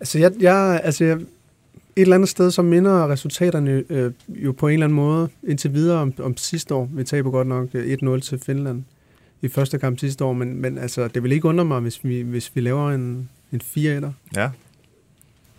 Altså, 0.00 0.18
jeg, 0.18 0.32
jeg, 0.40 0.80
altså 0.84 1.04
jeg, 1.04 1.18
et 1.96 2.02
eller 2.02 2.14
andet 2.14 2.28
sted, 2.28 2.50
så 2.50 2.62
minder 2.62 3.08
resultaterne 3.10 3.84
øh, 3.90 4.12
jo 4.28 4.52
på 4.52 4.68
en 4.68 4.72
eller 4.72 4.86
anden 4.86 4.96
måde 4.96 5.28
indtil 5.48 5.74
videre 5.74 5.98
om, 5.98 6.12
om 6.22 6.36
sidste 6.36 6.74
år. 6.74 6.88
Vi 6.92 7.04
taber 7.04 7.30
godt 7.30 7.48
nok 7.48 7.68
øh, 7.74 7.96
1-0 8.02 8.20
til 8.20 8.38
Finland 8.46 8.82
i 9.42 9.48
første 9.48 9.78
kamp 9.78 9.98
sidste 9.98 10.24
år, 10.24 10.32
men, 10.32 10.60
men 10.62 10.78
altså, 10.78 11.08
det 11.08 11.22
vil 11.22 11.32
ikke 11.32 11.48
undre 11.48 11.64
mig, 11.64 11.80
hvis 11.80 12.00
vi, 12.04 12.20
hvis 12.20 12.50
vi 12.54 12.60
laver 12.60 12.90
en, 12.90 13.28
en 13.52 13.60
4 13.60 13.92
1 13.96 14.12
Ja. 14.36 14.40
Jeg 14.40 14.50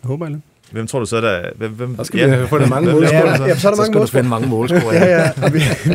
håber 0.03 0.27
jeg. 0.27 0.37
Hvem 0.71 0.87
tror 0.87 0.99
du 0.99 1.05
så, 1.05 1.21
der... 1.21 1.49
Hvem, 1.55 1.71
hvem, 1.71 1.95
Der 1.95 2.03
skal 2.03 2.41
vi 2.41 2.47
få 2.47 2.59
det 2.59 2.69
mange 2.69 2.85
Hvem- 2.91 2.95
mål. 2.95 3.03
hvem- 3.03 3.13
Ja, 3.13 3.37
så? 3.37 3.45
ja, 3.45 3.55
så 3.57 3.67
er 3.67 3.71
der 3.71 3.75
Så 3.75 3.81
mange 3.81 3.85
skal 3.85 3.93
du 3.93 3.99
mål. 3.99 4.07
spænde 4.07 4.29
mange 4.29 4.47
målscorer. 4.47 4.93
Ja, 5.05 5.05
ja. 5.05 5.31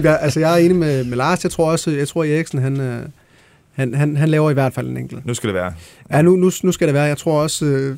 Jeg, 0.03 0.19
altså, 0.21 0.41
jeg 0.41 0.53
er 0.53 0.57
enig 0.65 0.77
med, 0.77 1.05
med 1.05 1.17
Lars. 1.17 1.45
Jeg 1.45 1.51
tror 1.53 1.71
også, 1.71 1.91
jeg 1.91 2.09
tror, 2.09 2.25
Eriksen, 2.25 2.59
han, 2.59 2.81
øh, 2.81 3.03
han, 3.73 3.95
han, 3.95 4.17
han 4.17 4.29
laver 4.29 4.51
i 4.51 4.55
hvert 4.55 4.73
fald 4.75 4.89
en 4.89 4.97
enkelt. 4.97 5.27
Nu 5.27 5.35
skal 5.35 5.49
det 5.49 5.55
være. 5.55 5.73
Ja, 6.11 6.23
nu, 6.23 6.37
nu, 6.37 6.51
nu 6.63 6.73
skal 6.73 6.87
det 6.89 6.95
være. 6.95 7.05
Jeg 7.05 7.19
tror 7.19 7.43
også... 7.43 7.97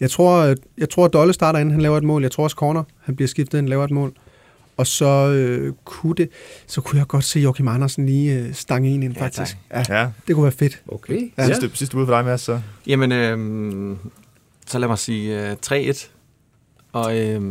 Jeg 0.00 0.10
tror, 0.10 0.54
jeg 0.78 0.90
tror, 0.90 1.04
at 1.04 1.12
Dolle 1.12 1.32
starter 1.32 1.58
ind, 1.58 1.72
han 1.72 1.80
laver 1.80 1.98
et 1.98 2.04
mål. 2.04 2.22
Jeg 2.22 2.30
tror 2.30 2.44
også, 2.44 2.56
Corner, 2.56 2.82
han 3.02 3.16
bliver 3.16 3.28
skiftet 3.28 3.58
ind, 3.58 3.68
laver 3.68 3.84
et 3.84 3.90
mål. 3.90 4.12
Og 4.76 4.86
så 4.86 5.04
øh, 5.30 5.72
kunne 5.84 6.14
det, 6.14 6.28
så 6.66 6.80
kunne 6.80 6.98
jeg 6.98 7.06
godt 7.06 7.24
se 7.24 7.40
Joachim 7.40 7.68
Andersen 7.68 8.06
lige 8.06 8.38
øh, 8.38 8.54
stange 8.54 8.88
en 8.90 9.02
ind, 9.02 9.14
Ja, 9.16 9.22
faktisk. 9.24 9.56
tak. 9.70 9.88
Ja, 9.90 10.00
Ja. 10.00 10.08
det 10.26 10.34
kunne 10.34 10.42
være 10.42 10.52
fedt. 10.52 10.82
Okay. 10.88 11.32
Ja. 11.38 11.46
Sidste, 11.46 11.70
sidste 11.74 11.96
bud 11.96 12.06
for 12.06 12.14
dig, 12.16 12.24
Mads, 12.24 12.40
så. 12.40 12.60
Jamen, 12.86 13.12
øh, 13.12 13.96
så 14.66 14.78
lad 14.78 14.88
mig 14.88 14.98
sige 14.98 15.50
øh, 15.50 15.56
3-1. 15.66 16.08
Og 16.92 17.18
øh, 17.18 17.42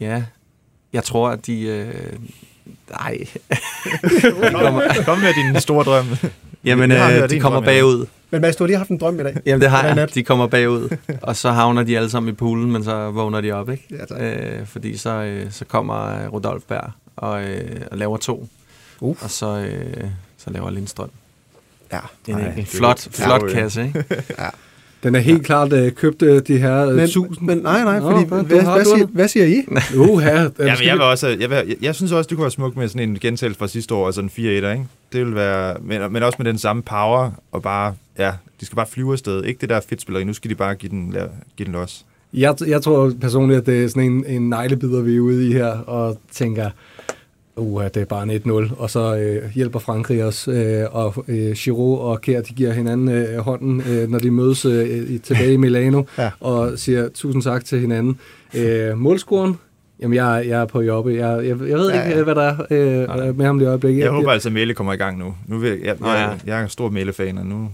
ja, 0.00 0.24
jeg 0.92 1.04
tror, 1.04 1.30
at 1.30 1.46
de... 1.46 1.62
Øh, 1.62 1.94
nej. 2.90 3.18
Kom, 4.52 4.80
kom 5.04 5.18
med 5.18 5.52
din 5.52 5.60
store 5.60 5.84
drøm. 5.84 6.06
Jamen, 6.64 6.92
øh, 6.92 7.30
de 7.30 7.40
kommer 7.40 7.58
ja. 7.62 7.64
bagud. 7.66 8.06
Men 8.30 8.40
Mads, 8.40 8.56
du 8.56 8.64
har 8.64 8.66
lige 8.66 8.76
haft 8.76 8.90
en 8.90 8.98
drøm 8.98 9.20
i 9.20 9.22
dag. 9.22 9.36
Jamen, 9.46 9.60
det 9.60 9.70
har 9.70 9.82
er 9.82 9.94
jeg. 9.94 10.14
De 10.14 10.22
kommer 10.22 10.46
bagud. 10.46 10.96
Og 11.22 11.36
så 11.36 11.50
havner 11.50 11.82
de 11.82 11.96
alle 11.96 12.10
sammen 12.10 12.28
i 12.32 12.32
poolen, 12.32 12.72
men 12.72 12.84
så 12.84 13.10
vågner 13.10 13.40
de 13.40 13.52
op, 13.52 13.70
ikke? 13.70 13.86
Ja, 13.90 14.04
tak. 14.04 14.20
Øh, 14.20 14.66
fordi 14.66 14.96
så, 14.96 15.10
øh, 15.10 15.46
så 15.50 15.64
kommer 15.64 16.22
øh, 16.24 16.32
Rodolf 16.32 16.62
Berg 16.68 16.90
og, 17.16 17.42
øh, 17.44 17.80
og 17.90 17.98
laver 17.98 18.16
to. 18.16 18.48
Uh. 19.00 19.16
Og 19.20 19.30
så, 19.30 19.46
øh, 19.58 20.04
så 20.38 20.50
laver 20.50 20.70
Lindstrøm. 20.70 21.10
Ja. 21.92 21.98
En, 22.28 22.34
Ej, 22.34 22.40
en 22.40 22.52
det 22.56 22.62
er 22.62 22.66
flot, 22.66 23.08
flot 23.12 23.42
jo- 23.42 23.48
kasse, 23.48 23.82
ikke? 23.86 24.04
Den 25.02 25.14
er 25.14 25.18
helt 25.20 25.44
klart 25.46 25.72
øh, 25.72 25.92
købt 25.92 26.22
øh, 26.22 26.42
de 26.46 26.58
her 26.58 26.86
øh, 26.88 26.94
Men, 26.96 27.08
tusind. 27.10 27.46
men 27.46 27.58
nej, 27.58 27.84
nej, 27.84 28.00
Nå, 28.00 28.10
fordi, 28.10 28.24
hvad- 28.28 28.38
du 28.38 28.44
hvad, 28.44 28.62
har- 28.62 28.72
hvad, 28.74 28.84
du 28.84 28.90
har- 28.90 28.96
siger, 28.96 29.06
hvad 29.06 29.28
siger 29.28 29.46
I? 29.46 29.64
Uha, 30.10 30.30
Ja, 30.30 30.42
men 30.58 30.66
jeg, 30.66 30.76
vi- 30.80 30.84
vil 30.90 31.00
også, 31.00 31.28
jeg, 31.28 31.50
vil, 31.50 31.56
jeg, 31.68 31.76
jeg 31.82 31.94
synes 31.94 32.12
også, 32.12 32.28
det 32.28 32.36
kunne 32.36 32.42
være 32.44 32.50
smukt 32.50 32.76
med 32.76 32.88
sådan 32.88 33.08
en 33.08 33.18
gentagelse 33.18 33.58
fra 33.58 33.68
sidste 33.68 33.94
år, 33.94 34.06
altså 34.06 34.20
en 34.20 34.30
4 34.30 34.52
1 34.52 34.56
ikke? 34.56 34.86
Det 35.12 35.26
vil 35.26 35.34
være, 35.34 35.76
men, 35.82 36.12
men 36.12 36.22
også 36.22 36.36
med 36.38 36.46
den 36.46 36.58
samme 36.58 36.82
power, 36.82 37.30
og 37.52 37.62
bare, 37.62 37.94
ja, 38.18 38.32
de 38.60 38.66
skal 38.66 38.76
bare 38.76 38.86
flyve 38.86 39.12
afsted. 39.12 39.44
Ikke 39.44 39.60
det 39.60 39.68
der 39.68 39.80
fedt 39.80 40.00
spilleri, 40.00 40.24
nu 40.24 40.32
skal 40.32 40.50
de 40.50 40.54
bare 40.54 40.74
give 40.74 40.90
den, 40.90 41.14
give 41.56 41.64
den 41.66 41.72
los. 41.72 42.06
Jeg, 42.34 42.54
jeg 42.66 42.82
tror 42.82 43.12
personligt, 43.20 43.60
at 43.60 43.66
det 43.66 43.84
er 43.84 43.88
sådan 43.88 44.02
en, 44.12 44.24
en 44.26 44.48
neglebider, 44.48 45.00
vi 45.02 45.16
er 45.16 45.20
ude 45.20 45.48
i 45.48 45.52
her, 45.52 45.66
og 45.66 46.18
tænker, 46.32 46.70
uh, 47.56 47.84
det 47.84 47.96
er 47.96 48.04
bare 48.04 48.22
en 48.22 48.30
1-0, 48.30 48.74
og 48.80 48.90
så 48.90 49.16
øh, 49.16 49.50
hjælper 49.54 49.78
Frankrig 49.78 50.24
os, 50.24 50.48
øh, 50.48 50.82
og 50.90 51.24
øh, 51.28 51.52
Giroud 51.52 51.98
og 51.98 52.20
Kjær, 52.20 52.40
de 52.40 52.54
giver 52.54 52.72
hinanden 52.72 53.08
øh, 53.08 53.38
hånden, 53.38 53.82
øh, 53.90 54.08
når 54.10 54.18
de 54.18 54.30
mødes 54.30 54.64
øh, 54.64 54.88
i- 54.88 55.18
tilbage 55.18 55.52
i 55.52 55.56
Milano, 55.56 56.02
Ja. 56.18 56.30
og 56.40 56.78
siger 56.78 57.08
tusind 57.08 57.42
tak 57.42 57.64
til 57.64 57.80
hinanden. 57.80 58.18
Øh, 58.54 58.98
målscoren, 58.98 59.56
Jamen, 60.02 60.16
jeg, 60.16 60.44
jeg 60.48 60.60
er 60.60 60.64
på 60.66 60.80
jobbe. 60.80 61.10
Jeg, 61.10 61.36
jeg, 61.36 61.44
jeg 61.48 61.58
ved 61.58 61.90
Ja, 61.92 62.04
ikke, 62.04 62.16
ja. 62.18 62.24
hvad 62.24 62.34
der 62.34 62.42
er 62.42 62.56
øh, 63.28 63.36
med 63.38 63.46
ham 63.46 63.58
det 63.58 63.68
øjeblik. 63.68 63.98
Jeg 63.98 64.10
håber 64.10 64.30
altså, 64.30 64.48
at 64.48 64.52
Melle 64.52 64.74
kommer 64.74 64.92
i 64.92 64.96
gang 64.96 65.18
nu. 65.18 65.34
nu 65.46 65.58
vil, 65.58 65.78
jeg, 65.84 65.96
Nå, 66.00 66.08
ja. 66.08 66.12
jeg, 66.12 66.38
jeg 66.46 66.58
er 66.58 66.62
en 66.62 66.68
stor 66.68 66.90
Melle-fan, 66.90 67.38
og 67.38 67.46
nu 67.46 67.68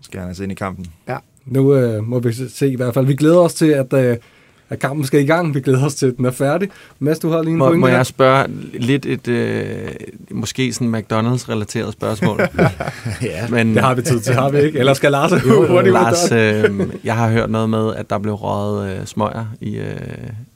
skal 0.00 0.20
han 0.20 0.28
altså 0.28 0.42
ind 0.42 0.52
i 0.52 0.54
kampen. 0.54 0.86
Nu 1.46 1.74
øh, 1.74 2.04
må 2.04 2.18
vi 2.18 2.32
se 2.48 2.68
i 2.68 2.76
hvert 2.76 2.94
fald. 2.94 3.06
Vi 3.06 3.14
glæder 3.14 3.38
os 3.38 3.54
til, 3.54 3.66
at, 3.70 3.92
øh, 3.92 4.16
at 4.72 4.78
kampen 4.78 5.04
skal 5.06 5.20
i 5.20 5.26
gang. 5.26 5.54
Vi 5.54 5.60
glæder 5.60 5.84
os 5.86 5.94
til, 5.94 6.06
at 6.06 6.16
den 6.16 6.24
er 6.24 6.30
færdig. 6.30 6.68
Mads, 6.98 7.18
du 7.18 7.30
har 7.30 7.42
lige 7.42 7.52
en 7.52 7.58
Må, 7.58 7.64
pointe 7.66 7.80
må 7.80 7.86
her. 7.86 7.96
jeg 7.96 8.06
spørge 8.06 8.46
lidt 8.74 9.06
et, 9.06 9.28
øh, 9.28 9.88
måske 10.30 10.72
sådan 10.72 10.94
McDonald's-relateret 10.94 11.92
spørgsmål? 11.92 12.40
ja. 13.22 13.48
Men, 13.50 13.74
Det 13.74 13.82
har 13.84 13.94
vi 13.94 14.02
tid 14.02 14.20
til, 14.20 14.34
har 14.34 14.50
vi 14.50 14.58
ikke? 14.60 14.78
Eller 14.78 14.94
skal 14.94 15.10
Lars 15.12 15.32
Jo, 15.48 15.66
hurtigt 15.68 15.92
Lars, 15.92 16.32
øh, 16.32 16.80
jeg 17.04 17.16
har 17.16 17.30
hørt 17.30 17.50
noget 17.50 17.70
med, 17.70 17.94
at 17.94 18.10
der 18.10 18.18
blev 18.18 18.34
røget 18.34 18.96
øh, 19.00 19.06
smøger 19.06 19.46
i, 19.60 19.76
øh, 19.76 19.96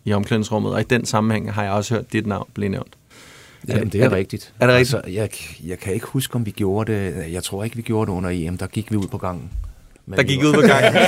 i 0.04 0.12
omklædningsrummet, 0.12 0.72
og 0.72 0.80
i 0.80 0.84
den 0.90 1.04
sammenhæng 1.04 1.52
har 1.52 1.62
jeg 1.62 1.72
også 1.72 1.94
hørt 1.94 2.12
dit 2.12 2.26
navn 2.26 2.46
blive 2.54 2.68
nævnt. 2.68 2.94
Jamen, 3.68 3.88
det 3.88 4.00
er, 4.00 4.04
er 4.04 4.08
det- 4.08 4.18
rigtigt. 4.18 4.52
er 4.60 4.66
det 4.66 4.74
rigtigt? 4.76 4.94
Altså, 4.96 5.10
jeg, 5.12 5.28
jeg 5.68 5.78
kan 5.78 5.94
ikke 5.94 6.06
huske, 6.06 6.34
om 6.34 6.46
vi 6.46 6.50
gjorde 6.50 6.92
det. 6.92 7.14
Jeg 7.32 7.42
tror 7.42 7.64
ikke, 7.64 7.76
vi 7.76 7.82
gjorde 7.82 8.10
det 8.10 8.16
under 8.16 8.30
EM. 8.32 8.58
Der 8.58 8.66
gik 8.66 8.90
vi 8.92 8.96
ud 8.96 9.06
på 9.06 9.18
gangen. 9.18 9.50
Men 10.06 10.16
Der 10.18 10.24
gik 10.24 10.44
ud 10.44 10.52
på 10.54 10.60
gangen, 10.60 10.94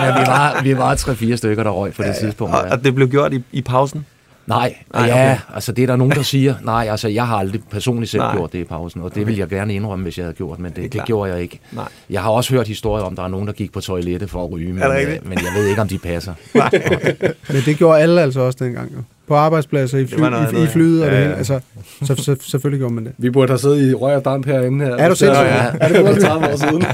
Ja, 0.00 0.20
vi 0.20 0.26
var, 0.26 0.60
vi 0.62 0.76
var 0.76 0.94
tre-fire 0.94 1.36
stykker, 1.36 1.62
der 1.62 1.70
røg 1.70 1.92
på 1.94 2.02
det 2.02 2.16
tidspunkt. 2.20 2.54
og, 2.54 2.64
Ja. 2.66 2.72
og 2.72 2.84
det 2.84 2.94
blev 2.94 3.08
gjort 3.08 3.32
i, 3.32 3.42
i 3.52 3.62
pausen. 3.62 4.06
Nej, 4.46 4.74
Nej, 4.94 5.06
ja, 5.06 5.32
okay. 5.32 5.40
altså 5.54 5.72
det 5.72 5.82
er 5.82 5.86
der 5.86 5.96
nogen, 5.96 6.12
der 6.12 6.22
siger. 6.22 6.54
Nej, 6.62 6.86
altså 6.90 7.08
jeg 7.08 7.26
har 7.26 7.36
aldrig 7.36 7.60
personligt 7.70 8.10
selv 8.10 8.22
Nej. 8.22 8.34
gjort 8.36 8.52
det 8.52 8.58
i 8.58 8.64
pausen, 8.64 9.00
og 9.02 9.14
det 9.14 9.26
ville 9.26 9.40
jeg 9.40 9.48
gerne 9.48 9.74
indrømme, 9.74 10.02
hvis 10.02 10.18
jeg 10.18 10.24
havde 10.24 10.34
gjort, 10.36 10.58
men 10.58 10.72
det, 10.72 10.82
det, 10.82 10.92
det 10.92 11.04
gjorde 11.04 11.32
jeg 11.32 11.42
ikke. 11.42 11.60
Nej. 11.72 11.84
Jeg 12.10 12.22
har 12.22 12.30
også 12.30 12.54
hørt 12.54 12.66
historier 12.68 13.04
om, 13.04 13.12
at 13.12 13.16
der 13.16 13.22
er 13.24 13.28
nogen, 13.28 13.46
der 13.46 13.52
gik 13.52 13.72
på 13.72 13.80
toilettet 13.80 14.30
for 14.30 14.44
at 14.44 14.52
ryge, 14.52 14.72
men, 14.72 14.82
øh, 14.82 15.18
men 15.24 15.38
jeg 15.38 15.52
ved 15.56 15.66
ikke, 15.66 15.80
om 15.82 15.88
de 15.88 15.98
passer. 15.98 16.34
Men 17.52 17.62
det 17.66 17.76
gjorde 17.78 18.00
alle 18.00 18.20
altså 18.22 18.40
også 18.40 18.64
dengang. 18.64 18.92
Jo. 18.96 18.98
På 19.28 19.34
arbejdspladser, 19.34 19.98
i, 19.98 20.06
fly, 20.06 20.18
noget 20.20 20.52
i, 20.52 20.62
i 20.62 20.66
flyet 20.66 21.02
og 21.02 21.08
ja. 21.08 21.14
det 21.14 21.18
Ja, 21.18 21.22
hele. 21.22 21.32
ja. 21.32 21.38
Altså, 21.38 21.60
så, 22.04 22.14
så, 22.14 22.36
selvfølgelig 22.40 22.78
gjorde 22.80 22.94
man 22.94 23.04
det. 23.04 23.12
Vi 23.18 23.30
burde 23.30 23.48
have 23.50 23.58
siddet 23.58 23.90
i 23.90 23.94
røg 23.94 24.16
og 24.16 24.24
damp 24.24 24.46
herinde 24.46 24.84
her. 24.84 24.92
Er 24.92 25.08
du 25.08 25.08
hvis 25.08 25.18
det 25.18 25.18
sindssyg? 25.18 25.44
Ja, 25.46 25.70
er 25.80 25.88
det 25.88 26.04
burde 26.06 26.20
30 26.20 26.46
år 26.46 26.56
siden. 26.56 26.84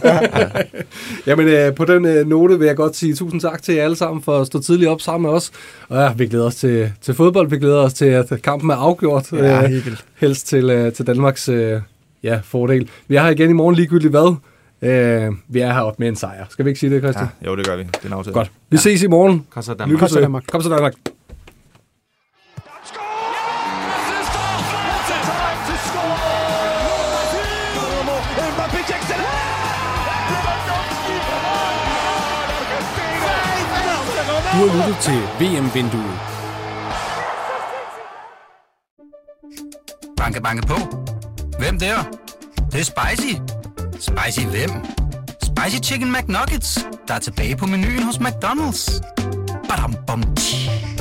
Jamen, 1.27 1.49
øh, 1.49 1.75
på 1.75 1.85
den 1.85 2.05
øh, 2.07 2.27
note 2.27 2.59
vil 2.59 2.67
jeg 2.67 2.77
godt 2.77 2.97
sige 2.97 3.15
tusind 3.15 3.41
tak 3.41 3.63
til 3.63 3.75
jer 3.75 3.85
alle 3.85 3.97
sammen 3.97 4.23
for 4.23 4.41
at 4.41 4.47
stå 4.47 4.61
tidligt 4.63 4.91
op 4.91 5.01
sammen 5.01 5.31
med 5.31 5.37
os. 5.37 5.51
Og 5.89 6.03
ja, 6.03 6.13
vi 6.13 6.27
glæder 6.27 6.45
os 6.47 6.55
til, 6.57 6.93
til 7.03 7.15
fodbold. 7.15 7.51
Vi 7.51 7.59
glæder 7.59 7.79
os 7.83 7.95
til, 7.95 8.05
at 8.05 8.33
kampen 8.43 8.71
er 8.71 8.75
afgjort. 8.75 9.33
Ja, 9.33 9.63
øh, 9.63 9.71
helt 9.71 10.05
helst 10.17 10.47
til, 10.49 10.71
øh, 10.71 10.93
til 10.93 11.07
Danmarks 11.07 11.49
øh, 11.49 11.81
ja, 12.23 12.41
fordel. 12.45 12.89
Vi 13.09 13.17
er 13.17 13.23
her 13.23 13.31
igen 13.31 13.51
i 13.51 13.53
morgen 13.53 13.75
ligegyldigt 13.77 14.11
hvad. 14.11 14.35
Øh, 14.83 15.33
vi 15.49 15.61
er 15.61 15.73
heroppe 15.73 15.97
med 16.03 16.09
en 16.09 16.17
sejr. 16.17 16.45
Skal 16.51 16.65
vi 16.65 16.71
ikke 16.71 16.81
sige 16.81 16.91
det, 16.95 17.03
Christian? 17.03 17.27
Ja, 17.43 17.47
jo, 17.51 17.57
det 17.57 17.67
gør 17.67 17.77
vi. 17.77 17.83
Det 17.83 17.97
er 18.03 18.07
en 18.07 18.13
aftale. 18.13 18.35
Godt. 18.35 18.51
Vi 18.71 18.77
ses 18.77 19.03
i 19.03 19.07
morgen. 19.07 19.47
Kom 19.51 19.63
så 19.63 19.75
Danmark. 19.75 19.99
Kom 19.99 20.09
så. 20.09 20.21
Danmark. 20.21 20.43
Kom 20.53 20.63
så 20.63 20.69
Danmark. 20.69 20.95
Har 34.59 34.67
lyttet 34.77 34.97
til 35.03 35.21
VM-vinduet. 35.41 36.19
Banke, 40.17 40.41
banke 40.43 40.67
på. 40.67 40.77
Hvem 41.59 41.79
der? 41.79 41.97
Det, 42.03 42.73
det 42.73 42.81
er 42.81 42.85
spicy. 42.85 43.35
Spicy 44.01 44.47
hvem? 44.47 44.71
Spicy 45.43 45.91
Chicken 45.91 46.13
McNuggets, 46.13 46.87
der 47.09 47.15
er 47.15 47.19
tilbage 47.19 47.57
på 47.57 47.67
menuen 47.67 48.03
hos 48.03 48.17
McDonald's. 48.17 49.01
Badum, 49.69 49.95
bom, 50.07 50.23
tji. 50.37 50.98